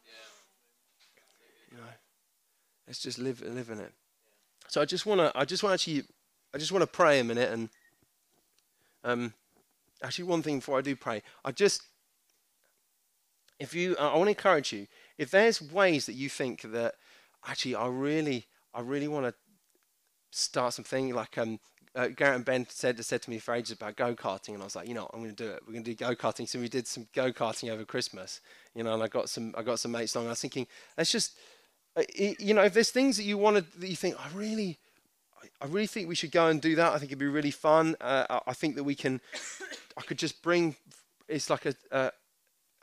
You 1.71 1.77
know, 1.77 1.83
let's 2.87 2.99
just 2.99 3.19
live, 3.19 3.41
live 3.41 3.69
in 3.69 3.79
it. 3.79 3.91
So 4.67 4.81
I 4.81 4.85
just 4.85 5.05
want 5.05 5.19
to, 5.19 5.31
I 5.35 5.45
just 5.45 5.63
want 5.63 5.71
to 5.71 5.73
actually, 5.73 6.07
I 6.53 6.57
just 6.57 6.71
want 6.71 6.83
to 6.83 6.87
pray 6.87 7.19
a 7.19 7.23
minute 7.23 7.51
and, 7.51 7.69
um, 9.03 9.33
actually 10.01 10.25
one 10.25 10.41
thing 10.41 10.59
before 10.59 10.77
I 10.77 10.81
do 10.81 10.95
pray, 10.95 11.21
I 11.43 11.51
just, 11.51 11.81
if 13.59 13.73
you, 13.73 13.95
I 13.97 14.15
want 14.15 14.25
to 14.25 14.29
encourage 14.29 14.73
you, 14.73 14.87
if 15.17 15.31
there's 15.31 15.61
ways 15.61 16.05
that 16.05 16.13
you 16.13 16.29
think 16.29 16.61
that 16.63 16.95
actually 17.47 17.75
I 17.75 17.87
really, 17.87 18.45
I 18.73 18.81
really 18.81 19.07
want 19.07 19.25
to 19.25 19.33
start 20.35 20.73
something 20.73 21.13
like 21.13 21.37
um, 21.37 21.59
uh, 21.95 22.07
Garrett 22.09 22.35
and 22.35 22.45
Ben 22.45 22.67
said 22.69 23.03
said 23.03 23.21
to 23.21 23.29
me 23.29 23.39
for 23.39 23.53
ages 23.53 23.71
about 23.71 23.95
go 23.95 24.13
karting, 24.15 24.49
and 24.53 24.61
I 24.61 24.65
was 24.65 24.75
like, 24.75 24.87
you 24.87 24.93
know, 24.93 25.09
I'm 25.13 25.21
going 25.21 25.33
to 25.33 25.43
do 25.43 25.49
it. 25.49 25.63
We're 25.65 25.73
going 25.73 25.85
to 25.85 25.91
do 25.91 25.95
go 25.95 26.13
karting. 26.13 26.47
So 26.47 26.59
we 26.59 26.67
did 26.67 26.87
some 26.87 27.07
go 27.13 27.31
karting 27.31 27.71
over 27.71 27.85
Christmas, 27.85 28.41
you 28.73 28.83
know, 28.83 28.93
and 28.93 29.01
I 29.01 29.07
got 29.07 29.29
some 29.29 29.53
I 29.57 29.63
got 29.63 29.79
some 29.79 29.91
mates 29.91 30.13
along. 30.15 30.27
I 30.27 30.31
was 30.31 30.41
thinking, 30.41 30.67
let's 30.97 31.11
just, 31.11 31.37
uh, 31.95 32.03
you 32.17 32.53
know, 32.53 32.63
if 32.63 32.73
there's 32.73 32.91
things 32.91 33.17
that 33.17 33.23
you 33.23 33.37
want 33.37 33.57
to 33.57 33.79
that 33.79 33.87
you 33.87 33.95
think 33.95 34.15
I 34.19 34.27
really, 34.35 34.77
I 35.61 35.67
really 35.67 35.87
think 35.87 36.09
we 36.09 36.15
should 36.15 36.31
go 36.31 36.47
and 36.47 36.61
do 36.61 36.75
that. 36.75 36.91
I 36.91 36.97
think 36.97 37.11
it'd 37.11 37.19
be 37.19 37.27
really 37.27 37.51
fun. 37.51 37.95
Uh, 38.01 38.39
I 38.45 38.53
think 38.53 38.75
that 38.75 38.83
we 38.83 38.95
can. 38.95 39.21
I 39.97 40.01
could 40.01 40.17
just 40.17 40.43
bring. 40.43 40.75
It's 41.29 41.49
like 41.49 41.65
a. 41.65 41.75
Uh, 41.91 42.09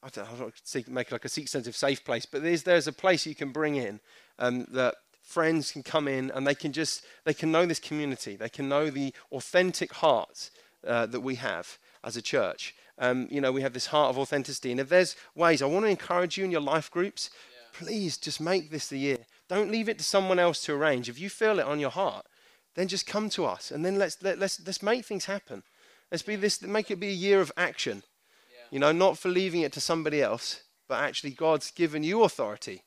I 0.04 0.08
don't, 0.08 0.28
don't 0.36 0.88
make 0.88 1.08
it 1.08 1.12
like 1.12 1.24
a 1.24 1.28
sense 1.28 1.66
of 1.68 1.76
safe 1.76 2.04
place, 2.04 2.26
but 2.26 2.42
there's 2.42 2.64
there's 2.64 2.88
a 2.88 2.92
place 2.92 3.24
you 3.26 3.36
can 3.36 3.52
bring 3.52 3.76
in 3.76 4.00
um, 4.38 4.66
that 4.70 4.96
friends 5.32 5.72
can 5.72 5.82
come 5.82 6.06
in 6.06 6.30
and 6.30 6.46
they 6.46 6.54
can 6.54 6.72
just 6.72 7.04
they 7.24 7.34
can 7.34 7.50
know 7.50 7.64
this 7.64 7.80
community. 7.80 8.36
They 8.36 8.48
can 8.48 8.68
know 8.68 8.90
the 8.90 9.14
authentic 9.32 9.92
heart 9.94 10.50
uh, 10.86 11.06
that 11.06 11.20
we 11.20 11.36
have 11.36 11.78
as 12.04 12.16
a 12.16 12.22
church. 12.22 12.74
Um, 12.98 13.26
you 13.30 13.40
know 13.40 13.50
we 13.50 13.62
have 13.62 13.72
this 13.72 13.86
heart 13.86 14.10
of 14.10 14.18
authenticity. 14.18 14.70
And 14.70 14.80
if 14.80 14.88
there's 14.88 15.16
ways 15.34 15.62
i 15.62 15.66
want 15.66 15.84
to 15.86 15.90
encourage 15.90 16.36
you 16.36 16.44
in 16.44 16.50
your 16.50 16.60
life 16.60 16.90
groups 16.90 17.30
yeah. 17.32 17.86
please 17.86 18.18
just 18.18 18.40
make 18.40 18.70
this 18.70 18.88
the 18.88 18.98
year. 18.98 19.18
Don't 19.48 19.70
leave 19.70 19.88
it 19.88 19.98
to 19.98 20.04
someone 20.04 20.38
else 20.38 20.62
to 20.64 20.74
arrange. 20.74 21.08
If 21.08 21.18
you 21.18 21.30
feel 21.30 21.58
it 21.58 21.66
on 21.66 21.80
your 21.80 21.90
heart 21.90 22.26
then 22.74 22.88
just 22.88 23.06
come 23.06 23.28
to 23.30 23.44
us 23.46 23.70
and 23.70 23.84
then 23.84 23.96
let's 23.98 24.22
let, 24.22 24.38
let's 24.38 24.60
let's 24.66 24.82
make 24.82 25.04
things 25.04 25.24
happen. 25.24 25.62
Let's 26.10 26.22
be 26.22 26.36
this 26.36 26.60
make 26.62 26.90
it 26.90 27.00
be 27.00 27.08
a 27.08 27.24
year 27.26 27.40
of 27.40 27.50
action. 27.56 28.02
Yeah. 28.50 28.66
you 28.70 28.78
know 28.78 28.92
not 28.92 29.18
for 29.18 29.30
leaving 29.30 29.62
it 29.62 29.72
to 29.72 29.80
somebody 29.80 30.20
else 30.20 30.62
but 30.88 31.00
actually 31.00 31.30
god's 31.30 31.70
given 31.70 32.02
you 32.02 32.22
authority 32.22 32.82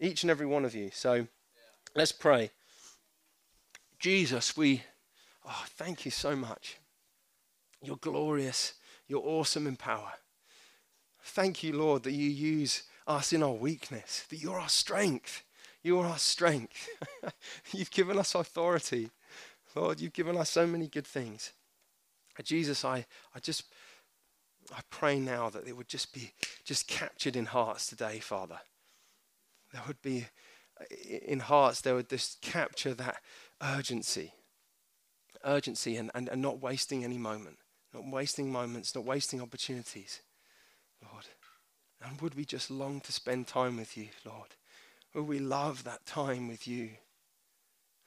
each 0.00 0.22
and 0.22 0.30
every 0.30 0.46
one 0.46 0.64
of 0.64 0.74
you. 0.74 0.90
So 0.92 1.26
Let's 1.98 2.12
pray. 2.12 2.52
Jesus, 3.98 4.56
we 4.56 4.84
oh, 5.44 5.64
thank 5.70 6.04
you 6.04 6.12
so 6.12 6.36
much. 6.36 6.78
You're 7.82 7.96
glorious. 7.96 8.74
You're 9.08 9.26
awesome 9.26 9.66
in 9.66 9.74
power. 9.74 10.12
Thank 11.20 11.64
you, 11.64 11.72
Lord, 11.72 12.04
that 12.04 12.12
you 12.12 12.30
use 12.30 12.84
us 13.08 13.32
in 13.32 13.42
our 13.42 13.52
weakness, 13.52 14.24
that 14.30 14.36
you're 14.36 14.60
our 14.60 14.68
strength. 14.68 15.42
You're 15.82 16.06
our 16.06 16.18
strength. 16.18 16.88
you've 17.72 17.90
given 17.90 18.16
us 18.16 18.36
authority. 18.36 19.10
Lord, 19.74 19.98
you've 19.98 20.12
given 20.12 20.36
us 20.36 20.50
so 20.50 20.68
many 20.68 20.86
good 20.86 21.06
things. 21.06 21.52
Jesus, 22.44 22.84
I, 22.84 23.06
I 23.34 23.40
just 23.40 23.64
I 24.72 24.82
pray 24.88 25.18
now 25.18 25.50
that 25.50 25.66
it 25.66 25.76
would 25.76 25.88
just 25.88 26.14
be 26.14 26.30
just 26.64 26.86
captured 26.86 27.34
in 27.34 27.46
hearts 27.46 27.88
today, 27.88 28.20
Father. 28.20 28.60
There 29.72 29.82
would 29.88 30.00
be 30.00 30.26
in 31.26 31.40
hearts 31.40 31.80
they 31.80 31.92
would 31.92 32.08
just 32.08 32.40
capture 32.40 32.94
that 32.94 33.16
urgency. 33.62 34.34
Urgency 35.44 35.96
and, 35.96 36.10
and, 36.14 36.28
and 36.28 36.42
not 36.42 36.60
wasting 36.60 37.04
any 37.04 37.18
moment. 37.18 37.58
Not 37.94 38.06
wasting 38.06 38.52
moments 38.52 38.94
not 38.94 39.04
wasting 39.04 39.40
opportunities. 39.40 40.20
Lord 41.02 41.24
and 42.04 42.20
would 42.20 42.34
we 42.34 42.44
just 42.44 42.70
long 42.70 43.00
to 43.00 43.12
spend 43.12 43.46
time 43.46 43.76
with 43.76 43.96
you 43.96 44.08
lord? 44.24 44.54
Would 45.14 45.26
we 45.26 45.38
love 45.38 45.84
that 45.84 46.06
time 46.06 46.48
with 46.48 46.68
you? 46.68 46.90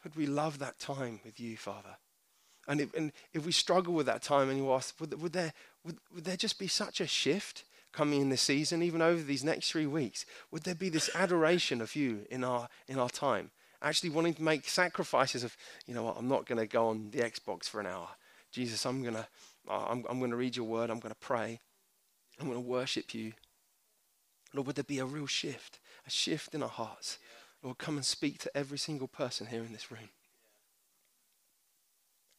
Would 0.03 0.15
we 0.15 0.25
love 0.27 0.59
that 0.59 0.79
time 0.79 1.19
with 1.25 1.39
you 1.39 1.57
father? 1.57 1.97
And 2.67 2.79
if, 2.79 2.93
and 2.93 3.11
if 3.33 3.45
we 3.45 3.51
struggle 3.51 3.93
with 3.93 4.05
that 4.05 4.21
time 4.21 4.49
and 4.49 4.57
you 4.57 4.71
ask 4.71 4.99
would, 4.99 5.19
would 5.21 5.33
there 5.33 5.53
would, 5.83 5.97
would 6.13 6.23
there 6.23 6.37
just 6.37 6.59
be 6.59 6.67
such 6.67 7.01
a 7.01 7.07
shift 7.07 7.63
coming 7.91 8.21
in 8.21 8.29
this 8.29 8.41
season, 8.41 8.81
even 8.81 9.01
over 9.01 9.21
these 9.21 9.43
next 9.43 9.71
three 9.71 9.85
weeks, 9.85 10.25
would 10.49 10.63
there 10.63 10.75
be 10.75 10.89
this 10.89 11.09
adoration 11.15 11.81
of 11.81 11.95
you 11.95 12.25
in 12.29 12.43
our 12.43 12.69
in 12.87 12.99
our 12.99 13.09
time? 13.09 13.51
Actually 13.81 14.11
wanting 14.11 14.35
to 14.35 14.43
make 14.43 14.67
sacrifices 14.67 15.43
of, 15.43 15.57
you 15.87 15.95
know 15.95 16.03
what, 16.03 16.15
I'm 16.17 16.27
not 16.27 16.45
going 16.45 16.59
to 16.59 16.67
go 16.67 16.89
on 16.89 17.09
the 17.09 17.19
Xbox 17.19 17.65
for 17.65 17.79
an 17.79 17.87
hour. 17.87 18.09
Jesus, 18.51 18.85
I'm 18.85 19.01
going 19.01 19.15
to 19.15 19.27
I'm, 19.67 20.05
I'm 20.09 20.19
going 20.19 20.31
to 20.31 20.37
read 20.37 20.55
your 20.55 20.65
word. 20.65 20.89
I'm 20.89 20.99
going 20.99 21.13
to 21.13 21.19
pray. 21.19 21.59
I'm 22.39 22.47
going 22.47 22.61
to 22.61 22.67
worship 22.67 23.13
you. 23.13 23.33
Lord, 24.53 24.67
would 24.67 24.75
there 24.75 24.83
be 24.83 24.99
a 24.99 25.05
real 25.05 25.27
shift, 25.27 25.79
a 26.05 26.09
shift 26.09 26.53
in 26.53 26.63
our 26.63 26.69
hearts? 26.69 27.17
Lord, 27.63 27.77
come 27.77 27.95
and 27.95 28.05
speak 28.05 28.39
to 28.39 28.57
every 28.57 28.77
single 28.77 29.07
person 29.07 29.47
here 29.47 29.63
in 29.63 29.71
this 29.71 29.91
room. 29.91 30.09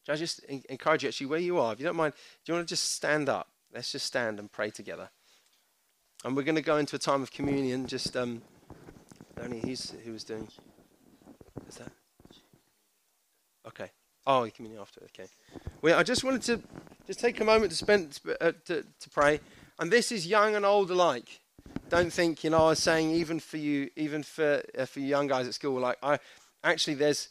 I 0.09 0.15
just 0.15 0.39
encourage 0.43 1.03
you, 1.03 1.09
actually, 1.09 1.27
where 1.27 1.39
you 1.39 1.57
are, 1.57 1.71
if 1.71 1.79
you 1.79 1.85
don't 1.85 1.95
mind, 1.95 2.13
do 2.13 2.51
you 2.51 2.57
want 2.57 2.67
to 2.67 2.71
just 2.71 2.91
stand 2.91 3.29
up? 3.29 3.47
Let's 3.73 3.91
just 3.91 4.05
stand 4.05 4.37
and 4.37 4.51
pray 4.51 4.69
together. 4.69 5.09
And 6.23 6.35
we're 6.35 6.43
going 6.43 6.55
to 6.55 6.61
go 6.61 6.77
into 6.77 6.95
a 6.95 6.99
time 6.99 7.21
of 7.21 7.31
communion. 7.31 7.85
Just 7.85 8.15
um, 8.15 8.41
only 9.41 9.59
he's 9.59 9.93
who 10.05 10.13
was 10.13 10.23
doing. 10.23 10.47
Is 11.67 11.75
that? 11.75 11.91
Okay. 13.67 13.91
Oh, 14.25 14.49
communion 14.55 14.81
after. 14.81 15.01
Okay. 15.05 15.27
Well, 15.81 15.99
I 15.99 16.03
just 16.03 16.23
wanted 16.23 16.41
to 16.43 16.61
just 17.07 17.19
take 17.19 17.41
a 17.41 17.43
moment 17.43 17.71
to 17.71 17.77
spend 17.77 18.19
uh, 18.39 18.53
to, 18.65 18.83
to 18.83 19.09
pray. 19.09 19.41
And 19.79 19.91
this 19.91 20.11
is 20.11 20.25
young 20.25 20.55
and 20.55 20.65
old 20.65 20.91
alike. 20.91 21.41
Don't 21.89 22.11
think 22.11 22.43
you 22.43 22.49
know. 22.49 22.65
I 22.65 22.69
was 22.69 22.79
saying 22.79 23.11
even 23.11 23.39
for 23.39 23.57
you, 23.57 23.89
even 23.95 24.23
for 24.23 24.63
uh, 24.77 24.85
for 24.85 25.01
young 25.01 25.27
guys 25.27 25.47
at 25.47 25.53
school. 25.53 25.79
Like 25.79 25.97
I, 26.01 26.19
actually, 26.63 26.95
there's. 26.95 27.29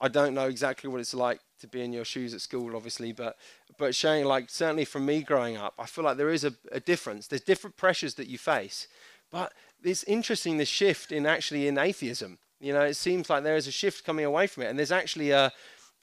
I 0.00 0.08
don't 0.08 0.34
know 0.34 0.48
exactly 0.48 0.90
what 0.90 1.00
it's 1.00 1.14
like 1.14 1.40
to 1.64 1.70
be 1.70 1.82
in 1.82 1.92
your 1.92 2.04
shoes 2.04 2.34
at 2.34 2.40
school, 2.40 2.76
obviously, 2.76 3.12
but 3.12 3.36
but 3.78 3.94
showing 3.94 4.24
like 4.24 4.50
certainly 4.50 4.84
from 4.84 5.06
me 5.06 5.22
growing 5.22 5.56
up, 5.56 5.74
I 5.78 5.86
feel 5.86 6.04
like 6.04 6.16
there 6.16 6.30
is 6.30 6.44
a, 6.44 6.52
a 6.70 6.80
difference. 6.80 7.26
There's 7.26 7.42
different 7.42 7.76
pressures 7.76 8.14
that 8.14 8.28
you 8.28 8.38
face, 8.38 8.86
but 9.30 9.52
it's 9.82 10.04
interesting 10.04 10.58
the 10.58 10.64
shift 10.64 11.10
in 11.10 11.26
actually 11.26 11.66
in 11.66 11.78
atheism. 11.78 12.38
You 12.60 12.72
know, 12.72 12.82
it 12.82 12.94
seems 12.94 13.28
like 13.28 13.42
there 13.42 13.56
is 13.56 13.66
a 13.66 13.72
shift 13.72 14.04
coming 14.04 14.24
away 14.24 14.46
from 14.46 14.62
it, 14.62 14.66
and 14.66 14.78
there's 14.78 14.92
actually 14.92 15.30
a, 15.30 15.52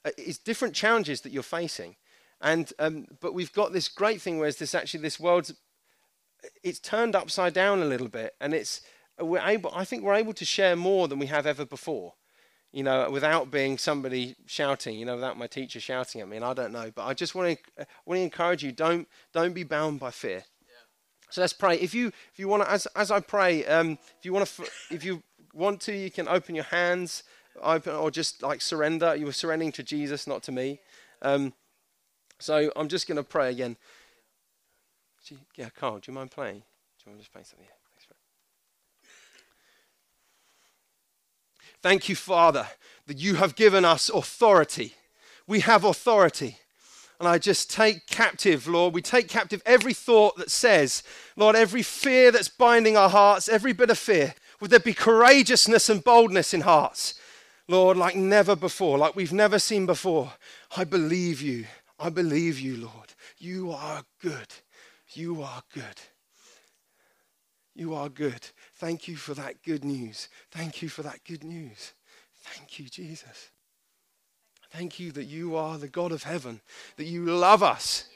a 0.04 0.10
it's 0.18 0.38
different 0.38 0.74
challenges 0.74 1.22
that 1.22 1.32
you're 1.32 1.42
facing, 1.42 1.96
and 2.40 2.72
um, 2.78 3.06
but 3.20 3.34
we've 3.34 3.52
got 3.52 3.72
this 3.72 3.88
great 3.88 4.20
thing 4.20 4.38
where 4.38 4.50
this 4.52 4.74
actually 4.74 5.00
this 5.00 5.18
world's 5.18 5.54
it's 6.64 6.80
turned 6.80 7.14
upside 7.14 7.54
down 7.54 7.80
a 7.80 7.86
little 7.86 8.08
bit, 8.08 8.34
and 8.40 8.52
it's 8.52 8.80
we're 9.20 9.46
able. 9.46 9.72
I 9.74 9.84
think 9.84 10.02
we're 10.02 10.14
able 10.14 10.34
to 10.34 10.44
share 10.44 10.76
more 10.76 11.08
than 11.08 11.18
we 11.18 11.26
have 11.26 11.46
ever 11.46 11.64
before 11.64 12.14
you 12.72 12.82
know, 12.82 13.10
without 13.10 13.50
being 13.50 13.76
somebody 13.76 14.34
shouting, 14.46 14.98
you 14.98 15.04
know, 15.04 15.14
without 15.14 15.38
my 15.38 15.46
teacher 15.46 15.78
shouting 15.78 16.20
at 16.20 16.28
me, 16.28 16.36
and 16.36 16.44
I 16.44 16.54
don't 16.54 16.72
know. 16.72 16.90
But 16.94 17.04
I 17.04 17.14
just 17.14 17.34
want 17.34 17.58
to 17.76 17.86
want 18.06 18.18
to 18.18 18.22
encourage 18.22 18.62
you: 18.62 18.72
don't 18.72 19.06
don't 19.32 19.52
be 19.52 19.64
bound 19.64 20.00
by 20.00 20.10
fear. 20.10 20.38
Yeah. 20.38 20.74
So 21.30 21.40
let's 21.42 21.52
pray. 21.52 21.76
If 21.76 21.94
you 21.94 22.08
if 22.08 22.38
you 22.38 22.48
want 22.48 22.62
to, 22.62 22.70
as 22.70 22.86
as 22.96 23.10
I 23.10 23.20
pray, 23.20 23.64
um, 23.66 23.98
if 24.18 24.24
you 24.24 24.32
want 24.32 24.46
to, 24.46 24.64
if 24.90 25.04
you 25.04 25.22
want 25.52 25.80
to, 25.82 25.94
you 25.94 26.10
can 26.10 26.26
open 26.28 26.54
your 26.54 26.64
hands, 26.64 27.24
open 27.60 27.94
or 27.94 28.10
just 28.10 28.42
like 28.42 28.62
surrender. 28.62 29.14
You 29.14 29.26
were 29.26 29.32
surrendering 29.32 29.72
to 29.72 29.82
Jesus, 29.82 30.26
not 30.26 30.42
to 30.44 30.52
me. 30.52 30.80
Um, 31.20 31.52
so 32.38 32.72
I'm 32.74 32.88
just 32.88 33.06
going 33.06 33.16
to 33.16 33.22
pray 33.22 33.50
again. 33.50 33.76
Yeah, 35.56 35.68
Carl, 35.70 35.98
do 35.98 36.10
you 36.10 36.14
mind 36.14 36.32
playing? 36.32 36.56
Do 36.56 36.62
you 37.04 37.12
want 37.12 37.18
to 37.18 37.22
just 37.22 37.32
play 37.32 37.42
something? 37.44 37.66
Yeah, 37.68 37.74
Thank 41.82 42.08
you, 42.08 42.16
Father, 42.16 42.66
that 43.06 43.18
you 43.18 43.34
have 43.34 43.56
given 43.56 43.84
us 43.84 44.08
authority. 44.08 44.94
We 45.46 45.60
have 45.60 45.84
authority. 45.84 46.58
And 47.18 47.28
I 47.28 47.38
just 47.38 47.70
take 47.70 48.06
captive, 48.06 48.66
Lord, 48.66 48.94
we 48.94 49.02
take 49.02 49.28
captive 49.28 49.62
every 49.64 49.94
thought 49.94 50.36
that 50.38 50.50
says, 50.50 51.02
Lord, 51.36 51.54
every 51.54 51.82
fear 51.82 52.32
that's 52.32 52.48
binding 52.48 52.96
our 52.96 53.08
hearts, 53.08 53.48
every 53.48 53.72
bit 53.72 53.90
of 53.90 53.98
fear. 53.98 54.34
Would 54.60 54.70
there 54.70 54.80
be 54.80 54.94
courageousness 54.94 55.88
and 55.88 56.02
boldness 56.02 56.54
in 56.54 56.62
hearts? 56.62 57.14
Lord, 57.68 57.96
like 57.96 58.16
never 58.16 58.56
before, 58.56 58.98
like 58.98 59.14
we've 59.14 59.32
never 59.32 59.58
seen 59.58 59.86
before. 59.86 60.32
I 60.76 60.84
believe 60.84 61.40
you. 61.40 61.66
I 61.98 62.10
believe 62.10 62.58
you, 62.58 62.76
Lord. 62.76 63.14
You 63.38 63.72
are 63.72 64.02
good. 64.20 64.48
You 65.14 65.42
are 65.42 65.62
good. 65.72 66.00
You 67.74 67.94
are 67.94 68.08
good. 68.08 68.46
Thank 68.74 69.08
you 69.08 69.16
for 69.16 69.34
that 69.34 69.62
good 69.62 69.84
news. 69.84 70.28
Thank 70.50 70.82
you 70.82 70.88
for 70.88 71.02
that 71.02 71.24
good 71.24 71.42
news. 71.42 71.92
Thank 72.42 72.78
you, 72.78 72.86
Jesus. 72.88 73.50
Thank 74.70 74.98
you 74.98 75.12
that 75.12 75.24
you 75.24 75.56
are 75.56 75.78
the 75.78 75.88
God 75.88 76.12
of 76.12 76.22
heaven, 76.22 76.60
that 76.96 77.04
you 77.04 77.24
love 77.26 77.62
us. 77.62 78.06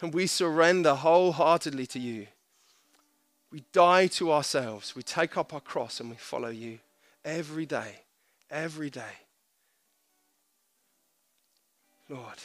And 0.00 0.14
we 0.14 0.26
surrender 0.26 0.94
wholeheartedly 0.94 1.86
to 1.86 1.98
you. 1.98 2.26
We 3.50 3.64
die 3.72 4.06
to 4.08 4.30
ourselves. 4.32 4.94
We 4.94 5.02
take 5.02 5.36
up 5.36 5.54
our 5.54 5.60
cross 5.60 6.00
and 6.00 6.10
we 6.10 6.16
follow 6.16 6.48
you 6.48 6.78
every 7.24 7.66
day. 7.66 8.02
Every 8.50 8.90
day. 8.90 9.16
Lord, 12.08 12.38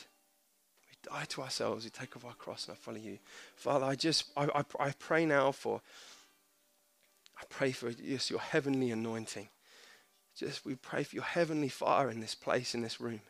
die 1.04 1.26
to 1.30 1.42
ourselves. 1.42 1.84
We 1.84 1.90
take 1.90 2.16
up 2.16 2.26
our 2.26 2.34
cross 2.34 2.68
and 2.68 2.76
I 2.76 2.78
follow 2.78 2.98
you. 2.98 3.20
Father, 3.56 3.86
I 3.86 3.96
just, 3.96 4.26
I, 4.36 4.46
I, 4.56 4.64
I 4.80 4.92
pray 4.98 5.26
now 5.26 5.52
for, 5.52 5.82
I 7.40 7.44
pray 7.50 7.72
for 7.72 7.92
just 7.92 8.30
your 8.30 8.40
heavenly 8.40 8.92
anointing 8.92 9.50
just 10.36 10.66
we 10.66 10.76
pray 10.76 11.04
for 11.04 11.16
your 11.16 11.24
heavenly 11.24 11.70
fire 11.70 12.10
in 12.10 12.20
this 12.20 12.36
place, 12.36 12.74
in 12.74 12.82
this 12.82 13.00
room. 13.00 13.22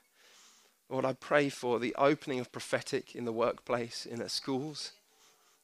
Lord, 0.89 1.05
I 1.05 1.13
pray 1.13 1.49
for 1.49 1.79
the 1.79 1.95
opening 1.97 2.39
of 2.39 2.51
prophetic 2.51 3.15
in 3.15 3.25
the 3.25 3.31
workplace, 3.31 4.05
in 4.05 4.19
the 4.19 4.29
schools. 4.29 4.91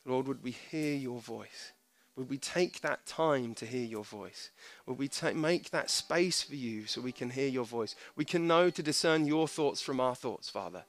Lord, 0.06 0.28
would 0.28 0.44
we 0.44 0.52
hear 0.52 0.96
your 0.96 1.20
voice? 1.20 1.72
Would 2.16 2.30
we 2.30 2.38
take 2.38 2.82
that 2.82 3.06
time 3.06 3.54
to 3.56 3.66
hear 3.66 3.86
your 3.86 4.04
voice? 4.04 4.50
Would 4.86 4.98
we 4.98 5.08
take, 5.08 5.36
make 5.36 5.70
that 5.70 5.90
space 5.90 6.42
for 6.42 6.56
you 6.56 6.86
so 6.86 7.00
we 7.00 7.12
can 7.12 7.30
hear 7.30 7.48
your 7.48 7.64
voice? 7.64 7.96
We 8.16 8.26
can 8.26 8.48
know 8.48 8.70
to 8.70 8.84
discern 8.84 9.26
your 9.26 9.48
thoughts 9.48 9.82
from 9.82 10.00
our 10.00 10.16
thoughts, 10.16 10.50
Father. 10.50 10.84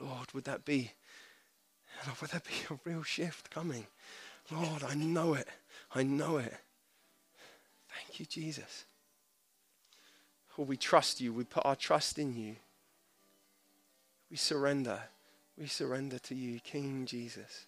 Lord, 0.00 0.32
would 0.32 0.44
that 0.44 0.64
be, 0.64 0.92
Lord, 2.06 2.20
would 2.20 2.30
that 2.30 2.44
be 2.44 2.74
a 2.74 2.78
real 2.84 3.02
shift 3.02 3.50
coming? 3.50 3.86
Lord, 4.50 4.82
I 4.84 4.94
know 4.94 5.34
it. 5.34 5.48
I 5.94 6.02
know 6.02 6.38
it. 6.38 6.54
Thank 7.94 8.20
you, 8.20 8.26
Jesus. 8.26 8.84
Oh, 10.56 10.62
we 10.64 10.76
trust 10.76 11.20
you. 11.20 11.32
We 11.32 11.44
put 11.44 11.64
our 11.64 11.76
trust 11.76 12.18
in 12.18 12.36
you. 12.36 12.56
We 14.30 14.36
surrender. 14.36 15.00
We 15.56 15.66
surrender 15.66 16.18
to 16.20 16.34
you, 16.34 16.60
King 16.60 17.06
Jesus. 17.06 17.66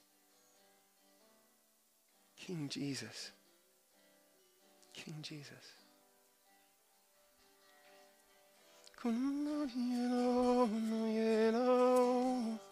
King 2.37 2.68
Jesus. 2.68 3.33
King 4.95 5.16
Jesus. 5.22 5.80
Kun 9.03 9.48
on 9.48 9.70
yellow, 9.74 10.68
yellow. 11.09 12.70